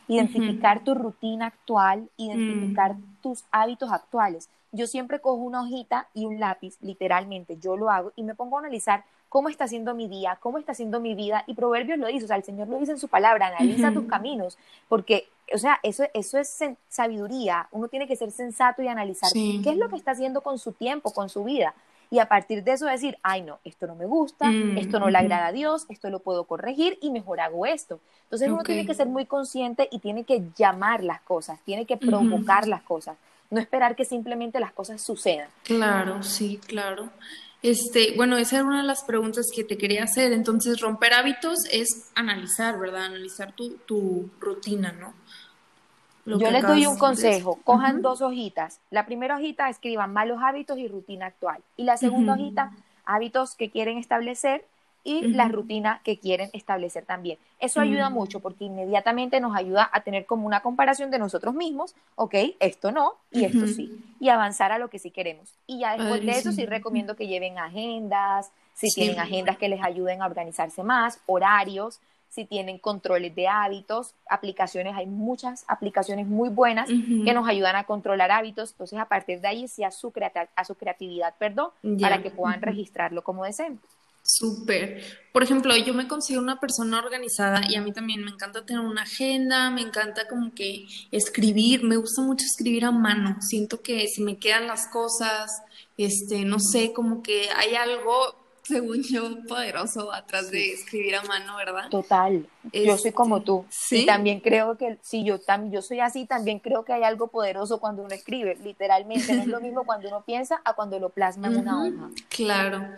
identificar 0.09 0.83
tu 0.85 0.95
rutina 0.95 1.47
actual, 1.47 2.09
identificar 2.17 2.95
mm. 2.95 3.17
tus 3.23 3.45
hábitos 3.51 3.93
actuales. 3.93 4.49
Yo 4.73 4.87
siempre 4.87 5.21
cojo 5.21 5.37
una 5.37 5.63
hojita 5.63 6.09
y 6.15 6.25
un 6.25 6.41
lápiz, 6.41 6.77
literalmente, 6.81 7.59
yo 7.59 7.77
lo 7.77 7.91
hago 7.91 8.13
y 8.17 8.25
me 8.25 8.35
pongo 8.35 8.57
a 8.57 8.61
analizar 8.61 9.05
cómo 9.29 9.49
está 9.49 9.69
siendo 9.69 9.95
mi 9.95 10.09
día, 10.09 10.39
cómo 10.41 10.59
está 10.59 10.75
siendo 10.75 11.01
mi 11.01 11.15
vida, 11.15 11.45
y 11.47 11.55
Proverbios 11.55 11.99
lo 11.99 12.07
dice, 12.07 12.25
o 12.25 12.29
sea, 12.29 12.37
el 12.37 12.45
Señor 12.45 12.69
lo 12.69 12.79
dice 12.79 12.93
en 12.93 12.99
su 12.99 13.09
palabra, 13.09 13.49
analiza 13.49 13.93
tus 13.93 14.05
caminos, 14.07 14.57
porque, 14.89 15.29
o 15.53 15.59
sea, 15.59 15.81
eso, 15.83 16.05
eso 16.15 16.39
es 16.39 16.57
sabiduría, 16.89 17.69
uno 17.73 17.89
tiene 17.89 18.07
que 18.07 18.15
ser 18.15 18.31
sensato 18.31 18.83
y 18.83 18.89
analizar 18.89 19.33
qué 19.33 19.71
es 19.71 19.77
lo 19.77 19.89
que 19.89 19.97
está 19.97 20.13
haciendo 20.13 20.41
con 20.41 20.59
su 20.59 20.73
tiempo, 20.73 21.13
con 21.13 21.29
su 21.29 21.43
vida 21.43 21.75
y 22.11 22.19
a 22.19 22.27
partir 22.27 22.65
de 22.65 22.73
eso 22.73 22.87
decir, 22.87 23.19
ay 23.23 23.43
no, 23.43 23.59
esto 23.65 23.87
no 23.87 23.95
me 23.95 24.07
gusta, 24.07 24.51
mm, 24.51 24.79
esto 24.79 24.99
no 25.01 25.11
le 25.11 25.19
agrada 25.19 25.47
a 25.47 25.53
Dios, 25.53 25.87
esto 25.89 26.11
lo 26.11 26.21
puedo 26.21 26.45
corregir 26.45 26.99
y 27.01 27.11
mejor 27.11 27.41
hago 27.41 27.67
esto. 27.67 28.01
Entonces 28.25 28.51
uno 28.51 28.65
tiene 28.65 28.87
que 28.87 28.95
ser 28.95 29.07
muy 29.07 29.27
consciente 29.27 29.89
y 29.91 29.99
tiene 29.99 30.25
que 30.25 30.43
llamar 30.57 31.05
las 31.05 31.21
cosas, 31.21 31.61
tiene 31.65 31.87
que 31.87 31.97
provocar 31.97 32.67
las 32.67 32.83
cosas, 32.83 33.17
no 33.51 33.61
esperar 33.61 33.95
que 33.97 34.05
simplemente 34.05 34.61
las 34.61 34.73
cosas 34.73 35.03
sucedan. 35.03 35.49
Claro, 35.63 36.23
sí, 36.23 36.59
claro. 36.67 37.11
Este, 37.65 38.13
bueno, 38.15 38.37
esa 38.37 38.57
era 38.57 38.67
una 38.67 38.83
de 38.83 38.87
las 38.87 39.05
preguntas 39.05 39.47
que 39.55 39.65
te 39.65 39.79
quería 39.79 40.05
hacer. 40.05 40.33
Entonces, 40.33 40.81
romper 40.81 41.15
hábitos 41.15 41.61
es 41.73 42.11
analizar, 42.15 42.79
¿verdad? 42.79 43.07
Analizar 43.07 43.53
tu, 43.53 43.79
tu 43.87 44.29
rutina, 44.39 44.93
¿no? 44.93 45.15
Yo 46.27 46.51
les 46.51 46.63
doy 46.63 46.87
un 46.87 46.99
consejo, 46.99 47.59
cojan 47.65 48.03
dos 48.03 48.23
hojitas. 48.23 48.81
La 48.91 49.07
primera 49.07 49.37
hojita 49.37 49.69
escriban 49.69 50.13
malos 50.13 50.39
hábitos 50.43 50.79
y 50.79 50.89
rutina 50.89 51.27
actual. 51.27 51.63
Y 51.77 51.85
la 51.85 51.97
segunda 51.97 52.35
hojita, 52.35 52.73
hábitos 53.05 53.55
que 53.55 53.71
quieren 53.71 53.99
establecer 53.99 54.65
y 55.05 55.29
la 55.29 55.49
rutina 55.49 56.01
que 56.03 56.19
quieren 56.19 56.49
establecer 56.55 57.05
también. 57.05 57.39
Eso 57.61 57.81
ayuda 57.81 58.09
mucho 58.09 58.41
porque 58.41 58.65
inmediatamente 58.65 59.39
nos 59.39 59.55
ayuda 59.55 59.89
a 59.93 60.01
tener 60.01 60.25
como 60.25 60.47
una 60.47 60.61
comparación 60.61 61.11
de 61.11 61.19
nosotros 61.19 61.55
mismos, 61.55 61.95
ok, 62.17 62.35
esto 62.59 62.91
no 62.91 63.15
y 63.31 63.45
esto 63.45 63.67
sí, 63.67 64.03
y 64.19 64.31
avanzar 64.31 64.73
a 64.73 64.79
lo 64.79 64.89
que 64.89 64.99
sí 64.99 65.11
queremos. 65.11 65.53
Y 65.67 65.81
ya 65.81 65.97
después 65.97 66.25
de 66.25 66.33
eso 66.33 66.53
sí 66.53 66.65
recomiendo 66.65 67.17
que 67.17 67.27
lleven 67.27 67.59
agendas, 67.59 68.51
si 68.73 68.91
tienen 68.93 69.21
agendas 69.21 69.59
que 69.59 69.69
les 69.69 69.83
ayuden 69.83 70.23
a 70.23 70.27
organizarse 70.27 70.83
más, 70.83 71.21
horarios, 71.27 72.01
si 72.35 72.45
tienen 72.45 72.79
controles 72.79 73.35
de 73.35 73.47
hábitos, 73.47 74.15
aplicaciones, 74.29 74.95
hay 74.97 75.07
muchas 75.07 75.65
aplicaciones 75.69 76.27
muy 76.27 76.49
buenas 76.49 76.89
que 76.89 77.33
nos 77.33 77.49
ayudan 77.49 77.77
a 77.77 77.85
controlar 77.85 78.33
hábitos, 78.33 78.73
entonces 78.73 78.99
a 78.99 79.07
partir 79.07 79.41
de 79.41 79.49
ahí 79.49 79.69
sí 79.69 79.85
a 79.85 79.93
su, 79.93 80.13
a 80.57 80.65
su 80.65 80.75
creatividad, 80.75 81.35
perdón, 81.39 81.71
para 82.01 82.23
que 82.23 82.31
puedan 82.31 82.61
registrarlo 82.61 83.23
como 83.23 83.45
deseen. 83.45 83.79
Súper. 84.27 85.03
Por 85.33 85.43
ejemplo, 85.43 85.77
yo 85.77 85.93
me 85.93 86.09
considero 86.09 86.43
una 86.43 86.59
persona 86.59 86.99
organizada 86.99 87.61
y 87.69 87.77
a 87.77 87.83
mí 87.83 87.93
también 87.93 88.25
me 88.25 88.31
encanta 88.31 88.65
tener 88.65 88.83
una 88.83 89.03
agenda, 89.03 89.71
me 89.71 89.83
encanta 89.83 90.27
como 90.27 90.55
que 90.55 90.87
escribir, 91.13 91.85
me 91.85 91.97
gusta 91.97 92.23
mucho 92.23 92.47
escribir 92.47 92.87
a 92.87 92.91
mano. 92.91 93.37
Siento 93.41 93.83
que 93.83 94.09
si 94.09 94.23
me 94.23 94.39
quedan 94.39 94.67
las 94.67 94.89
cosas, 94.89 95.63
este, 95.99 96.45
no 96.47 96.59
sé, 96.59 96.95
como 96.95 97.23
que 97.23 97.51
hay 97.55 97.75
algo 97.75 98.44
según 98.65 99.03
yo, 99.03 99.43
poderoso 99.47 100.13
atrás 100.13 100.51
de 100.51 100.73
escribir 100.73 101.17
a 101.17 101.23
mano, 101.23 101.57
¿verdad? 101.57 101.91
Total. 101.91 102.49
Yo 102.73 102.97
soy 102.97 103.13
como 103.13 103.37
este, 103.37 103.47
tú. 103.47 103.65
¿sí? 103.69 104.03
Y 104.03 104.07
también 104.07 104.41
creo 104.41 104.77
que, 104.79 104.99
si 105.03 105.25
yo, 105.25 105.39
tam, 105.39 105.71
yo 105.71 105.83
soy 105.83 106.01
así, 106.01 106.27
también 106.27 106.59
creo 106.61 106.85
que 106.85 106.93
hay 106.93 107.03
algo 107.03 107.29
poderoso 107.29 107.79
cuando 107.79 108.03
uno 108.03 108.15
escribe. 108.15 108.57
Literalmente, 108.63 109.35
no 109.35 109.43
es 109.43 109.49
lo 109.49 109.61
mismo 109.61 109.85
cuando 109.85 110.09
uno 110.09 110.23
piensa 110.23 110.61
a 110.65 110.75
cuando 110.75 110.99
lo 110.99 111.11
plasma 111.11 111.49
en 111.49 111.59
una 111.59 111.85
hoja. 111.85 112.11
Claro. 112.31 112.89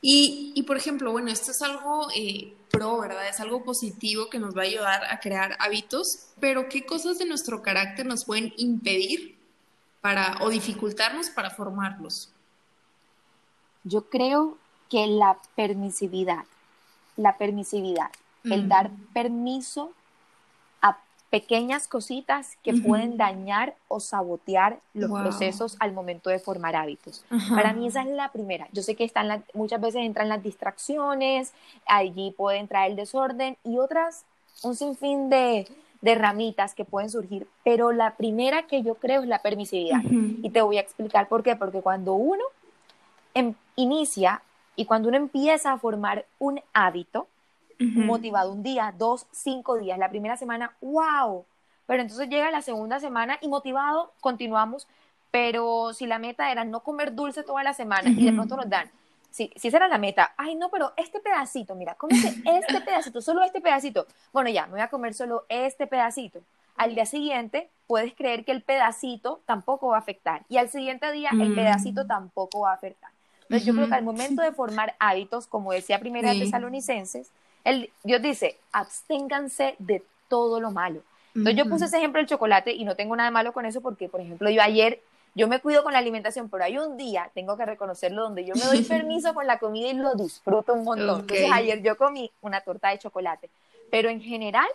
Y, 0.00 0.52
y, 0.56 0.64
por 0.64 0.76
ejemplo, 0.76 1.12
bueno, 1.12 1.30
esto 1.30 1.52
es 1.52 1.62
algo 1.62 2.08
eh, 2.16 2.52
pro, 2.70 3.00
¿verdad? 3.00 3.28
Es 3.28 3.38
algo 3.38 3.62
positivo 3.62 4.28
que 4.28 4.40
nos 4.40 4.56
va 4.56 4.62
a 4.62 4.64
ayudar 4.64 5.04
a 5.08 5.20
crear 5.20 5.56
hábitos, 5.60 6.30
pero 6.40 6.68
¿qué 6.68 6.84
cosas 6.84 7.18
de 7.18 7.26
nuestro 7.26 7.62
carácter 7.62 8.06
nos 8.06 8.24
pueden 8.24 8.52
impedir 8.56 9.36
para 10.00 10.38
o 10.40 10.50
dificultarnos 10.50 11.30
para 11.30 11.50
formarlos? 11.50 12.32
Yo 13.84 14.08
creo 14.08 14.58
que 14.92 15.06
la 15.06 15.38
permisividad, 15.56 16.44
la 17.16 17.38
permisividad, 17.38 18.10
el 18.44 18.68
dar 18.68 18.90
permiso 19.14 19.90
a 20.82 20.98
pequeñas 21.30 21.88
cositas 21.88 22.58
que 22.62 22.74
pueden 22.74 23.16
dañar 23.16 23.74
o 23.88 24.00
sabotear 24.00 24.80
los 24.92 25.10
procesos 25.10 25.78
al 25.80 25.94
momento 25.94 26.28
de 26.28 26.38
formar 26.40 26.76
hábitos. 26.76 27.24
Para 27.54 27.72
mí 27.72 27.86
esa 27.86 28.02
es 28.02 28.08
la 28.08 28.32
primera. 28.32 28.68
Yo 28.72 28.82
sé 28.82 28.94
que 28.94 29.04
están 29.04 29.42
muchas 29.54 29.80
veces 29.80 30.02
entran 30.02 30.28
las 30.28 30.42
distracciones, 30.42 31.54
allí 31.86 32.30
puede 32.32 32.58
entrar 32.58 32.90
el 32.90 32.94
desorden 32.94 33.56
y 33.64 33.78
otras, 33.78 34.26
un 34.62 34.76
sinfín 34.76 35.30
de, 35.30 35.66
de 36.02 36.14
ramitas 36.16 36.74
que 36.74 36.84
pueden 36.84 37.08
surgir, 37.08 37.46
pero 37.64 37.92
la 37.92 38.14
primera 38.16 38.66
que 38.66 38.82
yo 38.82 38.96
creo 38.96 39.22
es 39.22 39.28
la 39.28 39.40
permisividad. 39.40 40.02
Y 40.02 40.50
te 40.50 40.60
voy 40.60 40.76
a 40.76 40.82
explicar 40.82 41.28
por 41.28 41.42
qué, 41.42 41.56
porque 41.56 41.80
cuando 41.80 42.12
uno 42.12 42.44
em, 43.32 43.54
inicia 43.76 44.42
y 44.76 44.86
cuando 44.86 45.08
uno 45.08 45.16
empieza 45.16 45.72
a 45.72 45.78
formar 45.78 46.26
un 46.38 46.60
hábito, 46.72 47.28
motivado 47.78 48.52
un 48.52 48.62
día, 48.62 48.94
dos, 48.96 49.26
cinco 49.32 49.76
días, 49.76 49.98
la 49.98 50.08
primera 50.08 50.36
semana, 50.36 50.72
wow, 50.80 51.44
pero 51.86 52.02
entonces 52.02 52.28
llega 52.28 52.50
la 52.50 52.62
segunda 52.62 53.00
semana 53.00 53.38
y 53.40 53.48
motivado 53.48 54.12
continuamos, 54.20 54.86
pero 55.32 55.92
si 55.92 56.06
la 56.06 56.18
meta 56.18 56.52
era 56.52 56.64
no 56.64 56.80
comer 56.80 57.14
dulce 57.14 57.42
toda 57.42 57.64
la 57.64 57.74
semana 57.74 58.10
y 58.10 58.24
de 58.24 58.32
pronto 58.32 58.56
nos 58.56 58.68
dan, 58.68 58.90
si, 59.30 59.50
si 59.56 59.68
esa 59.68 59.78
era 59.78 59.88
la 59.88 59.98
meta, 59.98 60.32
ay 60.36 60.54
no, 60.54 60.68
pero 60.70 60.92
este 60.96 61.18
pedacito, 61.18 61.74
mira, 61.74 61.94
cómete 61.94 62.34
este 62.44 62.80
pedacito, 62.84 63.20
solo 63.20 63.42
este 63.42 63.60
pedacito, 63.60 64.06
bueno 64.32 64.50
ya, 64.50 64.66
me 64.66 64.72
voy 64.72 64.80
a 64.80 64.88
comer 64.88 65.14
solo 65.14 65.44
este 65.48 65.86
pedacito. 65.86 66.40
Al 66.76 66.94
día 66.94 67.04
siguiente 67.04 67.68
puedes 67.86 68.14
creer 68.14 68.44
que 68.44 68.52
el 68.52 68.62
pedacito 68.62 69.40
tampoco 69.44 69.88
va 69.88 69.96
a 69.96 70.00
afectar 70.00 70.42
y 70.48 70.56
al 70.56 70.68
siguiente 70.68 71.10
día 71.12 71.30
el 71.32 71.50
mm. 71.50 71.54
pedacito 71.54 72.06
tampoco 72.06 72.60
va 72.60 72.70
a 72.70 72.74
afectar. 72.74 73.11
Entonces 73.52 73.66
yo 73.66 73.74
creo 73.74 73.88
que 73.88 73.94
al 73.94 74.02
momento 74.02 74.40
de 74.40 74.50
formar 74.52 74.94
hábitos, 74.98 75.46
como 75.46 75.72
decía 75.72 75.98
Primera 75.98 76.32
de 76.32 76.40
Tesalonicenses, 76.40 77.30
el, 77.64 77.90
Dios 78.02 78.22
dice, 78.22 78.56
absténganse 78.72 79.76
de 79.78 80.02
todo 80.28 80.58
lo 80.58 80.70
malo. 80.70 81.02
Entonces 81.34 81.56
yo 81.56 81.68
puse 81.68 81.84
ese 81.84 81.98
ejemplo 81.98 82.18
del 82.18 82.28
chocolate 82.28 82.72
y 82.72 82.86
no 82.86 82.96
tengo 82.96 83.14
nada 83.14 83.30
malo 83.30 83.52
con 83.52 83.66
eso 83.66 83.82
porque, 83.82 84.08
por 84.08 84.22
ejemplo, 84.22 84.48
yo 84.48 84.62
ayer, 84.62 85.02
yo 85.34 85.48
me 85.48 85.60
cuido 85.60 85.82
con 85.82 85.92
la 85.92 85.98
alimentación, 85.98 86.48
pero 86.48 86.64
hay 86.64 86.78
un 86.78 86.96
día, 86.96 87.30
tengo 87.34 87.58
que 87.58 87.66
reconocerlo, 87.66 88.22
donde 88.22 88.46
yo 88.46 88.54
me 88.54 88.64
doy 88.64 88.84
permiso 88.84 89.34
con 89.34 89.46
la 89.46 89.58
comida 89.58 89.88
y 89.88 89.94
lo 89.94 90.14
disfruto 90.14 90.72
un 90.72 90.84
montón. 90.84 91.20
Entonces 91.20 91.50
ayer 91.52 91.82
yo 91.82 91.98
comí 91.98 92.30
una 92.40 92.62
torta 92.62 92.88
de 92.88 93.00
chocolate, 93.00 93.50
pero 93.90 94.08
en 94.08 94.22
general, 94.22 94.68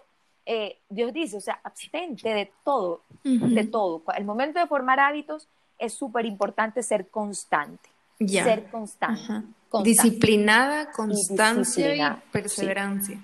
eh, 0.45 0.78
Dios 0.88 1.11
dice, 1.13 1.38
o 1.38 1.41
sea, 1.41 1.59
abstente 1.63 2.30
de 2.30 2.51
todo, 2.63 3.01
de 3.23 3.63
todo. 3.63 4.03
El 4.15 4.25
momento 4.25 4.59
de 4.59 4.67
formar 4.67 4.99
hábitos 4.99 5.47
es 5.80 5.93
súper 5.93 6.28
importante 6.28 6.84
ser 6.84 7.07
constante. 7.07 7.96
Ser 8.20 8.65
constante, 8.72 9.43
Disciplinada, 9.84 10.91
constancia 10.91 11.95
y, 11.95 12.32
perseverancia. 12.32 13.20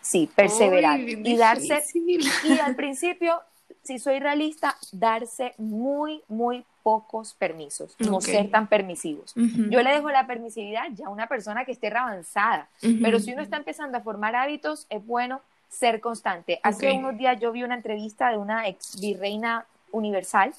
Sí, 0.00 0.30
perseverar 0.34 0.98
y 1.00 1.36
darse, 1.36 1.82
y 1.94 2.58
al 2.58 2.74
principio, 2.76 3.40
si 3.82 3.98
soy 3.98 4.18
realista, 4.18 4.76
darse 4.92 5.54
muy, 5.58 6.22
muy 6.28 6.64
pocos 6.82 7.34
permisos, 7.34 7.96
no 7.98 8.20
ser 8.20 8.50
tan 8.50 8.68
permisivos. 8.68 9.32
Yo 9.34 9.82
le 9.82 9.90
dejo 9.90 10.10
la 10.10 10.26
permisividad 10.26 10.84
ya 10.94 11.06
a 11.06 11.10
una 11.10 11.26
persona 11.26 11.64
que 11.64 11.72
esté 11.72 11.88
avanzada, 11.88 12.68
pero 13.02 13.20
si 13.20 13.32
uno 13.32 13.42
está 13.42 13.56
empezando 13.56 13.98
a 13.98 14.00
formar 14.00 14.34
hábitos, 14.36 14.86
es 14.90 15.04
bueno 15.04 15.40
ser 15.68 16.00
constante. 16.00 16.60
Hace 16.62 16.92
unos 16.92 17.16
días 17.16 17.40
yo 17.40 17.52
vi 17.52 17.62
una 17.62 17.74
entrevista 17.74 18.30
de 18.30 18.36
una 18.36 18.68
ex 18.68 19.00
virreina 19.00 19.66
universal, 19.92 20.54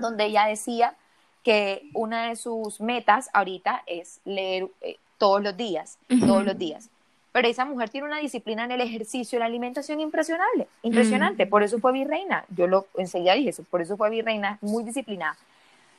donde 0.00 0.26
ella 0.26 0.46
decía 0.46 0.96
que 1.42 1.88
una 1.94 2.28
de 2.28 2.36
sus 2.36 2.80
metas 2.80 3.30
ahorita 3.32 3.82
es 3.86 4.20
leer 4.24 4.68
eh, 4.80 4.96
todos 5.18 5.42
los 5.42 5.56
días, 5.56 5.98
todos 6.20 6.44
los 6.44 6.58
días. 6.58 6.88
Pero 7.32 7.48
esa 7.48 7.64
mujer 7.64 7.88
tiene 7.88 8.06
una 8.06 8.18
disciplina 8.18 8.64
en 8.64 8.72
el 8.72 8.82
ejercicio, 8.82 9.36
en 9.36 9.40
la 9.40 9.46
alimentación 9.46 10.00
impresionable, 10.00 10.68
impresionante. 10.82 11.46
Por 11.46 11.62
eso 11.62 11.78
fue 11.78 11.92
virreina. 11.92 12.44
Yo 12.54 12.66
lo 12.66 12.86
enseguida 12.96 13.34
dije 13.34 13.50
eso, 13.50 13.64
por 13.64 13.80
eso 13.80 13.96
fue 13.96 14.10
virreina, 14.10 14.58
muy 14.60 14.84
disciplinada. 14.84 15.36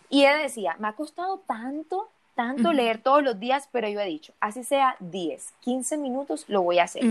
Y 0.09 0.21
ella 0.21 0.37
decía, 0.37 0.75
me 0.77 0.87
ha 0.87 0.93
costado 0.93 1.39
tanto, 1.47 2.07
tanto 2.35 2.71
leer 2.71 2.99
todos 2.99 3.23
los 3.23 3.39
días, 3.39 3.67
pero 3.71 3.89
yo 3.89 3.99
he 3.99 4.05
dicho, 4.05 4.31
así 4.39 4.63
sea 4.63 4.95
10, 4.99 5.53
15 5.61 5.97
minutos, 5.97 6.45
lo 6.47 6.61
voy 6.61 6.77
a 6.77 6.83
hacer. 6.83 7.03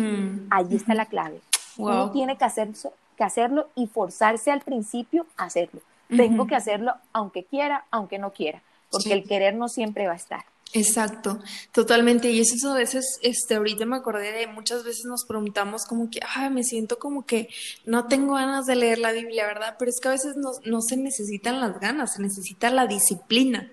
Ahí 0.50 0.68
está 0.70 0.94
la 0.94 1.06
clave. 1.06 1.40
Uno 1.78 2.12
tiene 2.12 2.36
que, 2.36 2.44
hacer, 2.44 2.68
que 3.16 3.24
hacerlo 3.24 3.68
y 3.74 3.88
forzarse 3.88 4.52
al 4.52 4.60
principio 4.60 5.26
a 5.36 5.44
hacerlo. 5.44 5.80
Tengo 6.16 6.46
que 6.46 6.54
hacerlo 6.54 6.94
aunque 7.12 7.44
quiera, 7.44 7.86
aunque 7.90 8.18
no 8.18 8.32
quiera, 8.32 8.62
porque 8.90 9.12
el 9.12 9.24
querer 9.24 9.54
no 9.54 9.68
siempre 9.68 10.06
va 10.06 10.12
a 10.12 10.16
estar. 10.16 10.44
Exacto, 10.74 11.38
totalmente. 11.70 12.30
Y 12.30 12.40
eso 12.40 12.72
a 12.72 12.76
veces, 12.76 13.18
este, 13.22 13.56
ahorita 13.56 13.84
me 13.84 13.96
acordé 13.96 14.32
de 14.32 14.46
muchas 14.46 14.84
veces 14.84 15.04
nos 15.04 15.24
preguntamos 15.26 15.84
como 15.84 16.08
que, 16.10 16.20
ah, 16.34 16.48
me 16.48 16.64
siento 16.64 16.98
como 16.98 17.26
que 17.26 17.48
no 17.84 18.06
tengo 18.06 18.34
ganas 18.34 18.64
de 18.64 18.76
leer 18.76 18.98
la 18.98 19.12
Biblia, 19.12 19.46
¿verdad? 19.46 19.76
Pero 19.78 19.90
es 19.90 20.00
que 20.00 20.08
a 20.08 20.12
veces 20.12 20.36
no, 20.36 20.50
no 20.64 20.80
se 20.80 20.96
necesitan 20.96 21.60
las 21.60 21.78
ganas, 21.78 22.14
se 22.14 22.22
necesita 22.22 22.70
la 22.70 22.86
disciplina. 22.86 23.70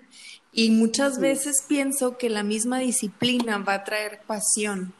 Y 0.52 0.70
muchas 0.70 1.18
veces 1.18 1.64
pienso 1.66 2.18
que 2.18 2.28
la 2.28 2.42
misma 2.42 2.80
disciplina 2.80 3.58
va 3.58 3.74
a 3.74 3.84
traer 3.84 4.20
pasión. 4.26 4.92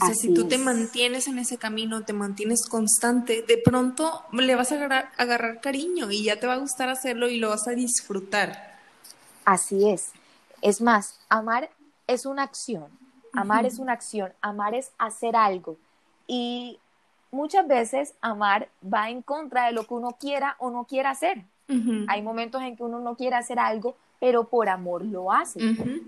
O 0.00 0.06
sea, 0.06 0.14
si 0.14 0.32
tú 0.32 0.48
te 0.48 0.58
mantienes 0.58 1.26
en 1.26 1.38
ese 1.38 1.58
camino, 1.58 2.04
te 2.04 2.12
mantienes 2.12 2.66
constante, 2.66 3.42
de 3.42 3.58
pronto 3.58 4.22
le 4.32 4.54
vas 4.54 4.72
a 4.72 4.76
agarrar, 4.76 5.10
agarrar 5.18 5.60
cariño 5.60 6.10
y 6.10 6.24
ya 6.24 6.40
te 6.40 6.46
va 6.46 6.54
a 6.54 6.58
gustar 6.58 6.88
hacerlo 6.88 7.28
y 7.28 7.38
lo 7.38 7.50
vas 7.50 7.68
a 7.68 7.72
disfrutar. 7.72 8.78
Así 9.44 9.88
es. 9.88 10.12
Es 10.62 10.80
más, 10.80 11.18
amar 11.28 11.70
es 12.06 12.26
una 12.26 12.42
acción, 12.42 12.86
amar 13.32 13.66
es 13.66 13.78
una 13.78 13.92
acción, 13.92 14.32
amar 14.40 14.74
es 14.74 14.90
hacer 14.98 15.36
algo. 15.36 15.76
Y 16.26 16.78
muchas 17.30 17.66
veces 17.66 18.14
amar 18.20 18.68
va 18.82 19.10
en 19.10 19.22
contra 19.22 19.66
de 19.66 19.72
lo 19.72 19.86
que 19.86 19.94
uno 19.94 20.16
quiera 20.18 20.56
o 20.58 20.70
no 20.70 20.84
quiera 20.84 21.10
hacer. 21.10 21.44
Hay 22.08 22.22
momentos 22.22 22.62
en 22.62 22.76
que 22.76 22.82
uno 22.82 22.98
no 22.98 23.16
quiere 23.16 23.36
hacer 23.36 23.60
algo, 23.60 23.96
pero 24.20 24.44
por 24.44 24.68
amor 24.68 25.04
lo 25.04 25.32
hace. 25.32 25.58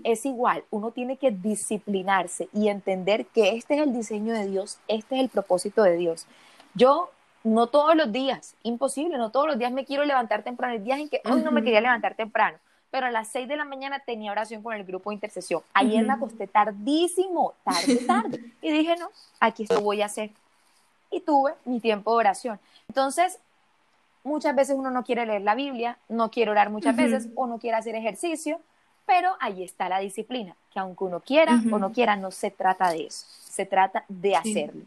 Es 0.05 0.25
igual, 0.25 0.63
uno 0.69 0.91
tiene 0.91 1.17
que 1.17 1.31
disciplinarse 1.31 2.47
y 2.53 2.69
entender 2.69 3.25
que 3.25 3.57
este 3.57 3.75
es 3.75 3.81
el 3.81 3.93
diseño 3.93 4.33
de 4.33 4.45
Dios, 4.47 4.79
este 4.87 5.15
es 5.15 5.21
el 5.21 5.29
propósito 5.29 5.83
de 5.83 5.97
Dios. 5.97 6.25
Yo 6.75 7.09
no 7.43 7.67
todos 7.67 7.95
los 7.95 8.11
días, 8.11 8.55
imposible, 8.63 9.17
no 9.17 9.31
todos 9.31 9.47
los 9.47 9.57
días 9.57 9.73
me 9.73 9.83
quiero 9.83 10.05
levantar 10.05 10.43
temprano. 10.43 10.73
Hay 10.73 10.79
días 10.79 10.99
en 10.99 11.09
que 11.09 11.21
hoy 11.25 11.41
no 11.41 11.51
me 11.51 11.63
quería 11.63 11.81
levantar 11.81 12.15
temprano 12.15 12.57
pero 12.93 13.07
a 13.07 13.11
las 13.11 13.27
6 13.29 13.47
de 13.47 13.55
la 13.55 13.65
mañana 13.65 14.01
tenía 14.05 14.31
oración 14.31 14.61
con 14.61 14.75
el 14.75 14.83
grupo 14.83 15.09
de 15.09 15.15
intercesión. 15.15 15.63
Ayer 15.73 16.05
me 16.05 16.13
acosté 16.13 16.45
tardísimo, 16.45 17.55
tarde, 17.63 17.95
tarde. 18.05 18.53
Y 18.61 18.71
dije, 18.71 18.95
no, 18.97 19.09
aquí 19.39 19.63
esto 19.63 19.81
voy 19.81 20.03
a 20.03 20.05
hacer. 20.05 20.29
Y 21.09 21.19
tuve 21.21 21.55
mi 21.65 21.79
tiempo 21.79 22.11
de 22.11 22.17
oración. 22.17 22.59
Entonces, 22.87 23.39
muchas 24.23 24.55
veces 24.55 24.75
uno 24.77 24.91
no 24.91 25.03
quiere 25.03 25.25
leer 25.25 25.41
la 25.41 25.55
Biblia, 25.55 25.97
no 26.09 26.31
quiere 26.31 26.51
orar 26.51 26.69
muchas 26.69 26.95
veces 26.95 27.27
o 27.35 27.47
no 27.47 27.59
quiere 27.59 27.77
hacer 27.77 27.95
ejercicio, 27.95 28.59
pero 29.05 29.35
ahí 29.39 29.63
está 29.63 29.89
la 29.89 29.99
disciplina, 29.99 30.55
que 30.71 30.79
aunque 30.79 31.03
uno 31.03 31.19
quiera 31.19 31.61
o 31.71 31.77
no 31.77 31.91
quiera, 31.91 32.15
no 32.15 32.31
se 32.31 32.51
trata 32.51 32.89
de 32.91 33.07
eso, 33.07 33.25
se 33.27 33.65
trata 33.65 34.05
de 34.07 34.35
hacerlo. 34.35 34.85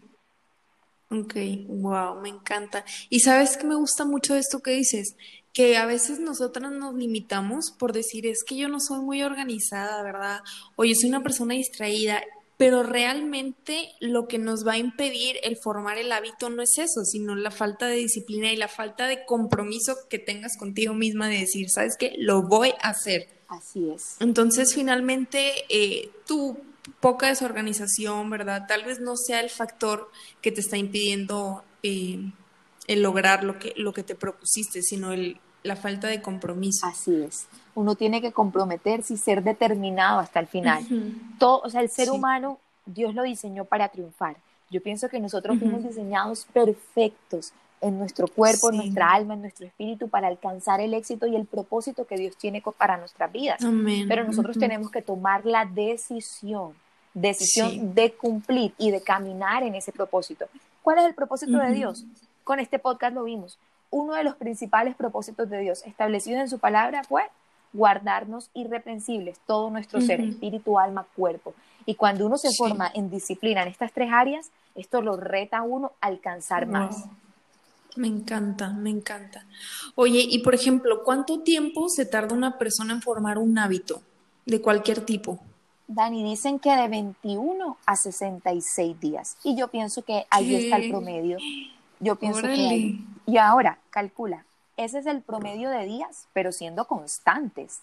Ok, 1.10 1.34
wow, 1.68 2.20
me 2.20 2.30
encanta. 2.30 2.84
Y 3.10 3.20
sabes 3.20 3.56
que 3.56 3.66
me 3.66 3.76
gusta 3.76 4.04
mucho 4.04 4.34
esto 4.34 4.60
que 4.60 4.72
dices, 4.72 5.16
que 5.52 5.76
a 5.76 5.86
veces 5.86 6.18
nosotras 6.18 6.72
nos 6.72 6.94
limitamos 6.94 7.70
por 7.70 7.92
decir, 7.92 8.26
es 8.26 8.42
que 8.44 8.56
yo 8.56 8.68
no 8.68 8.80
soy 8.80 9.00
muy 9.00 9.22
organizada, 9.22 10.02
¿verdad? 10.02 10.40
O 10.74 10.84
yo 10.84 10.94
soy 10.94 11.08
una 11.08 11.22
persona 11.22 11.54
distraída, 11.54 12.22
pero 12.56 12.82
realmente 12.82 13.90
lo 14.00 14.28
que 14.28 14.38
nos 14.38 14.66
va 14.66 14.72
a 14.72 14.78
impedir 14.78 15.36
el 15.42 15.56
formar 15.56 15.98
el 15.98 16.10
hábito 16.10 16.48
no 16.48 16.62
es 16.62 16.78
eso, 16.78 17.04
sino 17.04 17.34
la 17.36 17.50
falta 17.50 17.86
de 17.86 17.96
disciplina 17.96 18.52
y 18.52 18.56
la 18.56 18.68
falta 18.68 19.06
de 19.06 19.24
compromiso 19.26 19.96
que 20.08 20.18
tengas 20.18 20.56
contigo 20.56 20.94
misma 20.94 21.28
de 21.28 21.40
decir, 21.40 21.68
¿sabes 21.68 21.96
qué? 21.98 22.14
Lo 22.18 22.42
voy 22.42 22.72
a 22.80 22.90
hacer. 22.90 23.28
Así 23.48 23.90
es. 23.90 24.16
Entonces, 24.20 24.74
finalmente, 24.74 25.52
eh, 25.68 26.10
tú 26.26 26.58
poca 27.00 27.28
desorganización, 27.28 28.30
¿verdad? 28.30 28.66
Tal 28.66 28.84
vez 28.84 29.00
no 29.00 29.16
sea 29.16 29.40
el 29.40 29.50
factor 29.50 30.10
que 30.40 30.50
te 30.50 30.60
está 30.60 30.76
impidiendo 30.78 31.62
eh, 31.82 32.32
el 32.86 33.02
lograr 33.02 33.44
lo 33.44 33.58
que, 33.58 33.74
lo 33.76 33.92
que 33.92 34.02
te 34.02 34.14
propusiste, 34.14 34.82
sino 34.82 35.12
el, 35.12 35.40
la 35.66 35.76
falta 35.76 36.08
de 36.08 36.22
compromiso. 36.22 36.86
Así 36.86 37.22
es. 37.22 37.46
Uno 37.74 37.94
tiene 37.94 38.20
que 38.20 38.32
comprometerse 38.32 39.14
y 39.14 39.16
ser 39.16 39.42
determinado 39.42 40.20
hasta 40.20 40.40
el 40.40 40.46
final. 40.46 40.84
Todo, 41.38 41.60
o 41.62 41.70
sea, 41.70 41.82
el 41.82 41.90
ser 41.90 42.10
humano, 42.10 42.58
Dios 42.86 43.14
lo 43.14 43.22
diseñó 43.22 43.64
para 43.64 43.88
triunfar. 43.88 44.36
Yo 44.70 44.82
pienso 44.82 45.08
que 45.08 45.20
nosotros 45.20 45.58
fuimos 45.58 45.84
diseñados 45.84 46.46
perfectos 46.52 47.52
en 47.80 47.98
nuestro 47.98 48.26
cuerpo, 48.26 48.70
en 48.70 48.78
nuestra 48.78 49.12
alma, 49.12 49.34
en 49.34 49.42
nuestro 49.42 49.66
espíritu 49.66 50.08
para 50.08 50.28
alcanzar 50.28 50.80
el 50.80 50.94
éxito 50.94 51.26
y 51.26 51.36
el 51.36 51.46
propósito 51.46 52.06
que 52.06 52.16
Dios 52.16 52.36
tiene 52.36 52.62
para 52.76 52.96
nuestras 52.96 53.30
vidas. 53.30 53.60
Pero 54.08 54.24
nosotros 54.24 54.58
tenemos 54.58 54.90
que 54.90 55.02
tomar 55.02 55.44
la 55.44 55.66
decisión, 55.66 56.72
decisión 57.14 57.94
de 57.94 58.12
cumplir 58.12 58.72
y 58.78 58.90
de 58.90 59.02
caminar 59.02 59.62
en 59.62 59.74
ese 59.74 59.92
propósito. 59.92 60.46
¿Cuál 60.82 60.98
es 60.98 61.04
el 61.04 61.14
propósito 61.14 61.58
de 61.58 61.72
Dios? 61.72 62.04
Con 62.44 62.60
este 62.60 62.78
podcast 62.78 63.14
lo 63.14 63.24
vimos. 63.24 63.58
Uno 63.90 64.14
de 64.14 64.24
los 64.24 64.36
principales 64.36 64.94
propósitos 64.94 65.48
de 65.48 65.60
Dios 65.60 65.82
establecidos 65.86 66.40
en 66.40 66.48
su 66.48 66.58
palabra 66.58 67.04
fue 67.04 67.22
guardarnos 67.72 68.50
irreprensibles 68.54 69.38
todo 69.46 69.70
nuestro 69.70 70.00
ser, 70.00 70.20
espíritu, 70.20 70.78
alma, 70.78 71.06
cuerpo. 71.14 71.54
Y 71.84 71.94
cuando 71.94 72.26
uno 72.26 72.36
se 72.36 72.48
forma 72.56 72.90
en 72.94 73.10
disciplina 73.10 73.62
en 73.62 73.68
estas 73.68 73.92
tres 73.92 74.10
áreas, 74.12 74.50
esto 74.74 75.02
lo 75.02 75.16
reta 75.16 75.58
a 75.58 75.62
uno 75.62 75.92
a 76.00 76.06
alcanzar 76.08 76.66
más. 76.66 77.04
Me 77.96 78.08
encanta, 78.08 78.70
me 78.70 78.90
encanta. 78.90 79.46
Oye, 79.94 80.26
y 80.28 80.40
por 80.40 80.54
ejemplo, 80.54 81.02
¿cuánto 81.02 81.40
tiempo 81.40 81.88
se 81.88 82.04
tarda 82.04 82.34
una 82.34 82.58
persona 82.58 82.92
en 82.92 83.00
formar 83.00 83.38
un 83.38 83.58
hábito 83.58 84.02
de 84.44 84.60
cualquier 84.60 85.00
tipo? 85.04 85.38
Dani, 85.88 86.24
dicen 86.24 86.58
que 86.58 86.74
de 86.74 86.88
21 86.88 87.78
a 87.86 87.96
66 87.96 89.00
días. 89.00 89.36
Y 89.44 89.56
yo 89.56 89.68
pienso 89.68 90.02
que 90.02 90.26
ahí 90.30 90.54
está 90.56 90.76
el 90.76 90.90
promedio. 90.90 91.38
Yo 92.00 92.16
pienso 92.16 92.42
que 92.42 92.98
Y 93.26 93.38
ahora, 93.38 93.78
calcula, 93.90 94.44
ese 94.76 94.98
es 94.98 95.06
el 95.06 95.22
promedio 95.22 95.70
de 95.70 95.84
días, 95.84 96.28
pero 96.32 96.52
siendo 96.52 96.86
constantes. 96.86 97.82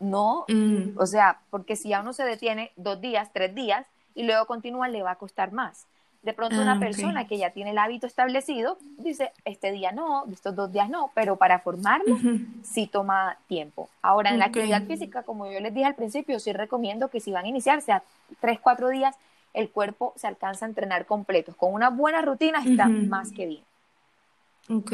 No, 0.00 0.44
mm. 0.48 0.98
o 0.98 1.06
sea, 1.06 1.40
porque 1.50 1.76
si 1.76 1.90
ya 1.90 2.00
uno 2.00 2.12
se 2.12 2.24
detiene 2.24 2.72
dos 2.76 3.00
días, 3.00 3.30
tres 3.32 3.54
días 3.54 3.86
y 4.14 4.24
luego 4.24 4.46
continúa, 4.46 4.88
le 4.88 5.02
va 5.02 5.12
a 5.12 5.16
costar 5.16 5.52
más. 5.52 5.86
De 6.22 6.32
pronto 6.32 6.60
una 6.60 6.74
ah, 6.74 6.78
persona 6.78 7.26
que 7.26 7.36
ya 7.36 7.50
tiene 7.50 7.70
el 7.70 7.78
hábito 7.78 8.06
establecido 8.06 8.78
dice, 8.98 9.32
este 9.44 9.72
día 9.72 9.90
no, 9.90 10.24
estos 10.32 10.54
dos 10.54 10.70
días 10.70 10.88
no, 10.88 11.10
pero 11.14 11.34
para 11.34 11.58
formarlo 11.58 12.16
sí 12.62 12.86
toma 12.86 13.38
tiempo. 13.48 13.88
Ahora, 14.02 14.30
en 14.30 14.38
la 14.38 14.44
actividad 14.44 14.84
física, 14.84 15.24
como 15.24 15.50
yo 15.50 15.58
les 15.58 15.74
dije 15.74 15.86
al 15.86 15.96
principio, 15.96 16.38
sí 16.38 16.52
recomiendo 16.52 17.08
que 17.08 17.18
si 17.18 17.32
van 17.32 17.44
a 17.44 17.48
iniciarse 17.48 17.90
a 17.90 18.04
tres, 18.40 18.60
cuatro 18.60 18.88
días, 18.88 19.16
el 19.52 19.70
cuerpo 19.70 20.12
se 20.16 20.28
alcanza 20.28 20.64
a 20.64 20.68
entrenar 20.68 21.06
completos. 21.06 21.56
Con 21.56 21.74
una 21.74 21.90
buena 21.90 22.22
rutina 22.22 22.62
está 22.64 22.86
más 22.86 23.32
que 23.32 23.46
bien. 23.46 23.64
Ok, 24.68 24.92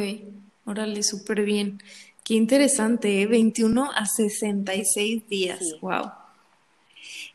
órale, 0.65 1.03
súper 1.03 1.43
bien. 1.43 1.81
Qué 2.25 2.35
interesante, 2.35 3.23
¿eh? 3.23 3.27
21 3.27 3.91
a 3.91 4.07
66 4.07 5.29
días. 5.29 5.61
Wow. 5.81 6.13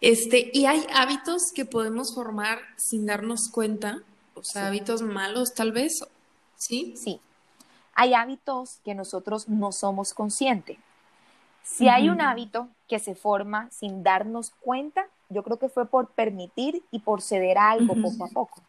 Este, 0.02 0.52
y 0.54 0.66
hay 0.66 0.86
hábitos 0.94 1.52
que 1.54 1.66
podemos 1.66 2.14
formar 2.14 2.60
sin 2.78 3.06
darnos 3.06 3.50
cuenta, 3.50 4.02
o 4.36 4.44
sea, 4.44 4.68
hábitos 4.68 5.02
malos 5.02 5.54
tal 5.54 5.72
vez, 5.72 6.04
¿sí? 6.58 6.94
Sí. 6.98 7.20
Hay 7.96 8.14
hábitos 8.14 8.80
que 8.84 8.96
nosotros 8.96 9.48
no 9.48 9.72
somos 9.72 10.14
conscientes. 10.14 10.78
Si 11.64 11.88
hay 11.88 12.10
un 12.10 12.20
hábito 12.20 12.68
que 12.88 13.00
se 13.00 13.16
forma 13.16 13.70
sin 13.72 14.04
darnos 14.04 14.52
cuenta, 14.60 15.08
yo 15.30 15.44
creo 15.44 15.58
que 15.58 15.70
fue 15.70 15.86
por 15.86 16.10
permitir 16.10 16.84
y 16.92 17.00
por 17.00 17.22
ceder 17.22 17.58
a 17.58 17.72
algo 17.72 17.96
poco 17.96 18.26
a 18.26 18.28
poco. 18.28 18.62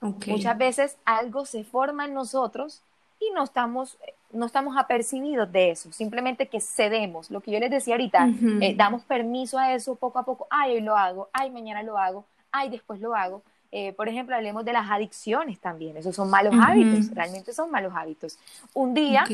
Muchas 0.00 0.58
veces 0.58 0.96
algo 1.04 1.46
se 1.46 1.64
forma 1.64 2.04
en 2.04 2.14
nosotros 2.14 2.82
y 3.18 3.30
no 3.30 3.44
estamos, 3.44 3.96
no 4.30 4.46
estamos 4.46 4.76
apercibidos 4.76 5.50
de 5.50 5.70
eso, 5.70 5.90
simplemente 5.92 6.48
que 6.48 6.60
cedemos, 6.60 7.30
lo 7.30 7.40
que 7.40 7.50
yo 7.50 7.58
les 7.58 7.70
decía 7.70 7.94
ahorita, 7.94 8.28
eh, 8.60 8.74
damos 8.76 9.02
permiso 9.04 9.58
a 9.58 9.72
eso 9.72 9.94
poco 9.94 10.18
a 10.18 10.24
poco, 10.24 10.46
ay, 10.50 10.74
hoy 10.74 10.80
lo 10.82 10.96
hago, 10.96 11.28
ay, 11.32 11.50
mañana 11.50 11.82
lo 11.82 11.98
hago, 11.98 12.24
ay, 12.52 12.68
después 12.68 13.00
lo 13.00 13.14
hago. 13.14 13.42
Eh, 13.72 13.92
por 13.94 14.08
ejemplo, 14.08 14.34
hablemos 14.36 14.64
de 14.64 14.72
las 14.72 14.90
adicciones 14.90 15.58
también, 15.58 15.96
esos 15.96 16.14
son 16.14 16.30
malos 16.30 16.54
hábitos, 16.60 17.12
realmente 17.14 17.52
son 17.52 17.70
malos 17.70 17.92
hábitos. 17.96 18.38
Un 18.74 18.94
día, 18.94 19.26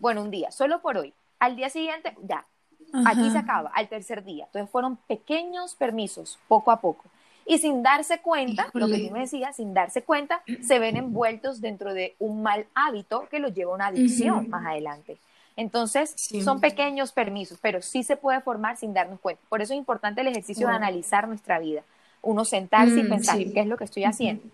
bueno, 0.00 0.22
un 0.22 0.30
día, 0.30 0.50
solo 0.52 0.80
por 0.80 0.96
hoy, 0.96 1.12
al 1.38 1.56
día 1.56 1.70
siguiente, 1.70 2.14
ya, 2.22 2.46
aquí 3.04 3.30
se 3.30 3.38
acaba, 3.38 3.70
al 3.74 3.88
tercer 3.88 4.22
día. 4.22 4.44
Entonces 4.44 4.70
fueron 4.70 4.96
pequeños 4.96 5.74
permisos, 5.74 6.38
poco 6.46 6.70
a 6.70 6.80
poco 6.80 7.04
y 7.50 7.58
sin 7.58 7.82
darse 7.82 8.20
cuenta, 8.20 8.70
lo 8.74 8.86
que 8.86 9.08
tú 9.08 9.12
me 9.12 9.20
decías, 9.20 9.56
sin 9.56 9.74
darse 9.74 10.02
cuenta, 10.02 10.40
se 10.62 10.78
ven 10.78 10.96
envueltos 10.96 11.60
dentro 11.60 11.92
de 11.92 12.14
un 12.20 12.44
mal 12.44 12.66
hábito 12.76 13.26
que 13.28 13.40
los 13.40 13.52
lleva 13.52 13.72
a 13.72 13.74
una 13.74 13.86
adicción 13.88 14.48
más 14.48 14.64
adelante. 14.64 15.18
Entonces, 15.56 16.14
son 16.44 16.60
pequeños 16.60 17.10
permisos, 17.10 17.58
pero 17.60 17.82
sí 17.82 18.04
se 18.04 18.16
puede 18.16 18.40
formar 18.40 18.76
sin 18.76 18.94
darnos 18.94 19.18
cuenta. 19.18 19.42
Por 19.48 19.62
eso 19.62 19.72
es 19.72 19.78
importante 19.78 20.20
el 20.20 20.28
ejercicio 20.28 20.68
de 20.68 20.74
analizar 20.74 21.26
nuestra 21.26 21.58
vida. 21.58 21.82
Uno 22.22 22.44
sentarse 22.44 23.00
y 23.00 23.02
mm, 23.02 23.08
pensar, 23.08 23.38
¿qué 23.38 23.60
es 23.60 23.66
lo 23.66 23.76
que 23.76 23.84
estoy 23.84 24.04
haciendo? 24.04 24.44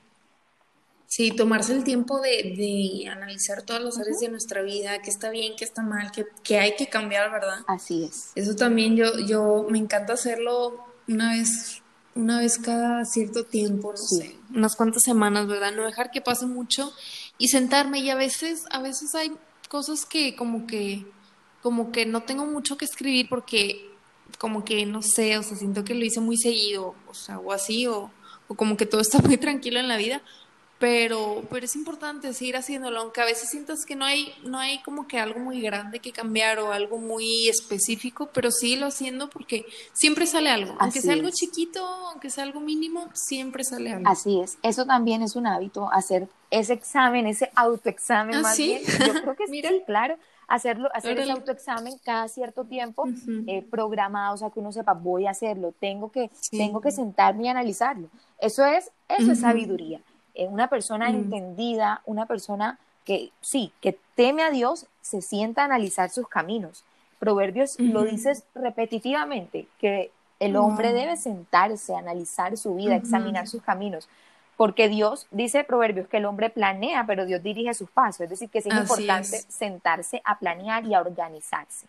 Sí, 1.07 1.33
tomarse 1.33 1.75
el 1.75 1.85
tiempo 1.85 2.19
de, 2.21 3.07
analizar 3.13 3.61
todas 3.61 3.83
las 3.83 3.99
áreas 3.99 4.21
de 4.21 4.31
nuestra 4.31 4.63
vida, 4.63 5.03
qué 5.03 5.11
está 5.11 5.29
bien, 5.29 5.53
qué 5.59 5.67
está 5.67 5.83
mal, 5.83 6.11
qué, 6.43 6.59
hay 6.59 6.75
que 6.77 6.87
cambiar, 6.87 7.31
¿verdad? 7.31 7.59
Así 7.67 8.05
es. 8.05 8.33
Eso 8.35 8.57
también 8.57 8.97
yo, 8.97 9.19
yo 9.19 9.67
me 9.69 9.77
encanta 9.77 10.15
hacerlo 10.15 10.83
una 11.07 11.33
vez 11.33 11.83
una 12.17 12.41
vez 12.41 12.59
cada 12.59 13.05
cierto 13.05 13.45
tiempo, 13.45 13.93
no 13.93 13.97
sé, 13.99 14.37
unas 14.55 14.75
cuantas 14.75 15.03
semanas, 15.03 15.47
¿verdad? 15.47 15.73
No 15.73 15.85
dejar 15.85 16.11
que 16.11 16.21
pase 16.21 16.47
mucho 16.47 16.93
y 17.39 17.49
sentarme. 17.49 18.01
Y 18.01 18.11
a 18.11 18.15
veces, 18.15 18.65
a 18.71 18.81
veces 18.81 19.15
hay 19.15 19.33
cosas 19.69 20.07
que 20.07 20.35
como 20.35 20.67
que, 20.67 21.07
como 21.63 21.93
que 21.93 22.07
no 22.07 22.23
tengo 22.23 22.47
mucho 22.47 22.77
que 22.77 22.87
escribir 22.87 23.29
porque 23.29 23.91
como 24.39 24.65
que 24.65 24.87
no 24.87 25.03
sé, 25.03 25.39
o 25.39 25.43
sea, 25.43 25.57
siento 25.57 25.85
que 25.85 25.95
lo 25.95 26.05
hice 26.05 26.21
muy 26.21 26.37
seguido, 26.37 26.95
o 27.07 27.15
sea, 27.15 27.39
o 27.39 27.53
así, 27.53 27.87
o, 27.87 28.11
o 28.49 28.55
como 28.55 28.77
que 28.77 28.87
todo 28.87 29.01
está 29.01 29.19
muy 29.25 29.37
tranquilo 29.37 29.79
en 29.79 29.89
la 29.89 29.97
vida, 29.97 30.23
pero, 30.79 31.43
pero 31.51 31.65
es 31.65 31.75
importante 31.75 32.33
seguir 32.35 32.57
haciéndolo, 32.57 33.01
aunque 33.01 33.23
a 33.23 33.25
veces 33.25 33.49
sientas 33.49 33.87
que 33.87 33.97
no 33.97 34.05
hay, 34.05 34.35
no 34.45 34.59
hay 34.59 34.83
como 34.83 35.07
que 35.07 35.19
algo 35.19 35.41
muy 35.41 35.61
grande 35.63 36.01
que 36.01 36.13
cambiar 36.13 36.59
o 36.59 36.73
algo 36.73 36.99
muy 36.99 37.49
específico, 37.49 38.29
pero 38.33 38.51
lo 38.79 38.87
haciendo 38.87 39.31
porque 39.31 39.65
siempre 39.95 40.27
sale 40.27 40.51
algo, 40.51 40.75
aunque 40.79 41.01
sea 41.01 41.15
algo 41.15 41.31
chiquito, 41.31 41.85
aunque 41.87 42.29
sea 42.29 42.45
algo 42.45 42.61
mínimo, 42.61 43.09
siempre 43.15 43.65
sale 43.65 43.93
algo. 43.93 44.09
Así 44.09 44.41
es, 44.41 44.59
eso 44.63 44.85
también 44.85 45.23
es 45.23 45.35
un 45.35 45.47
hábito, 45.47 45.91
hacer 45.91 46.29
ese 46.51 46.75
examen, 46.75 47.27
ese 47.27 47.51
autoexamen 47.55 48.37
¿Ah, 48.37 48.43
más 48.43 48.59
bien, 48.59 48.83
yo 48.85 49.15
creo 49.23 49.37
que 49.37 49.45
Mira. 49.49 49.71
sí, 49.71 49.83
claro, 49.87 50.17
hacerlo, 50.47 50.91
hacer 50.93 51.19
ese 51.19 51.31
autoexamen 51.31 51.95
cada 52.05 52.29
cierto 52.29 52.65
tiempo 52.65 53.05
eh, 53.47 53.63
programado, 53.71 54.35
o 54.35 54.37
sea, 54.37 54.51
que 54.51 54.61
uno 54.61 54.73
sepa, 54.73 54.93
voy 54.93 55.27
a 55.27 55.31
hacerlo, 55.31 55.73
tengo 55.79 56.13
que, 56.13 56.31
tengo 56.51 56.83
que 56.83 56.91
sentarme 56.91 57.45
y 57.45 57.49
analizarlo. 57.49 58.09
Eso 58.39 58.65
es, 58.67 58.91
eso 59.09 59.33
es 59.33 59.41
sabiduría. 59.41 60.01
Eh, 60.37 60.47
una 60.47 60.69
persona 60.69 61.09
mm. 61.11 61.15
entendida, 61.15 62.03
una 62.05 62.27
persona 62.27 62.79
que 63.05 63.31
sí, 63.41 63.73
que 63.81 63.99
teme 64.15 64.43
a 64.43 64.51
Dios, 64.51 64.87
se 65.01 65.23
sienta 65.23 65.63
a 65.63 65.65
analizar 65.65 66.11
sus 66.11 66.29
caminos. 66.29 66.85
Proverbios 67.19 67.81
lo 67.81 68.03
dices 68.03 68.45
repetitivamente, 68.55 69.67
que 69.79 70.11
el 70.39 70.57
hombre 70.57 70.93
debe 70.93 71.17
sentarse, 71.17 71.95
analizar 71.95 72.57
su 72.59 72.75
vida, 72.75 72.97
examinar 72.97 73.49
sus 73.49 73.63
caminos, 73.63 74.09
porque 74.57 74.89
Dios 74.89 75.27
dice 75.31 75.65
Proverbios 75.65 76.09
que 76.09 76.19
el 76.19 76.27
hombre 76.27 76.51
planea, 76.51 77.05
pero 77.07 77.25
Dios 77.25 77.43
dirige 77.43 77.73
sus 77.73 77.91
pasos, 77.91 78.23
es 78.23 78.31
decir, 78.31 78.51
que 78.51 78.59
es 78.59 78.67
importante 78.67 79.39
sentarse 79.49 80.21
a 80.25 80.39
planear 80.39 80.85
y 80.85 80.95
a 80.95 81.01
organizarse. 81.01 81.87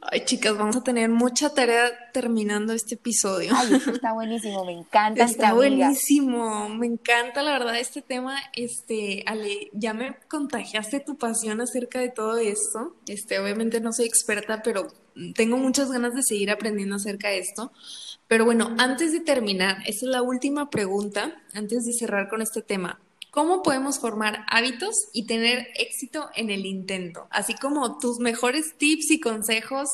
Ay, 0.00 0.24
chicas, 0.24 0.56
vamos 0.56 0.76
a 0.76 0.82
tener 0.82 1.08
mucha 1.08 1.54
tarea 1.54 1.90
terminando 2.12 2.72
este 2.72 2.96
episodio. 2.96 3.52
Ay, 3.54 3.74
está 3.92 4.12
buenísimo, 4.12 4.64
me 4.64 4.72
encanta. 4.72 5.24
Está 5.24 5.54
buenísimo, 5.54 6.68
me 6.68 6.86
encanta 6.86 7.42
la 7.42 7.52
verdad 7.52 7.78
este 7.78 8.02
tema. 8.02 8.36
Este, 8.54 9.24
Ale, 9.26 9.70
ya 9.72 9.94
me 9.94 10.16
contagiaste 10.28 11.00
tu 11.00 11.16
pasión 11.16 11.60
acerca 11.60 12.00
de 12.00 12.10
todo 12.10 12.36
esto. 12.38 12.96
Este, 13.06 13.38
obviamente 13.38 13.80
no 13.80 13.92
soy 13.92 14.06
experta, 14.06 14.62
pero 14.62 14.88
tengo 15.34 15.56
muchas 15.56 15.90
ganas 15.90 16.14
de 16.14 16.22
seguir 16.22 16.50
aprendiendo 16.50 16.96
acerca 16.96 17.28
de 17.28 17.38
esto. 17.38 17.72
Pero 18.28 18.44
bueno, 18.44 18.74
antes 18.78 19.12
de 19.12 19.20
terminar, 19.20 19.78
esta 19.86 20.06
es 20.06 20.10
la 20.10 20.22
última 20.22 20.70
pregunta, 20.70 21.42
antes 21.54 21.84
de 21.84 21.92
cerrar 21.92 22.28
con 22.28 22.42
este 22.42 22.62
tema. 22.62 23.00
¿Cómo 23.32 23.62
podemos 23.62 23.98
formar 23.98 24.44
hábitos 24.46 25.08
y 25.14 25.26
tener 25.26 25.68
éxito 25.76 26.28
en 26.34 26.50
el 26.50 26.66
intento? 26.66 27.28
Así 27.30 27.54
como 27.54 27.96
tus 27.96 28.18
mejores 28.18 28.76
tips 28.76 29.10
y 29.10 29.20
consejos 29.20 29.88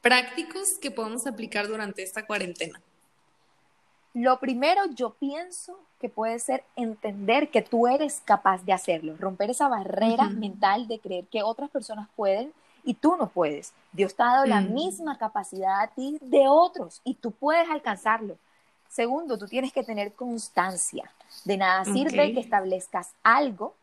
prácticos 0.00 0.76
que 0.80 0.90
podemos 0.90 1.24
aplicar 1.28 1.68
durante 1.68 2.02
esta 2.02 2.26
cuarentena. 2.26 2.80
Lo 4.12 4.40
primero, 4.40 4.82
yo 4.92 5.10
pienso 5.10 5.78
que 6.00 6.08
puede 6.08 6.40
ser 6.40 6.64
entender 6.74 7.50
que 7.50 7.62
tú 7.62 7.86
eres 7.86 8.22
capaz 8.24 8.64
de 8.64 8.72
hacerlo, 8.72 9.14
romper 9.20 9.50
esa 9.50 9.68
barrera 9.68 10.28
mental 10.28 10.88
de 10.88 10.98
creer 10.98 11.26
que 11.26 11.44
otras 11.44 11.70
personas 11.70 12.08
pueden 12.16 12.52
y 12.82 12.94
tú 12.94 13.14
no 13.16 13.28
puedes. 13.28 13.72
Dios 13.92 14.16
te 14.16 14.24
ha 14.24 14.32
dado 14.32 14.46
la 14.46 14.62
mm. 14.62 14.74
misma 14.74 15.16
capacidad 15.16 15.80
a 15.80 15.86
ti 15.86 16.18
de 16.20 16.48
otros 16.48 17.02
y 17.04 17.14
tú 17.14 17.30
puedes 17.30 17.70
alcanzarlo. 17.70 18.36
Segundo, 18.90 19.38
tú 19.38 19.46
tienes 19.46 19.72
que 19.72 19.84
tener 19.84 20.12
constancia. 20.12 21.10
De 21.44 21.56
nada 21.56 21.84
sirve 21.84 22.34
que 22.34 22.40
establezcas 22.40 23.10
algo, 23.22 23.74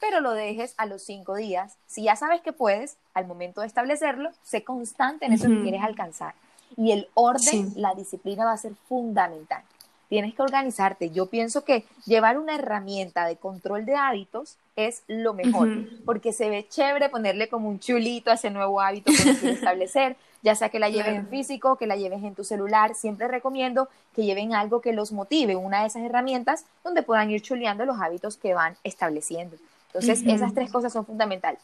pero 0.00 0.20
lo 0.20 0.32
dejes 0.32 0.74
a 0.76 0.86
los 0.86 1.02
cinco 1.02 1.34
días. 1.34 1.76
Si 1.88 2.04
ya 2.04 2.14
sabes 2.14 2.40
que 2.40 2.52
puedes, 2.52 2.96
al 3.14 3.26
momento 3.26 3.62
de 3.62 3.66
establecerlo, 3.66 4.30
sé 4.44 4.62
constante 4.62 5.26
en 5.26 5.32
eso 5.32 5.48
que 5.48 5.62
quieres 5.62 5.82
alcanzar. 5.82 6.34
Y 6.76 6.92
el 6.92 7.08
orden, 7.14 7.72
la 7.74 7.94
disciplina 7.94 8.44
va 8.44 8.52
a 8.52 8.56
ser 8.56 8.74
fundamental. 8.88 9.62
Tienes 10.08 10.34
que 10.34 10.42
organizarte. 10.42 11.10
Yo 11.10 11.26
pienso 11.26 11.64
que 11.64 11.84
llevar 12.06 12.38
una 12.38 12.54
herramienta 12.54 13.26
de 13.26 13.36
control 13.36 13.84
de 13.84 13.96
hábitos 13.96 14.58
es 14.76 15.02
lo 15.08 15.34
mejor, 15.34 15.68
porque 16.04 16.32
se 16.32 16.48
ve 16.48 16.68
chévere 16.68 17.08
ponerle 17.08 17.48
como 17.48 17.68
un 17.68 17.80
chulito 17.80 18.30
a 18.30 18.34
ese 18.34 18.50
nuevo 18.50 18.80
hábito 18.80 19.10
que 19.10 19.22
quieres 19.22 19.42
establecer, 19.44 20.16
ya 20.44 20.54
sea 20.54 20.68
que 20.68 20.78
la 20.78 20.90
lleves 20.90 21.16
en 21.16 21.26
físico, 21.26 21.76
que 21.76 21.86
la 21.86 21.96
lleves 21.96 22.22
en 22.22 22.34
tu 22.34 22.44
celular, 22.44 22.94
siempre 22.94 23.26
recomiendo 23.26 23.88
que 24.14 24.24
lleven 24.24 24.54
algo 24.54 24.82
que 24.82 24.92
los 24.92 25.10
motive, 25.10 25.56
una 25.56 25.80
de 25.80 25.86
esas 25.86 26.02
herramientas 26.02 26.66
donde 26.84 27.02
puedan 27.02 27.30
ir 27.30 27.40
chuleando 27.40 27.86
los 27.86 27.98
hábitos 27.98 28.36
que 28.36 28.52
van 28.52 28.76
estableciendo. 28.84 29.56
Entonces, 29.86 30.22
esas 30.26 30.52
tres 30.52 30.70
cosas 30.70 30.92
son 30.92 31.06
fundamentales. 31.06 31.60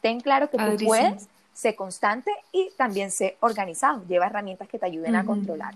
Ten 0.00 0.20
claro 0.20 0.48
que 0.48 0.58
tú 0.58 0.86
puedes, 0.86 1.28
sé 1.54 1.74
constante 1.74 2.30
y 2.52 2.70
también 2.76 3.10
sé 3.10 3.36
organizado. 3.40 4.04
Lleva 4.06 4.26
herramientas 4.26 4.68
que 4.68 4.78
te 4.78 4.86
ayuden 4.86 5.16
a 5.16 5.26
controlar. 5.26 5.74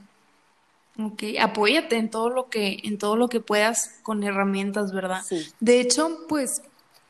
Ok, 1.02 1.24
apóyate 1.40 1.96
en 1.96 2.08
todo 2.08 2.30
lo 2.30 2.48
que, 2.48 2.78
en 2.84 2.98
todo 2.98 3.16
lo 3.16 3.28
que 3.28 3.40
puedas 3.40 3.98
con 4.04 4.22
herramientas, 4.22 4.92
¿verdad? 4.92 5.22
Sí. 5.26 5.44
De 5.58 5.80
hecho, 5.80 6.20
pues 6.28 6.62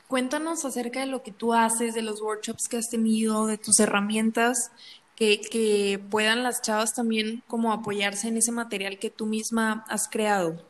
cuéntanos 0.07 0.65
acerca 0.65 1.01
de 1.01 1.05
lo 1.05 1.21
que 1.21 1.31
tú 1.31 1.53
haces, 1.53 1.93
de 1.93 2.01
los 2.01 2.19
workshops 2.19 2.67
que 2.67 2.77
has 2.77 2.89
tenido, 2.89 3.45
de 3.45 3.59
tus 3.59 3.79
herramientas 3.79 4.71
que, 5.15 5.99
puedan 6.09 6.43
las 6.43 6.61
chavas 6.61 6.93
también 6.93 7.43
como 7.47 7.71
apoyarse 7.71 8.27
en 8.27 8.37
ese 8.37 8.51
material 8.51 8.99
que 8.99 9.09
tú 9.09 9.25
misma 9.25 9.85
has 9.87 10.07
creado? 10.07 10.61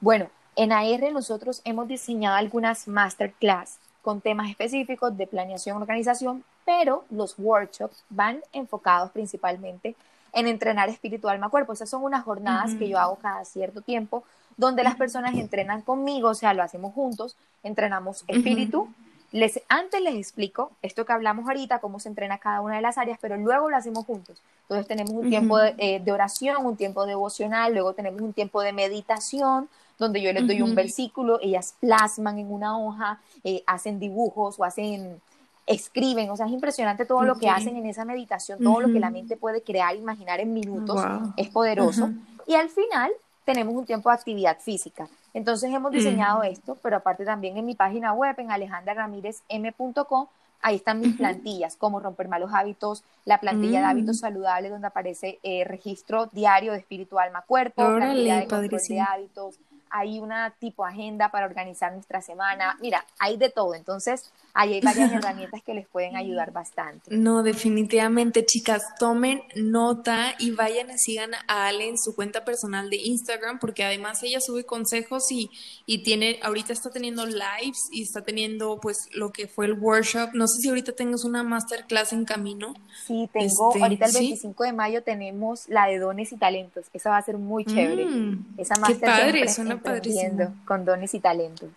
Bueno, 0.00 0.28
en 0.56 0.72
AR 0.72 1.12
nosotros 1.12 1.60
hemos 1.64 1.88
diseñado 1.88 2.36
algunas 2.36 2.88
masterclass 2.88 3.78
con 4.02 4.20
temas 4.20 4.50
específicos 4.50 5.16
de 5.16 5.26
planeación 5.26 5.78
y 5.78 5.80
organización 5.80 6.44
pero 6.64 7.04
los 7.10 7.34
workshops 7.38 8.04
van 8.08 8.40
enfocados 8.52 9.10
principalmente 9.10 9.94
en 10.32 10.48
entrenar 10.48 10.88
espíritu, 10.88 11.28
alma, 11.28 11.48
cuerpo. 11.48 11.72
Esas 11.72 11.90
son 11.90 12.02
unas 12.02 12.24
jornadas 12.24 12.74
que 12.74 12.88
yo 12.88 12.98
hago 12.98 13.16
cada 13.16 13.44
cierto 13.44 13.80
tiempo 13.82 14.24
donde 14.56 14.82
las 14.84 14.96
personas 14.96 15.34
entrenan 15.34 15.82
conmigo, 15.82 16.28
o 16.28 16.34
sea, 16.34 16.54
lo 16.54 16.62
hacemos 16.62 16.94
juntos, 16.94 17.36
entrenamos 17.62 18.24
espíritu. 18.28 18.88
Les, 19.34 19.60
antes 19.68 20.00
les 20.00 20.14
explico 20.14 20.70
esto 20.80 21.04
que 21.04 21.12
hablamos 21.12 21.48
ahorita, 21.48 21.80
cómo 21.80 21.98
se 21.98 22.08
entrena 22.08 22.38
cada 22.38 22.60
una 22.60 22.76
de 22.76 22.82
las 22.82 22.98
áreas, 22.98 23.18
pero 23.20 23.36
luego 23.36 23.68
lo 23.68 23.76
hacemos 23.76 24.06
juntos. 24.06 24.40
Entonces 24.62 24.86
tenemos 24.86 25.12
un 25.12 25.28
tiempo 25.28 25.58
eh, 25.58 26.00
de, 26.04 26.12
oración, 26.12 26.64
un 26.64 26.76
tiempo 26.76 27.04
devocional, 27.04 27.72
luego 27.72 27.94
tenemos 27.94 28.20
un 28.20 28.32
tiempo 28.32 28.62
de 28.62 28.72
meditación, 28.72 29.68
donde 29.98 30.22
yo 30.22 30.32
les 30.32 30.46
doy 30.46 30.62
un 30.62 30.76
versículo, 30.76 31.40
ellas 31.42 31.74
plasman 31.80 32.38
en 32.38 32.52
una 32.52 32.78
hoja, 32.78 33.18
eh, 33.42 33.64
hacen 33.66 33.98
dibujos 33.98 34.54
o 34.60 34.62
hacen 34.62 35.20
escriben, 35.66 36.30
o 36.30 36.36
sea, 36.36 36.46
es 36.46 36.52
impresionante 36.52 37.04
todo 37.04 37.24
lo 37.24 37.36
que 37.36 37.48
hacen 37.48 37.76
en 37.76 37.86
esa 37.86 38.04
meditación, 38.04 38.62
todo 38.62 38.82
lo 38.82 38.92
que 38.92 39.00
la 39.00 39.10
mente 39.10 39.36
puede 39.36 39.62
crear, 39.62 39.96
imaginar 39.96 40.38
en 40.38 40.52
minutos, 40.52 41.02
es 41.36 41.48
poderoso. 41.48 42.10
Y 42.46 42.54
al 42.54 42.68
final 42.68 43.10
tenemos 43.44 43.74
un 43.74 43.84
tiempo 43.84 44.08
de 44.08 44.16
actividad 44.16 44.58
física. 44.58 45.08
Entonces 45.32 45.72
hemos 45.72 45.92
diseñado 45.92 46.42
esto, 46.42 46.76
pero 46.82 46.96
aparte 46.96 47.24
también 47.24 47.56
en 47.56 47.66
mi 47.66 47.74
página 47.74 48.12
web, 48.12 48.34
en 48.38 48.50
alejandraramirezm.com, 48.50 50.26
ahí 50.62 50.76
están 50.76 51.00
mis 51.00 51.16
plantillas, 51.16 51.76
cómo 51.76 52.00
romper 52.00 52.28
malos 52.28 52.50
hábitos, 52.54 53.04
la 53.24 53.38
plantilla 53.38 53.80
de 53.80 53.86
hábitos 53.86 54.16
mm. 54.16 54.20
saludables, 54.20 54.70
donde 54.70 54.86
aparece 54.86 55.38
eh, 55.42 55.64
registro 55.64 56.26
diario 56.26 56.72
de 56.72 56.78
espíritu, 56.78 57.18
alma, 57.18 57.42
cuerpo, 57.42 57.84
plantilla 57.84 58.36
de 58.36 58.46
control 58.48 58.80
de 58.88 59.00
hábitos, 59.00 59.58
hay 59.96 60.18
una 60.18 60.50
tipo 60.58 60.84
agenda 60.84 61.30
para 61.30 61.46
organizar 61.46 61.92
nuestra 61.92 62.20
semana. 62.20 62.76
Mira, 62.80 63.06
hay 63.20 63.36
de 63.36 63.48
todo. 63.48 63.76
Entonces, 63.76 64.32
ahí 64.52 64.74
hay 64.74 64.80
varias 64.80 65.12
herramientas 65.12 65.62
que 65.62 65.72
les 65.72 65.86
pueden 65.86 66.16
ayudar 66.16 66.50
bastante. 66.50 67.14
No, 67.14 67.44
definitivamente, 67.44 68.44
chicas, 68.44 68.82
tomen 68.98 69.42
nota 69.54 70.34
y 70.40 70.50
vayan 70.50 70.90
y 70.90 70.98
sigan 70.98 71.30
a 71.46 71.68
Ale 71.68 71.88
en 71.88 71.96
su 71.96 72.16
cuenta 72.16 72.44
personal 72.44 72.90
de 72.90 72.96
Instagram, 72.96 73.60
porque 73.60 73.84
además 73.84 74.20
ella 74.24 74.40
sube 74.40 74.64
consejos 74.64 75.30
y, 75.30 75.48
y 75.86 76.02
tiene, 76.02 76.40
ahorita 76.42 76.72
está 76.72 76.90
teniendo 76.90 77.24
lives 77.24 77.88
y 77.92 78.02
está 78.02 78.22
teniendo 78.22 78.80
pues 78.80 79.06
lo 79.12 79.30
que 79.30 79.46
fue 79.46 79.66
el 79.66 79.74
workshop. 79.74 80.30
No 80.32 80.48
sé 80.48 80.60
si 80.60 80.70
ahorita 80.70 80.90
tengas 80.96 81.22
una 81.22 81.44
masterclass 81.44 82.12
en 82.12 82.24
camino. 82.24 82.74
Sí, 83.06 83.30
tengo, 83.32 83.70
este, 83.70 83.80
ahorita 83.80 84.06
el 84.06 84.12
25 84.12 84.64
de 84.64 84.72
mayo 84.72 85.04
tenemos 85.04 85.68
la 85.68 85.86
de 85.86 86.00
dones 86.00 86.32
y 86.32 86.36
talentos. 86.36 86.86
Esa 86.92 87.10
va 87.10 87.18
a 87.18 87.22
ser 87.22 87.38
muy 87.38 87.64
chévere. 87.64 88.06
Mm, 88.06 88.54
Esa 88.58 88.74
masterclass 88.80 89.83
con 90.64 90.84
dones 90.84 91.14
y 91.14 91.20
talentos. 91.20 91.70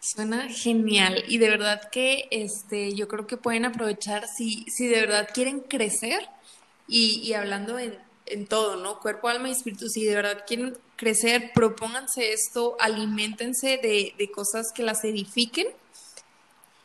Suena 0.00 0.48
genial 0.48 1.22
y 1.28 1.38
de 1.38 1.48
verdad 1.48 1.88
que 1.90 2.26
este, 2.30 2.94
yo 2.94 3.06
creo 3.06 3.26
que 3.26 3.36
pueden 3.36 3.64
aprovechar 3.64 4.26
si, 4.26 4.64
si 4.64 4.88
de 4.88 5.00
verdad 5.00 5.28
quieren 5.32 5.60
crecer 5.60 6.28
y, 6.88 7.32
hablando 7.34 7.78
en, 7.78 7.96
todo, 8.48 8.76
¿no? 8.76 8.98
Cuerpo, 8.98 9.28
alma 9.28 9.48
y 9.48 9.52
espíritu, 9.52 9.88
si 9.88 10.04
de 10.04 10.14
verdad 10.16 10.44
quieren 10.46 10.76
crecer, 10.96 11.52
propónganse 11.54 12.32
esto, 12.32 12.76
alimentense 12.80 13.78
de, 13.78 14.14
de 14.18 14.30
cosas 14.30 14.72
que 14.74 14.82
las 14.82 15.04
edifiquen 15.04 15.68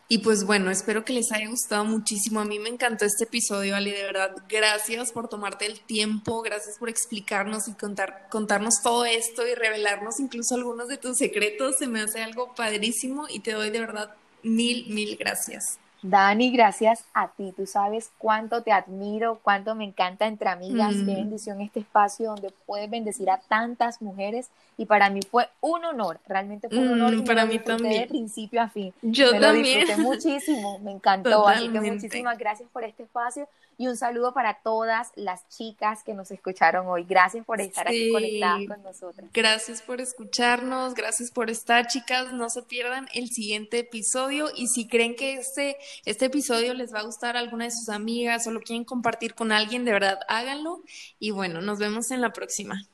y 0.10 0.20
pues 0.20 0.46
bueno, 0.46 0.72
espero 0.72 1.04
que 1.04 1.12
les 1.12 1.32
haya 1.34 1.50
gustado 1.50 1.84
muchísimo. 1.84 2.40
A 2.40 2.46
mí 2.46 2.60
me 2.60 2.70
encantó 2.70 3.04
este 3.04 3.26
episodio, 3.26 3.76
Ali, 3.76 3.92
de 3.92 4.04
verdad. 4.04 4.36
Gracias 4.48 5.12
por 5.12 5.28
tomarte 5.28 5.66
el 5.66 5.82
tiempo, 5.82 6.42
gracias 6.42 6.78
por 6.78 6.88
explicarnos 6.88 7.68
y 7.68 7.74
contar, 7.74 8.28
contarnos 8.30 8.82
todo 8.82 9.04
esto 9.04 9.46
y 9.46 9.54
revelarnos 9.54 10.20
incluso 10.20 10.56
algunos 10.56 10.88
de 10.88 10.98
tus 10.98 11.18
secretos. 11.18 11.78
Se 11.78 11.88
me 11.88 12.02
hace 12.02 12.24
algo 12.24 12.56
padrísimo 12.56 13.28
y 13.30 13.40
te 13.40 13.52
doy 13.52 13.70
de 13.70 13.82
verdad 13.82 14.16
mil, 14.44 14.88
mil 14.88 15.18
gracias. 15.18 15.78
Dani, 16.02 16.52
gracias 16.52 17.06
a 17.14 17.30
ti. 17.30 17.54
Tú 17.56 17.66
sabes 17.66 18.12
cuánto 18.18 18.62
te 18.62 18.72
admiro, 18.72 19.40
cuánto 19.42 19.76
me 19.76 19.84
encanta 19.84 20.28
entre 20.28 20.50
amigas. 20.50 20.94
Qué 20.94 21.16
bendición 21.16 21.62
este 21.62 21.80
espacio 21.80 22.28
donde 22.28 22.54
puedes 22.66 22.90
bendecir 22.90 23.30
a 23.30 23.38
tantas 23.38 24.02
mujeres. 24.02 24.50
Y 24.78 24.86
para 24.86 25.10
mí 25.10 25.22
fue 25.30 25.50
un 25.60 25.84
honor, 25.86 26.20
realmente 26.28 26.70
fue 26.70 26.80
un 26.80 27.02
honor. 27.02 27.16
Mm, 27.16 27.26
para 27.26 27.46
mí 27.46 27.60
también. 27.60 28.02
De 28.02 28.08
principio 28.08 28.62
a 28.62 28.70
fin. 28.70 28.94
Yo 29.02 29.32
me 29.32 29.40
también. 29.40 29.82
Lo 29.82 29.86
disfruté 29.86 30.02
muchísimo, 30.02 30.80
me 30.80 30.92
encantó. 30.92 31.48
Así 31.48 31.70
que 31.70 31.82
muchísimas 31.82 32.38
gracias 32.38 32.70
por 32.72 32.84
este 32.84 33.04
espacio 33.04 33.48
y 33.80 33.86
un 33.88 33.96
saludo 33.96 34.34
para 34.34 34.56
todas 34.56 35.12
las 35.16 35.48
chicas 35.50 36.04
que 36.04 36.16
nos 36.16 36.32
escucharon 36.32 36.88
hoy. 36.88 37.04
Gracias 37.04 37.46
por 37.46 37.62
estar 37.62 37.88
aquí 37.88 38.12
conectadas 38.12 38.68
con 38.68 38.82
nosotras. 38.82 39.30
Gracias 39.32 39.84
por 39.84 40.02
escucharnos, 40.02 40.96
gracias 40.96 41.30
por 41.30 41.52
estar, 41.52 41.86
chicas. 41.86 42.34
No 42.34 42.50
se 42.50 42.64
pierdan 42.64 43.08
el 43.14 43.30
siguiente 43.30 43.78
episodio. 43.80 44.48
Y 44.56 44.68
si 44.68 44.88
creen 44.88 45.16
que 45.16 45.36
este, 45.36 45.78
este 46.06 46.26
episodio 46.26 46.74
les 46.74 46.92
va 46.92 47.02
a 47.02 47.04
gustar 47.04 47.38
a 47.38 47.40
alguna 47.40 47.66
de 47.66 47.72
sus 47.72 47.90
amigas 47.90 48.48
o 48.48 48.52
lo 48.52 48.62
quieren 48.62 48.84
compartir 48.84 49.36
con 49.36 49.52
alguien, 49.52 49.86
de 49.86 49.92
verdad, 49.92 50.20
háganlo. 50.28 50.82
Y 51.20 51.30
bueno, 51.30 51.62
nos 51.62 51.78
vemos 51.78 52.10
en 52.10 52.22
la 52.22 52.34
próxima. 52.34 52.88